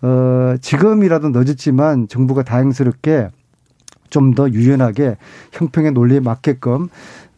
어 0.01 0.55
지금이라도 0.59 1.29
늦었지만 1.29 2.07
정부가 2.07 2.43
다행스럽게 2.43 3.29
좀 4.09 4.35
더 4.35 4.47
유연하게 4.49 5.17
형평의 5.53 5.91
논리에 5.93 6.19
맞게끔 6.19 6.89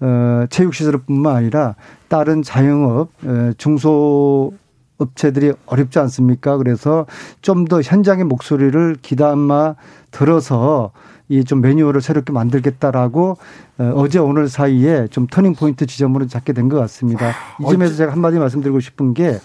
어 0.02 0.46
체육 0.50 0.74
시설뿐만 0.74 1.36
아니라 1.36 1.76
다른 2.10 2.42
자영업 2.42 3.10
어, 3.24 3.52
중소 3.58 4.54
업체들이 4.98 5.54
어렵지 5.66 6.00
않습니까? 6.00 6.58
그래서 6.58 7.06
좀 7.42 7.66
더 7.66 7.82
현장의 7.82 8.26
목소리를 8.26 8.98
기담아 9.02 9.76
들어서 10.12 10.92
이 11.28 11.44
좀 11.44 11.60
매뉴얼을 11.62 12.02
새롭게 12.02 12.32
만들겠다라고 12.32 13.38
어, 13.80 13.94
어제 13.96 14.20
오늘 14.20 14.48
사이에 14.48 15.08
좀 15.10 15.26
터닝 15.28 15.56
포인트 15.56 15.86
지점으로 15.88 16.28
잡게 16.28 16.54
된 16.54 16.70
것 16.70 16.78
같습니다. 16.82 17.32
이 17.60 17.64
점에서 17.72 17.96
제가 17.96 18.12
한마디 18.12 18.38
말씀드리고 18.38 18.80
싶은 18.80 19.14
게 19.16 19.40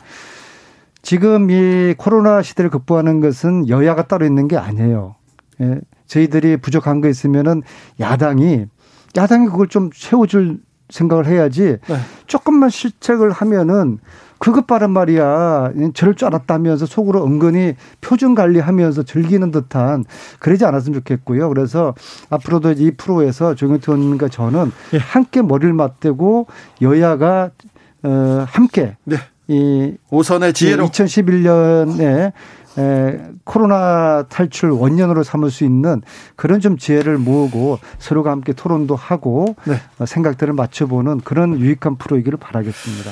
지금 1.02 1.50
이 1.50 1.94
코로나 1.96 2.42
시대를 2.42 2.70
극복하는 2.70 3.20
것은 3.20 3.68
여야가 3.68 4.06
따로 4.08 4.26
있는 4.26 4.46
게 4.48 4.56
아니에요. 4.58 5.14
예. 5.62 5.80
저희들이 6.06 6.58
부족한 6.58 7.00
거 7.00 7.08
있으면은 7.08 7.62
야당이 7.98 8.66
야당이 9.16 9.46
그걸 9.46 9.68
좀 9.68 9.90
채워줄 9.90 10.58
생각을 10.90 11.26
해야지 11.26 11.78
네. 11.88 11.96
조금만 12.26 12.68
실책을 12.68 13.30
하면은 13.30 13.98
그것 14.40 14.66
바른 14.66 14.90
말이야. 14.90 15.72
저럴 15.92 16.14
줄 16.14 16.26
알았다면서 16.26 16.86
속으로 16.86 17.24
은근히 17.26 17.76
표준 18.00 18.34
관리하면서 18.34 19.02
즐기는 19.02 19.50
듯한 19.50 20.06
그러지 20.38 20.64
않았으면 20.64 20.98
좋겠고요. 21.00 21.50
그래서 21.50 21.94
앞으로도 22.30 22.72
이 22.72 22.90
프로에서 22.92 23.54
조경태 23.54 23.92
의원님과 23.92 24.28
저는 24.28 24.72
예. 24.94 24.98
함께 24.98 25.42
머리를 25.42 25.74
맞대고 25.74 26.46
여야가 26.80 27.50
어 28.02 28.44
함께 28.48 28.96
네. 29.04 29.16
이 29.46 29.94
오선의 30.08 30.54
지혜로 30.54 30.86
2011년에 30.86 32.32
에, 32.78 33.20
코로나 33.44 34.22
탈출 34.28 34.70
원년으로 34.70 35.22
삼을 35.22 35.50
수 35.50 35.64
있는 35.64 36.00
그런 36.34 36.60
좀 36.60 36.78
지혜를 36.78 37.18
모으고 37.18 37.78
서로가 37.98 38.30
함께 38.30 38.54
토론도 38.54 38.96
하고 38.96 39.54
네. 39.64 39.74
어, 39.98 40.06
생각들을 40.06 40.54
맞춰보는 40.54 41.20
그런 41.24 41.58
유익한 41.58 41.96
프로이기를 41.96 42.38
바라겠습니다. 42.38 43.10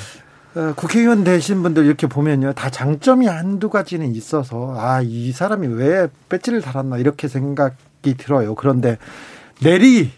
어, 0.59 0.75
국회의원 0.75 1.23
되신 1.23 1.63
분들 1.63 1.87
이렇게 1.87 2.09
보면요. 2.09 2.53
다 2.53 2.69
장점이 2.69 3.29
한두 3.29 3.71
가지는 3.71 4.13
있어서, 4.17 4.75
아, 4.77 5.01
이 5.01 5.31
사람이 5.31 5.69
왜 5.69 6.09
배지를 6.29 6.63
달았나, 6.63 6.99
이렇게 6.99 7.29
생각이 7.29 8.17
들어요. 8.17 8.57
그런데 8.57 8.99
내리, 9.63 10.11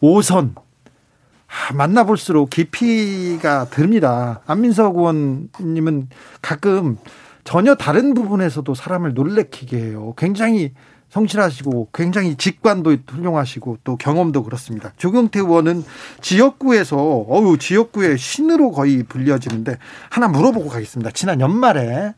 오선, 0.00 0.54
아, 0.56 1.74
만나볼수록 1.74 2.48
깊이가 2.48 3.66
듭니다. 3.66 4.40
안민석 4.46 4.96
의원님은 4.96 6.08
가끔 6.40 6.96
전혀 7.44 7.74
다른 7.74 8.14
부분에서도 8.14 8.74
사람을 8.74 9.12
놀래키게 9.12 9.76
해요. 9.76 10.14
굉장히 10.16 10.72
성실하시고 11.14 11.90
굉장히 11.94 12.34
직관도 12.34 12.96
훌륭하시고 13.08 13.78
또 13.84 13.96
경험도 13.96 14.42
그렇습니다. 14.42 14.92
조경태 14.96 15.38
의원은 15.38 15.84
지역구에서 16.20 16.96
어우 16.96 17.56
지역구의 17.56 18.18
신으로 18.18 18.72
거의 18.72 19.04
불려지는데 19.04 19.78
하나 20.10 20.26
물어보고 20.26 20.68
가겠습니다. 20.68 21.12
지난 21.12 21.40
연말에 21.40 22.14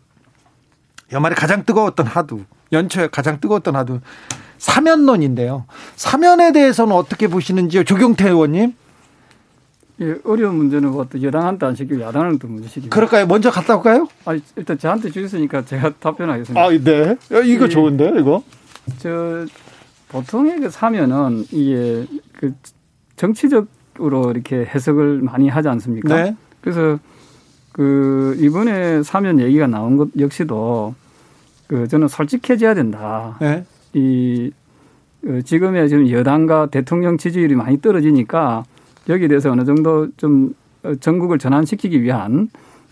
연말에 1.13 1.35
가장 1.35 1.67
뜨거웠던 1.67 2.07
하두 2.07 2.45
연초에 2.73 3.09
가장 3.09 3.39
뜨거웠던 3.39 3.77
하두 3.77 4.01
사면론인데요. 4.57 5.67
사면에 5.97 6.53
대해서는 6.53 6.95
어떻게 6.95 7.29
보시는지요, 7.29 7.85
조경태 7.85 8.31
의원님? 8.31 8.73
예, 10.01 10.15
어려운 10.25 10.57
문제는 10.57 10.91
뭐또 10.91 11.23
여당한테 11.23 11.67
안 11.67 11.75
시키고 11.75 12.01
야당한테 12.01 12.49
문제 12.49 12.67
시키고. 12.69 12.89
그럴까요? 12.89 13.27
먼저 13.27 13.51
갔다 13.51 13.77
올까요? 13.77 14.09
아, 14.25 14.39
일단 14.57 14.79
저한테 14.79 15.11
주셨으니까 15.11 15.67
제가 15.67 15.93
답변하겠습니다. 16.01 16.59
아, 16.59 16.71
네. 16.71 17.17
이거 17.45 17.69
좋은데, 17.69 18.15
이거? 18.19 18.43
저 18.99 19.47
보통의 20.09 20.61
그 20.61 20.71
사면은 20.71 21.45
이게 21.51 22.07
그 22.33 22.55
정치적으로 23.17 24.31
이렇게 24.31 24.65
해석을 24.65 25.21
많이 25.23 25.49
하지 25.49 25.69
않습니까? 25.69 26.23
네. 26.23 26.37
그래서 26.61 26.99
그 27.73 28.37
이번에 28.39 29.03
사면 29.03 29.41
얘기가 29.41 29.67
나온 29.67 29.97
것 29.97 30.09
역시도 30.19 30.95
그 31.67 31.89
저는 31.89 32.09
솔직해져야 32.09 32.75
된다. 32.75 33.37
네. 33.41 33.65
이 33.93 34.51
어, 35.27 35.41
지금의 35.45 35.89
지금 35.89 36.09
여당과 36.11 36.67
대통령 36.67 37.19
지지율이 37.19 37.55
많이 37.55 37.81
떨어지니까 37.81 38.65
여기에 39.09 39.29
대해서 39.29 39.51
어느 39.51 39.65
정도 39.65 40.09
좀 40.17 40.55
어, 40.83 40.95
전국을 40.95 41.39
전환시키기 41.39 42.03
위한 42.03 42.49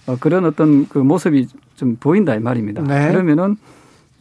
어, 0.07 0.17
그런 0.19 0.45
어떤 0.45 0.89
그 0.89 0.99
모습이 0.99 1.47
좀 1.77 1.97
보인다 1.97 2.35
이 2.35 2.41
말입니다. 2.41 2.83
네. 2.83 3.11
그러면은 3.11 3.57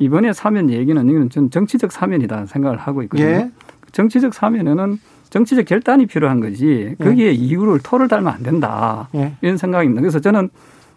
이번에 0.04 0.34
사면 0.34 0.70
얘기는 0.70 1.10
이건 1.10 1.30
좀 1.30 1.50
정치적 1.50 1.92
사면이다 1.92 2.46
생각을 2.48 2.78
하고 2.78 3.04
있거든요. 3.04 3.28
예. 3.28 3.52
정치적 3.92 4.34
사면에는 4.34 5.00
정치적 5.30 5.66
결단이 5.66 6.06
필요한 6.06 6.40
거지 6.40 6.96
거기에 7.02 7.28
예. 7.28 7.32
이유를 7.32 7.80
토를 7.84 8.08
달면 8.08 8.34
안 8.34 8.44
된다 8.44 9.10
예. 9.16 9.34
이런 9.42 9.58
생각입니다. 9.58 10.02
그래서 10.02 10.20
저는 10.20 10.50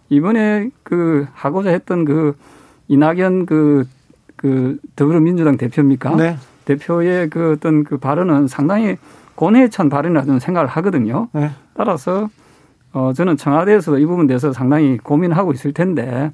이번에 0.08 0.70
그 0.82 1.26
하고자 1.32 1.70
했던 1.70 2.04
그 2.04 2.36
이낙연 2.88 3.46
그, 3.46 3.86
그 4.36 4.78
더불어민주당 4.94 5.56
대표입니까? 5.56 6.16
네. 6.16 6.36
대표의 6.64 7.30
그 7.30 7.52
어떤 7.52 7.84
그 7.84 7.96
발언은 7.98 8.48
상당히 8.48 8.96
고뇌에 9.36 9.68
찬 9.68 9.88
발언이라고 9.88 10.26
저는 10.26 10.40
생각을 10.40 10.68
하거든요. 10.68 11.28
네. 11.32 11.50
따라서 11.74 12.28
어 12.92 13.12
저는 13.12 13.36
청와대에서도 13.36 13.98
이 13.98 14.06
부분에 14.06 14.26
대해서 14.26 14.52
상당히 14.52 14.96
고민하고 14.98 15.52
있을 15.52 15.72
텐데 15.72 16.32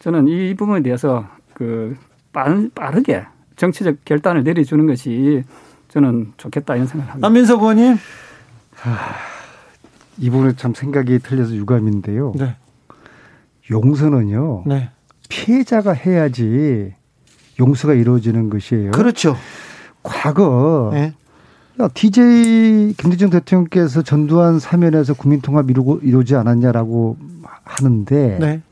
저는 0.00 0.28
이 0.28 0.54
부분에 0.54 0.82
대해서 0.82 1.26
그 1.54 1.96
빠르게 2.34 3.24
정치적 3.56 4.04
결단을 4.04 4.42
내려주는 4.42 4.86
것이 4.86 5.44
저는 5.88 6.32
좋겠다 6.36 6.74
이런 6.74 6.86
생각을 6.86 7.12
합니다. 7.12 7.26
안민석 7.26 7.60
의원님. 7.62 7.96
이 10.18 10.30
부분에 10.30 10.54
참 10.56 10.74
생각이 10.74 11.20
틀려서 11.20 11.54
유감인데요. 11.54 12.32
네. 12.36 12.56
용서는요. 13.70 14.64
네. 14.66 14.90
피해자가 15.28 15.92
해야지 15.92 16.94
용서가 17.58 17.94
이루어지는 17.94 18.50
것이에요. 18.50 18.90
그렇죠. 18.90 19.36
과거 20.02 20.90
네. 20.92 21.14
DJ 21.94 22.94
김대중 22.98 23.30
대통령께서 23.30 24.02
전두환 24.02 24.58
사면에서 24.58 25.14
국민통합 25.14 25.70
이루고 25.70 26.00
이루지 26.02 26.36
않았냐라고 26.36 27.16
하는데 27.64 28.38
네. 28.40 28.62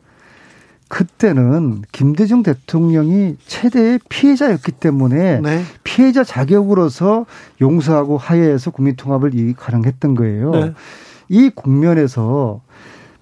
그때는 0.92 1.80
김대중 1.90 2.42
대통령이 2.42 3.36
최대의 3.46 3.98
피해자였기 4.10 4.72
때문에 4.72 5.40
네. 5.40 5.62
피해자 5.84 6.22
자격으로서 6.22 7.24
용서하고 7.62 8.18
하해해서 8.18 8.70
국민통합을 8.70 9.54
가능했던 9.56 10.14
거예요. 10.14 10.50
네. 10.50 10.74
이 11.30 11.48
국면에서 11.48 12.60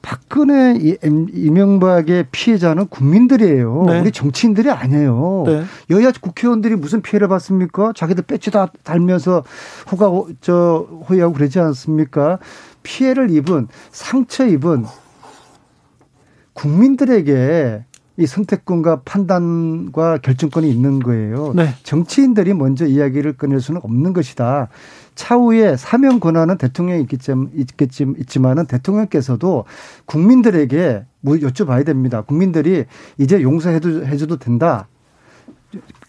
박근혜 0.02 0.74
이명박의 1.04 2.26
피해자는 2.32 2.88
국민들이에요. 2.88 3.84
네. 3.86 4.00
우리 4.00 4.10
정치인들이 4.10 4.68
아니에요. 4.68 5.44
네. 5.46 5.62
여야 5.90 6.10
국회의원들이 6.20 6.74
무슨 6.74 7.02
피해를 7.02 7.28
받습니까? 7.28 7.92
자기들 7.94 8.24
배지 8.24 8.50
다 8.50 8.72
달면서 8.82 9.44
호가 9.92 10.10
저 10.40 10.88
호의하고 11.08 11.34
그러지 11.34 11.60
않습니까? 11.60 12.40
피해를 12.82 13.30
입은 13.30 13.68
상처 13.92 14.44
입은 14.44 14.86
국민들에게 16.60 17.84
이 18.18 18.26
선택권과 18.26 19.00
판단과 19.06 20.18
결정권이 20.18 20.70
있는 20.70 21.00
거예요. 21.00 21.54
네. 21.56 21.70
정치인들이 21.84 22.52
먼저 22.52 22.84
이야기를 22.84 23.32
꺼낼 23.38 23.60
수는 23.60 23.80
없는 23.82 24.12
것이다. 24.12 24.68
차후에 25.14 25.76
사면 25.78 26.20
권한은 26.20 26.58
대통령이 26.58 27.06
있겠지, 27.54 28.06
있지만은 28.18 28.66
대통령께서도 28.66 29.64
국민들에게 30.04 31.04
뭐 31.22 31.36
여쭤봐야 31.36 31.86
됩니다. 31.86 32.20
국민들이 32.20 32.84
이제 33.16 33.40
용서해도 33.40 34.04
해줘도 34.04 34.36
된다. 34.36 34.88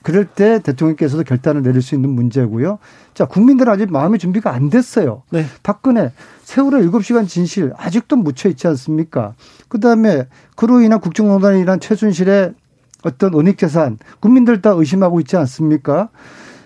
그럴 0.03 0.25
때 0.25 0.59
대통령께서도 0.59 1.23
결단을 1.23 1.61
내릴 1.61 1.81
수 1.81 1.95
있는 1.95 2.09
문제고요. 2.09 2.79
자, 3.13 3.25
국민들은 3.25 3.71
아직 3.71 3.91
마음의 3.91 4.19
준비가 4.19 4.53
안 4.53 4.69
됐어요. 4.69 5.23
네. 5.29 5.45
박근혜 5.63 6.11
세월호 6.43 6.79
7시간 6.79 7.27
진실 7.27 7.71
아직도 7.77 8.15
묻혀 8.15 8.49
있지 8.49 8.67
않습니까? 8.67 9.33
그다음에 9.67 10.27
그로 10.55 10.81
인한 10.81 10.99
국정농단에 10.99 11.59
인한 11.59 11.79
최순실의 11.79 12.53
어떤 13.03 13.33
은닉 13.33 13.57
재산 13.57 13.97
국민들 14.19 14.61
다 14.61 14.71
의심하고 14.71 15.19
있지 15.21 15.37
않습니까? 15.37 16.09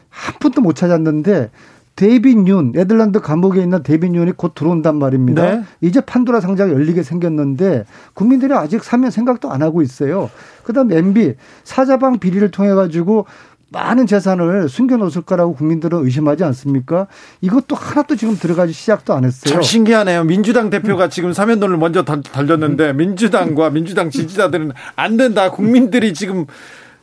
한 0.09 0.35
푼도 0.39 0.61
못 0.61 0.75
찾았는데 0.75 1.51
데이빗 1.95 2.47
윤, 2.47 2.71
네덜란드 2.73 3.21
감옥에 3.21 3.61
있는 3.61 3.81
데이빗 3.81 4.13
윤이 4.13 4.33
곧 4.33 4.53
들어온단 4.53 4.97
말입니다. 4.97 5.41
네. 5.43 5.63
이제 5.81 6.01
판도라 6.01 6.41
상자가 6.41 6.71
열리게 6.71 7.03
생겼는데 7.03 7.85
국민들이 8.13 8.53
아직 8.53 8.83
사면 8.83 9.11
생각도 9.11 9.49
안 9.51 9.61
하고 9.61 9.81
있어요. 9.81 10.29
그다음 10.63 10.91
MB 10.91 11.35
사자방 11.63 12.19
비리를 12.19 12.51
통해 12.51 12.73
가지고 12.73 13.25
많은 13.69 14.07
재산을 14.07 14.69
숨겨놓을 14.69 15.09
거라고 15.25 15.53
국민들은 15.53 16.03
의심하지 16.05 16.43
않습니까? 16.43 17.07
이것도 17.41 17.75
하나도 17.75 18.15
지금 18.15 18.35
들어가지 18.37 18.73
시작도 18.73 19.13
안 19.13 19.25
했어요. 19.25 19.53
참 19.53 19.61
신기하네요. 19.61 20.23
민주당 20.23 20.69
대표가 20.69 21.09
지금 21.09 21.33
사면론을 21.33 21.77
먼저 21.77 22.03
날렸는데 22.03 22.93
민주당과 22.93 23.71
민주당 23.71 24.09
지지자들은 24.09 24.71
안 24.95 25.17
된다. 25.17 25.49
국민들이 25.51 26.13
지금 26.13 26.45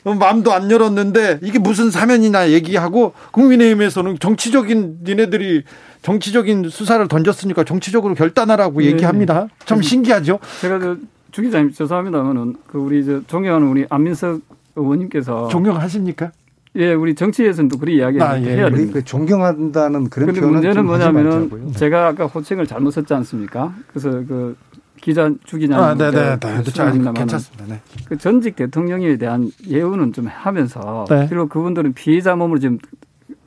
마음도 0.04 0.52
안 0.52 0.70
열었는데 0.70 1.40
이게 1.42 1.58
무슨 1.58 1.90
사면이나 1.90 2.50
얘기하고 2.50 3.12
국민의힘에서는 3.30 4.18
정치적인 4.18 4.98
니네들이 5.04 5.62
정치적인 6.02 6.68
수사를 6.68 7.06
던졌으니까 7.06 7.64
정치적으로 7.64 8.14
결단하라고 8.14 8.80
네. 8.80 8.86
얘기합니다. 8.86 9.46
참 9.64 9.80
신기하죠. 9.80 10.40
제가 10.60 10.78
저주 10.80 11.42
기자님 11.42 11.72
죄송합니다만은 11.72 12.56
그 12.66 12.78
우리 12.78 13.04
저 13.04 13.22
존경하는 13.26 13.68
우리 13.68 13.86
안민석 13.88 14.40
의원님께서 14.74 15.48
존경하십니까? 15.48 16.32
예, 16.76 16.94
우리 16.94 17.14
정치에서는 17.14 17.68
또 17.68 17.78
그런 17.78 17.94
이야기 17.94 18.20
아, 18.20 18.40
예. 18.40 18.56
해야 18.56 18.70
됩니다. 18.70 18.94
그 18.94 19.04
존경한다는 19.04 20.08
그런 20.08 20.32
표현은 20.32 20.52
문제는 20.52 20.86
뭐냐면은 20.86 21.72
제가 21.76 22.08
아까 22.08 22.26
호칭을 22.26 22.66
잘못 22.66 22.92
썼지 22.92 23.12
않습니까? 23.12 23.74
그래서 23.88 24.10
그 24.10 24.56
기자 25.02 25.30
주기자님 25.44 25.82
아, 25.82 25.94
네네, 25.94 26.38
네, 26.38 26.38
네. 26.38 27.12
괜찮습니다. 27.12 27.66
네. 27.66 27.80
그 28.06 28.16
전직 28.16 28.54
대통령에 28.56 29.16
대한 29.16 29.50
예우는 29.68 30.12
좀 30.12 30.28
하면서 30.28 31.04
네. 31.10 31.26
그리고 31.28 31.48
그분들은 31.48 31.92
피해자 31.92 32.36
몸으로 32.36 32.60
지금 32.60 32.78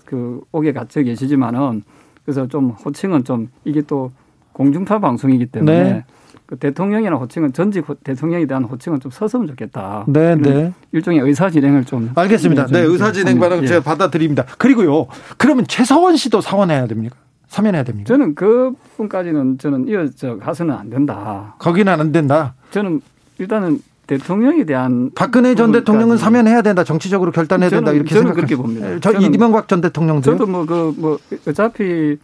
그 0.03 0.41
옥에 0.51 0.73
갇혀 0.73 1.01
계시지만은 1.01 1.83
그래서 2.25 2.45
좀 2.47 2.71
호칭은 2.71 3.23
좀 3.23 3.49
이게 3.63 3.81
또 3.81 4.11
공중파 4.51 4.99
방송이기 4.99 5.45
때문에 5.47 5.83
네. 5.83 6.05
그 6.45 6.57
대통령이나 6.57 7.15
호칭은 7.15 7.53
전직 7.53 7.85
대통령에 8.03 8.45
대한 8.45 8.65
호칭은 8.65 8.99
좀 8.99 9.09
썼으면 9.09 9.47
좋겠다. 9.47 10.03
네, 10.07 10.35
네. 10.35 10.73
일종의 10.91 11.21
의사 11.21 11.49
진행을 11.49 11.85
좀 11.85 12.11
알겠습니다. 12.15 12.67
네, 12.67 12.79
의사 12.81 13.13
진행 13.13 13.39
받은 13.39 13.63
예. 13.63 13.67
제가 13.67 13.81
받아들입니다. 13.81 14.45
그리고요. 14.57 15.07
그러면 15.37 15.65
최서원 15.67 16.17
씨도 16.17 16.41
사원해야 16.41 16.85
됩니까? 16.87 17.15
사면해야 17.47 17.83
됩니까? 17.83 18.07
저는 18.07 18.35
그 18.35 18.73
부분까지는 18.91 19.57
저는 19.57 19.87
이어져 19.87 20.37
가서는 20.37 20.73
안 20.73 20.89
된다. 20.89 21.55
거기는 21.59 21.91
안 21.91 22.11
된다. 22.11 22.53
저는 22.71 23.01
일단은 23.37 23.81
대통령에 24.07 24.63
대한 24.65 25.09
박근혜 25.15 25.55
전 25.55 25.71
대통령은 25.71 26.17
사면해야 26.17 26.61
된다. 26.61 26.83
정치적으로 26.83 27.31
결단해야 27.31 27.69
된다. 27.69 27.91
이렇게 27.91 28.13
저는 28.13 28.33
그렇게 28.33 28.55
봅니다. 28.55 28.99
저 28.99 29.11
이명박 29.13 29.67
전 29.67 29.81
대통령도 29.81 30.21
저도 30.31 30.45
뭐 30.45 30.65
그뭐 30.65 30.93
그 30.93 31.01
뭐 31.01 31.17
어차피 31.47 32.17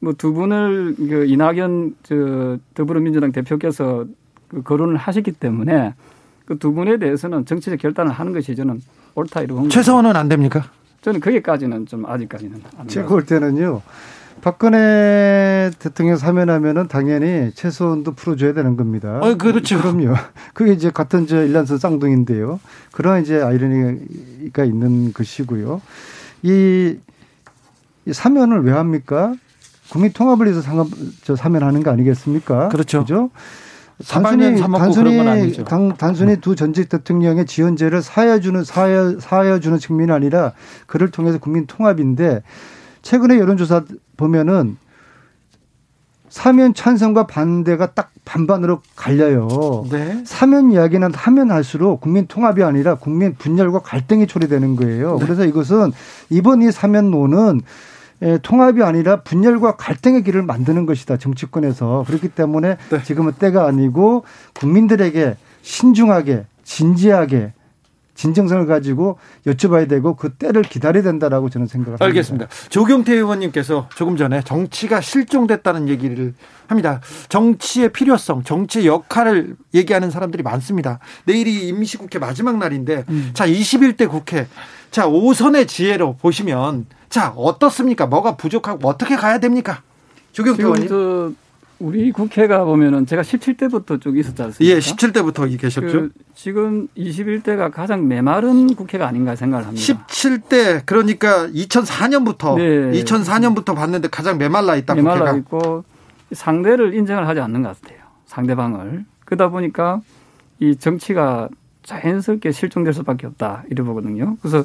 뭐 0.00 0.12
두 0.14 0.32
분을 0.32 0.94
그 0.96 1.26
이낙연 1.26 1.94
저 2.02 2.58
더불어민주당 2.74 3.32
대표께서 3.32 4.06
그 4.48 4.62
거론을 4.62 4.96
하셨기 4.96 5.32
때문에 5.32 5.94
그 6.46 6.58
두 6.58 6.72
분에 6.72 6.98
대해서는 6.98 7.44
정치적 7.46 7.78
결단을 7.78 8.10
하는 8.10 8.32
것이 8.32 8.56
저는 8.56 8.80
옳다 9.14 9.42
이러고 9.42 9.68
최소한은 9.68 10.16
안 10.16 10.28
됩니까? 10.28 10.64
저는 11.02 11.20
거기까지는 11.20 11.86
좀 11.86 12.04
아직까지는 12.06 12.60
안 12.76 12.88
제가 12.88 13.06
볼 13.08 13.24
때는요. 13.24 13.82
박근혜 14.40 15.70
대통령 15.78 16.16
사면하면은 16.16 16.88
당연히 16.88 17.52
최소한도 17.54 18.12
풀어줘야 18.12 18.52
되는 18.52 18.76
겁니다. 18.76 19.20
어, 19.22 19.36
그렇죠. 19.36 19.78
그럼요. 19.80 20.14
그게 20.54 20.72
이제 20.72 20.90
같은 20.90 21.26
저 21.26 21.44
일란선 21.44 21.78
쌍둥이인데요. 21.78 22.60
그런 22.92 23.22
이제 23.22 23.40
아이러니가 23.40 24.64
있는 24.64 25.12
것이고요. 25.12 25.80
이, 26.42 26.96
이 28.06 28.12
사면을 28.12 28.64
왜 28.64 28.72
합니까? 28.72 29.34
국민 29.90 30.12
통합을 30.12 30.46
위해서 30.46 30.62
상업, 30.62 30.88
저 31.24 31.36
사면하는 31.36 31.82
거 31.82 31.90
아니겠습니까? 31.90 32.68
그렇죠. 32.68 33.00
그죠? 33.00 33.30
단순히 34.08 34.58
단순히 34.58 35.64
단, 35.64 35.94
단순히 35.96 36.40
두 36.40 36.56
전직 36.56 36.88
대통령의 36.88 37.44
지원제를 37.44 38.00
사여주는 38.00 38.64
사여 38.64 39.18
사여주는 39.20 39.78
측면이 39.78 40.10
아니라 40.10 40.52
그를 40.86 41.10
통해서 41.10 41.38
국민 41.38 41.66
통합인데 41.66 42.42
최근에 43.02 43.38
여론조사 43.38 43.84
보면은 44.16 44.76
사면 46.28 46.74
찬성과 46.74 47.26
반대가 47.26 47.92
딱 47.92 48.12
반반으로 48.24 48.82
갈려요. 48.94 49.84
네. 49.90 50.22
사면 50.24 50.70
이야기는 50.70 51.12
하면 51.12 51.50
할수록 51.50 52.00
국민 52.00 52.26
통합이 52.28 52.62
아니라 52.62 52.94
국민 52.94 53.34
분열과 53.34 53.80
갈등이 53.80 54.28
초래되는 54.28 54.76
거예요. 54.76 55.18
네. 55.18 55.24
그래서 55.24 55.44
이것은 55.44 55.92
이번 56.30 56.62
이 56.62 56.70
사면론은 56.70 57.62
통합이 58.42 58.82
아니라 58.82 59.22
분열과 59.22 59.76
갈등의 59.76 60.22
길을 60.22 60.42
만드는 60.42 60.86
것이다. 60.86 61.16
정치권에서. 61.16 62.04
그렇기 62.06 62.28
때문에 62.28 62.76
네. 62.90 63.02
지금은 63.02 63.32
때가 63.32 63.66
아니고 63.66 64.24
국민들에게 64.54 65.36
신중하게 65.62 66.44
진지하게 66.62 67.52
진정성을 68.20 68.66
가지고 68.66 69.18
여쭤봐야 69.46 69.88
되고 69.88 70.14
그 70.14 70.34
때를 70.34 70.62
기다려야 70.62 71.02
된다라고 71.02 71.48
저는 71.48 71.66
생각을 71.66 71.96
알겠습니다. 72.00 72.44
합니다. 72.44 72.68
조경태 72.68 73.14
의원님께서 73.14 73.88
조금 73.94 74.18
전에 74.18 74.42
정치가 74.42 75.00
실종됐다는 75.00 75.88
얘기를 75.88 76.34
합니다. 76.66 77.00
정치의 77.30 77.92
필요성, 77.92 78.44
정치의 78.44 78.86
역할을 78.86 79.56
얘기하는 79.72 80.10
사람들이 80.10 80.42
많습니다. 80.42 80.98
내일이 81.24 81.68
임시국회 81.68 82.18
마지막 82.18 82.58
날인데 82.58 83.06
음. 83.08 83.30
자 83.32 83.46
21대 83.46 84.06
국회 84.06 84.46
자 84.90 85.06
5선의 85.06 85.66
지혜로 85.66 86.16
보시면 86.16 86.86
자 87.08 87.32
어떻습니까? 87.36 88.04
뭐가 88.06 88.36
부족하고 88.36 88.86
어떻게 88.86 89.16
가야 89.16 89.38
됩니까? 89.38 89.82
조경태 90.32 90.62
의원님. 90.62 91.36
우리 91.80 92.12
국회가 92.12 92.64
보면은 92.64 93.06
제가 93.06 93.22
17대부터 93.22 94.00
쭉 94.00 94.18
있었지 94.18 94.42
않습니까? 94.42 94.74
예, 94.74 94.78
17대부터 94.78 95.58
계셨죠. 95.58 95.86
그 95.86 96.10
지금 96.34 96.88
21대가 96.96 97.72
가장 97.72 98.06
메마른 98.06 98.74
국회가 98.74 99.08
아닌가 99.08 99.34
생각을 99.34 99.66
합니다. 99.66 99.82
17대 99.82 100.84
그러니까 100.84 101.48
2004년부터 101.48 102.56
네. 102.56 103.02
2004년부터 103.02 103.74
봤는데 103.74 104.08
가장 104.08 104.36
메말라 104.36 104.76
있다 104.76 104.94
메말라 104.94 105.32
국회가. 105.32 105.36
있고 105.38 105.84
상대를 106.32 106.94
인정을 106.94 107.26
하지 107.26 107.40
않는 107.40 107.62
것 107.62 107.80
같아요. 107.80 107.98
상대방을. 108.26 109.06
그러다 109.24 109.48
보니까 109.48 110.02
이 110.58 110.76
정치가 110.76 111.48
자연스럽게 111.82 112.52
실종될 112.52 112.92
수밖에 112.92 113.26
없다 113.26 113.64
이래 113.70 113.82
보거든요. 113.82 114.36
그래서 114.42 114.64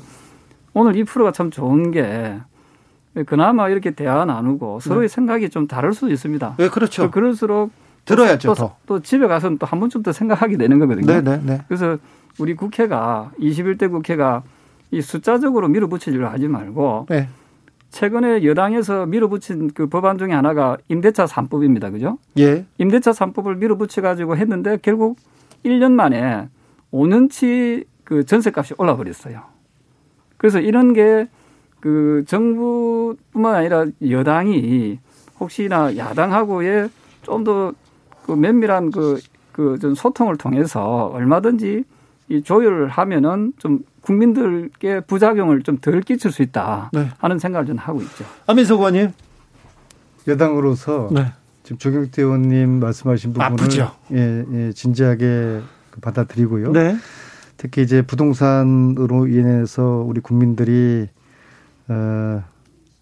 오늘 0.73 0.97
이 0.97 1.05
프로가 1.05 1.31
참 1.31 1.49
좋은 1.49 1.91
게 1.91 2.37
그나마 3.23 3.69
이렇게 3.69 3.91
대화 3.91 4.25
나누고 4.25 4.79
서로의 4.81 5.07
네. 5.07 5.13
생각이 5.13 5.49
좀 5.49 5.67
다를 5.67 5.93
수도 5.93 6.11
있습니다. 6.11 6.55
네, 6.57 6.69
그렇죠. 6.69 7.09
그럴수록 7.11 7.71
들어야죠. 8.03 8.53
또, 8.53 8.71
또, 8.85 9.01
집에 9.01 9.27
가서는 9.27 9.57
또 9.57 9.65
한 9.65 9.79
번쯤 9.79 10.03
더 10.03 10.11
생각하게 10.11 10.57
되는 10.57 10.77
거거든요. 10.79 11.05
네, 11.05 11.21
네, 11.21 11.41
네. 11.43 11.61
그래서 11.67 11.97
우리 12.39 12.53
국회가 12.53 13.31
21대 13.39 13.89
국회가 13.89 14.43
이 14.91 15.01
숫자적으로 15.01 15.67
밀어붙이려고 15.69 16.31
하지 16.31 16.47
말고 16.47 17.07
네. 17.09 17.29
최근에 17.89 18.43
여당에서 18.43 19.05
밀어붙인 19.05 19.71
그 19.73 19.87
법안 19.87 20.17
중에 20.17 20.33
하나가 20.33 20.77
임대차 20.89 21.25
3법입니다. 21.25 21.91
그죠? 21.91 22.17
예. 22.37 22.65
임대차 22.77 23.11
3법을 23.11 23.57
밀어붙여 23.57 24.01
가지고 24.01 24.35
했는데 24.35 24.77
결국 24.81 25.17
1년 25.63 25.93
만에 25.93 26.49
5년치 26.91 27.85
그 28.03 28.25
전세값이 28.25 28.75
올라 28.77 28.97
버렸어요. 28.97 29.41
그래서 30.37 30.59
이런 30.59 30.93
게 30.93 31.27
그 31.85 32.23
정부뿐만 32.25 33.53
아니라 33.53 33.85
여당이 34.09 34.97
혹시나 35.39 35.95
야당하고의 35.95 36.89
좀 37.21 37.43
더 37.43 37.73
그 38.25 38.31
면밀한 38.31 38.89
그, 38.89 39.19
그 39.51 39.77
좀 39.79 39.93
소통을 39.93 40.35
통해서 40.35 41.11
얼마든지 41.13 41.83
이 42.29 42.41
조율을 42.41 42.87
하면은 42.87 43.53
좀 43.59 43.81
국민들께 44.01 45.01
부작용을 45.01 45.61
좀 45.61 45.77
덜 45.77 46.01
끼칠 46.01 46.31
수 46.31 46.41
있다 46.41 46.89
네. 46.91 47.09
하는 47.19 47.37
생각을 47.37 47.67
좀 47.67 47.77
하고 47.77 48.01
있죠. 48.01 48.25
안민석 48.47 48.79
의원님. 48.79 49.11
여당으로서 50.27 51.09
네. 51.11 51.33
지금 51.61 51.77
조경태 51.77 52.23
의원님 52.23 52.79
말씀하신 52.79 53.33
부분을 53.33 53.45
아프죠. 53.51 53.91
예, 54.11 54.43
예, 54.53 54.71
진지하게 54.71 55.61
받아들이고요. 56.01 56.71
네. 56.71 56.97
특히 57.57 57.83
이제 57.83 58.01
부동산으로 58.01 59.27
인해서 59.27 60.03
우리 60.07 60.19
국민들이 60.19 61.07
어, 61.87 62.43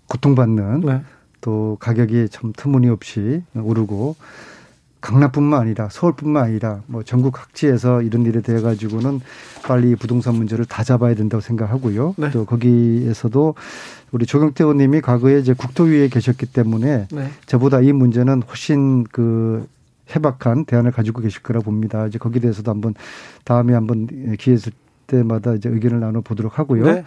고통받는 0.08 0.82
네. 0.82 1.02
또 1.42 1.78
가격이 1.80 2.30
참 2.30 2.54
터무니없이 2.56 3.44
오르고 3.56 4.16
강남뿐만 5.02 5.60
아니라 5.60 5.90
서울뿐만 5.92 6.46
아니라 6.46 6.82
뭐 6.88 7.04
전국 7.04 7.32
각지에서 7.32 8.02
이런 8.02 8.26
일이 8.26 8.42
돼 8.42 8.62
가지고는 8.62 9.20
빨리 9.64 9.96
부동산 9.96 10.36
문제를 10.36 10.64
다 10.64 10.84
잡아야 10.84 11.14
된다고 11.14 11.42
생각하고요. 11.42 12.16
네. 12.18 12.32
또 12.32 12.46
거기에서도 12.46 13.56
우리 14.12 14.26
조경태 14.26 14.64
의원님이 14.64 15.02
과거에 15.02 15.40
이제 15.40 15.54
국토위에 15.54 16.08
계셨기 16.08 16.46
때문에 16.46 17.08
네. 17.12 17.30
저보다 17.46 17.82
이 17.82 17.92
문제는 17.92 18.44
훨씬 18.44 19.04
그 19.04 19.68
해박한 20.16 20.66
대안을 20.66 20.92
가지고 20.92 21.22
계실 21.22 21.44
거라 21.44 21.60
봅니다. 21.60 22.08
이제 22.08 22.18
거기에 22.18 22.40
대해서도 22.40 22.72
한번 22.72 22.94
다음에 23.44 23.74
한번 23.74 24.08
기회 24.38 24.54
있을 24.56 24.72
때마다 25.08 25.54
이제 25.54 25.68
의견을 25.68 26.00
나눠 26.00 26.22
보도록 26.22 26.60
하고요. 26.60 26.86
네. 26.86 27.04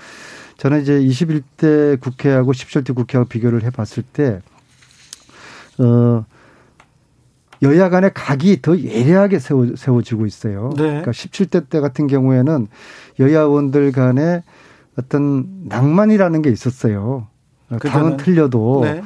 저는 0.57 0.83
이제 0.83 0.99
21대 0.99 2.01
국회하고 2.01 2.53
17대 2.53 2.95
국회하고 2.95 3.29
비교를 3.29 3.63
해 3.63 3.71
봤을 3.71 4.03
때, 4.03 4.41
어, 5.79 6.25
여야 7.63 7.89
간의 7.89 8.13
각이 8.15 8.61
더 8.63 8.79
예리하게 8.79 9.39
세워, 9.39 9.67
세워지고 9.77 10.27
있어요. 10.27 10.71
네. 10.77 10.85
그러니까 10.85 11.11
17대 11.11 11.69
때 11.69 11.81
같은 11.81 12.07
경우에는 12.07 12.69
여야 13.21 13.41
의원들 13.41 13.93
간에 13.93 14.43
어떤 14.99 15.47
낭만이라는 15.65 16.43
게 16.43 16.51
있었어요. 16.51 17.29
당은 17.81 18.17
틀려도 18.19 18.81
네. 18.85 19.03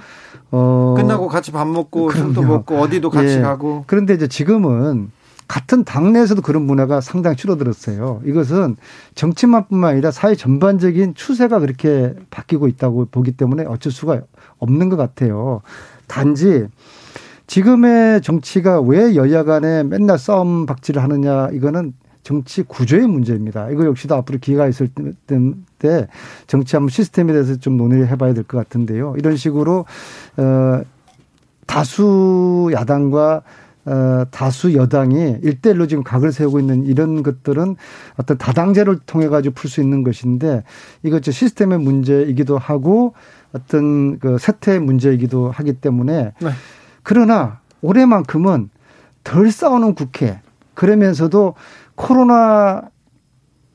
어 0.50 0.94
끝나고 0.96 1.28
같이 1.28 1.52
밥 1.52 1.66
먹고 1.66 2.10
술도 2.10 2.42
먹고 2.42 2.76
어디도 2.78 3.10
같이 3.10 3.36
예. 3.36 3.40
가고 3.40 3.84
그런데 3.86 4.14
이제 4.14 4.26
지금은 4.26 5.10
같은 5.50 5.82
당내에서도 5.82 6.42
그런 6.42 6.62
문화가 6.62 7.00
상당히 7.00 7.36
줄어들었어요. 7.36 8.22
이것은 8.24 8.76
정치만뿐만 9.16 9.90
아니라 9.94 10.12
사회 10.12 10.36
전반적인 10.36 11.14
추세가 11.16 11.58
그렇게 11.58 12.14
바뀌고 12.30 12.68
있다고 12.68 13.08
보기 13.10 13.32
때문에 13.32 13.64
어쩔 13.64 13.90
수가 13.90 14.20
없는 14.58 14.90
것 14.90 14.96
같아요. 14.96 15.62
단지 16.06 16.68
지금의 17.48 18.22
정치가 18.22 18.80
왜 18.80 19.16
여야 19.16 19.42
간에 19.42 19.82
맨날 19.82 20.20
싸움 20.20 20.66
박질을 20.66 21.02
하느냐 21.02 21.48
이거는 21.52 21.94
정치 22.22 22.62
구조의 22.62 23.08
문제입니다. 23.08 23.70
이거 23.70 23.84
역시도 23.86 24.14
앞으로 24.14 24.38
기회가 24.38 24.68
있을 24.68 24.88
때 25.80 26.06
정치 26.46 26.76
한번 26.76 26.90
시스템에 26.90 27.32
대해서 27.32 27.56
좀 27.56 27.76
논의를 27.76 28.06
해봐야 28.06 28.34
될 28.34 28.44
것 28.44 28.56
같은데요. 28.56 29.16
이런 29.18 29.36
식으로 29.36 29.84
어 30.36 30.82
다수 31.66 32.70
야당과 32.72 33.42
어, 33.86 34.24
다수 34.30 34.74
여당이 34.74 35.38
일대일로 35.42 35.86
지금 35.86 36.02
각을 36.04 36.32
세우고 36.32 36.60
있는 36.60 36.84
이런 36.84 37.22
것들은 37.22 37.76
어떤 38.16 38.38
다당제를 38.38 39.00
통해 39.06 39.28
가지고 39.28 39.54
풀 39.54 39.70
수 39.70 39.80
있는 39.80 40.02
것인데 40.02 40.64
이것 41.02 41.22
시스템의 41.24 41.78
문제이기도 41.78 42.58
하고 42.58 43.14
어떤 43.52 44.18
그 44.18 44.36
세태의 44.38 44.80
문제이기도 44.80 45.50
하기 45.50 45.74
때문에 45.74 46.32
네. 46.40 46.50
그러나 47.02 47.60
올해만큼은 47.80 48.68
덜 49.24 49.50
싸우는 49.50 49.94
국회 49.94 50.40
그러면서도 50.74 51.54
코로나 51.94 52.82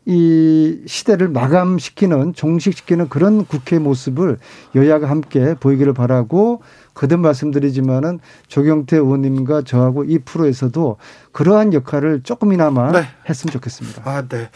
이 0.06 0.84
시대를 0.86 1.30
마감시키는 1.30 2.34
종식시키는 2.34 3.10
그런 3.10 3.46
국회 3.46 3.80
모습을 3.80 4.38
여야가 4.76 5.10
함께 5.10 5.56
보이기를 5.56 5.94
바라고 5.94 6.62
거듭 6.96 7.20
말씀드리지만은 7.20 8.20
조경태 8.48 8.98
의원님과 8.98 9.62
저하고 9.64 10.06
이 10.06 10.18
프로에서도 10.20 10.98
그러한 11.34 11.74
역할을 11.74 12.22
조금이나마 12.24 12.92
네. 12.92 13.04
했으면 13.30 13.52
좋겠습니다. 13.52 14.02
아, 14.06 14.24
네. 14.28 14.50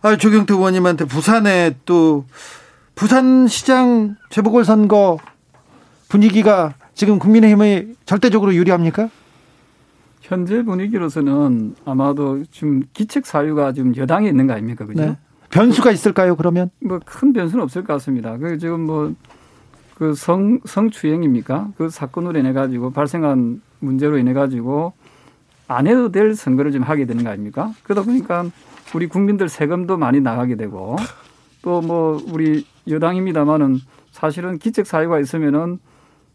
아, 0.00 0.16
조경태 0.16 0.54
의원님한테 0.54 1.04
부산에 1.04 1.76
또 1.84 2.24
부산시장 2.96 4.16
재보궐선거 4.30 5.18
분위기가 6.08 6.74
지금 6.94 7.18
국민의힘에 7.18 7.86
절대적으로 8.06 8.54
유리합니까? 8.54 9.08
현재 10.20 10.62
분위기로서는 10.62 11.74
아마도 11.84 12.42
지금 12.50 12.82
기책 12.92 13.26
사유가 13.26 13.72
지금 13.72 13.94
여당에 13.96 14.28
있는 14.28 14.46
거 14.46 14.54
아닙니까? 14.54 14.86
그죠? 14.86 15.02
네. 15.04 15.18
변수가 15.50 15.90
있을까요, 15.90 16.36
그러면? 16.36 16.70
뭐 16.80 16.98
큰 17.04 17.32
변수는 17.34 17.62
없을 17.62 17.84
것 17.84 17.92
같습니다. 17.94 18.38
그 18.38 18.56
지금 18.56 18.80
뭐 18.86 19.12
그 20.02 20.14
성, 20.14 20.58
성추행입니까? 20.64 21.68
그 21.76 21.88
사건으로 21.88 22.36
인해 22.36 22.52
가지고 22.52 22.90
발생한 22.90 23.62
문제로 23.78 24.18
인해 24.18 24.32
가지고 24.32 24.94
안 25.68 25.86
해도 25.86 26.10
될 26.10 26.34
선거를 26.34 26.72
좀 26.72 26.82
하게 26.82 27.04
되는 27.04 27.22
거 27.22 27.30
아닙니까? 27.30 27.72
그러다 27.84 28.02
보니까 28.02 28.46
우리 28.96 29.06
국민들 29.06 29.48
세금도 29.48 29.98
많이 29.98 30.20
나가게 30.20 30.56
되고 30.56 30.96
또 31.62 31.80
뭐 31.82 32.20
우리 32.32 32.66
여당입니다마는 32.88 33.78
사실은 34.10 34.58
기책 34.58 34.88
사유가 34.88 35.20
있으면은 35.20 35.78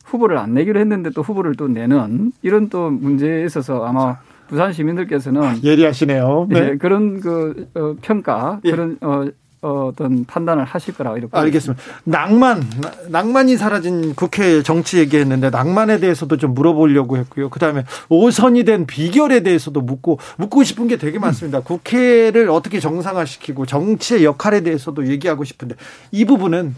후보를 0.05 0.37
안 0.37 0.53
내기로 0.53 0.79
했는데 0.79 1.09
또 1.09 1.21
후보를 1.21 1.55
또 1.55 1.67
내는 1.67 2.31
이런 2.43 2.69
또 2.69 2.89
문제에 2.89 3.43
있어서 3.43 3.83
아마 3.83 4.15
부산 4.47 4.71
시민들께서는 4.71 5.61
예리하시네요. 5.61 6.47
네. 6.49 6.61
네 6.61 6.77
그런 6.77 7.19
그 7.19 7.67
어, 7.75 7.95
평가 8.01 8.61
예. 8.63 8.71
그런 8.71 8.97
어, 9.01 9.25
어, 9.67 9.87
어떤 9.87 10.23
판단을 10.23 10.63
하실 10.63 10.93
거라고 10.93 11.17
이렇게 11.17 11.37
알겠습니다. 11.37 11.83
낭만 12.05 12.63
낭만이 13.09 13.57
사라진 13.57 14.15
국회 14.15 14.63
정치 14.63 14.97
얘기했는데 14.99 15.49
낭만에 15.49 15.99
대해서도 15.99 16.37
좀 16.37 16.53
물어보려고 16.53 17.17
했고요. 17.17 17.49
그다음에 17.49 17.83
오선이 18.07 18.63
된 18.63 18.85
비결에 18.85 19.41
대해서도 19.41 19.81
묻고 19.81 20.19
묻고 20.37 20.63
싶은 20.63 20.87
게 20.87 20.95
되게 20.97 21.19
많습니다. 21.19 21.59
국회를 21.59 22.49
어떻게 22.49 22.79
정상화시키고 22.79 23.65
정치의 23.65 24.23
역할에 24.23 24.61
대해서도 24.61 25.09
얘기하고 25.09 25.43
싶은데 25.43 25.75
이 26.11 26.23
부분은 26.23 26.73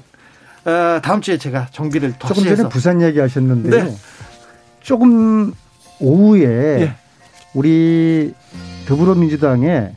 어, 0.65 0.99
다음 1.03 1.21
주에 1.21 1.37
제가 1.37 1.67
정비를 1.71 2.15
더 2.17 2.29
조금 2.29 2.43
전에 2.43 2.69
부산 2.69 3.03
얘기하셨는데 3.03 3.83
네. 3.83 3.95
조금 4.81 5.53
오후에 5.99 6.81
예. 6.81 6.95
우리 7.53 8.33
더불어민주당의 8.87 9.93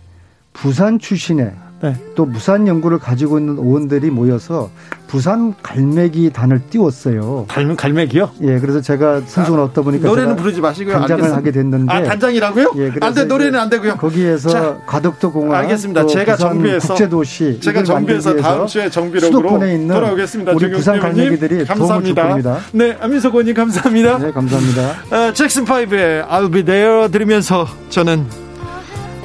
부산 0.53 0.99
출신의 0.99 1.53
네. 1.83 1.97
또 2.15 2.27
부산 2.27 2.69
연구를 2.69 2.99
가지고 2.99 3.39
있는 3.39 3.59
의원들이 3.59 4.11
모여서 4.11 4.71
부산 5.09 5.53
갈매기 5.63 6.31
단을 6.33 6.61
띄웠어요. 6.71 7.45
갈, 7.49 7.75
갈매기요? 7.77 8.31
예, 8.43 8.59
그래서 8.61 8.81
제가 8.81 9.21
선수가 9.27 9.59
아, 9.59 9.65
얻다 9.65 9.83
보니까 9.83 10.09
노래는 10.09 10.37
부르지 10.37 10.61
마시고요. 10.61 10.95
단장을 10.95 11.25
알겠습니다. 11.25 11.37
하게 11.37 11.51
됐는데. 11.51 11.93
아, 11.93 12.03
단장이라고요? 12.05 12.73
예, 12.77 12.93
안 13.01 13.13
돼, 13.13 13.25
노래는 13.25 13.59
안 13.59 13.69
되고요. 13.69 13.97
거기에서 13.97 14.49
자, 14.49 14.79
과덕도 14.87 15.33
공항. 15.33 15.61
알겠습니다. 15.61 16.07
제가 16.07 16.37
정비해서 16.37 16.89
국제도시. 16.95 17.61
제가 17.61 17.83
정비해서 17.83 18.37
다음 18.37 18.67
주에 18.67 18.89
정비록으로 18.89 19.39
수도권에 19.39 19.75
있는 19.75 19.95
돌아오겠습니다. 19.95 20.53
우리 20.53 20.71
부산 20.71 20.99
갈매기들이 21.01 21.67
감사합니다. 21.67 21.77
도움을 21.77 22.05
줄 22.05 22.15
겁니다. 22.15 22.59
네, 22.73 22.97
안민석 23.01 23.35
의원님 23.35 23.55
감사합니다. 23.55 24.19
네, 24.19 24.31
감사합니다. 24.33 24.83
어, 25.11 25.33
잭슨 25.35 25.65
파이브의 25.65 26.23
I'll 26.25 26.51
be 26.51 26.65
there 26.65 27.11
들으면서 27.11 27.67
저는 27.91 28.42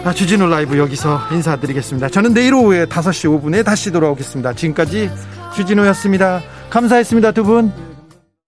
아, 0.04 0.14
주진우 0.14 0.48
라이브 0.48 0.78
여기서 0.78 1.20
인사드리겠습니다. 1.32 2.10
저는 2.10 2.34
내일 2.34 2.54
오후에 2.54 2.86
5시 2.86 3.42
5분에 3.42 3.66
다시 3.66 3.92
돌아오겠습니다. 3.92 4.54
지금까지 4.54 5.10
주진우였습니다. 5.56 6.42
감사했습니다, 6.70 7.32
두 7.34 7.44
분. 7.44 7.87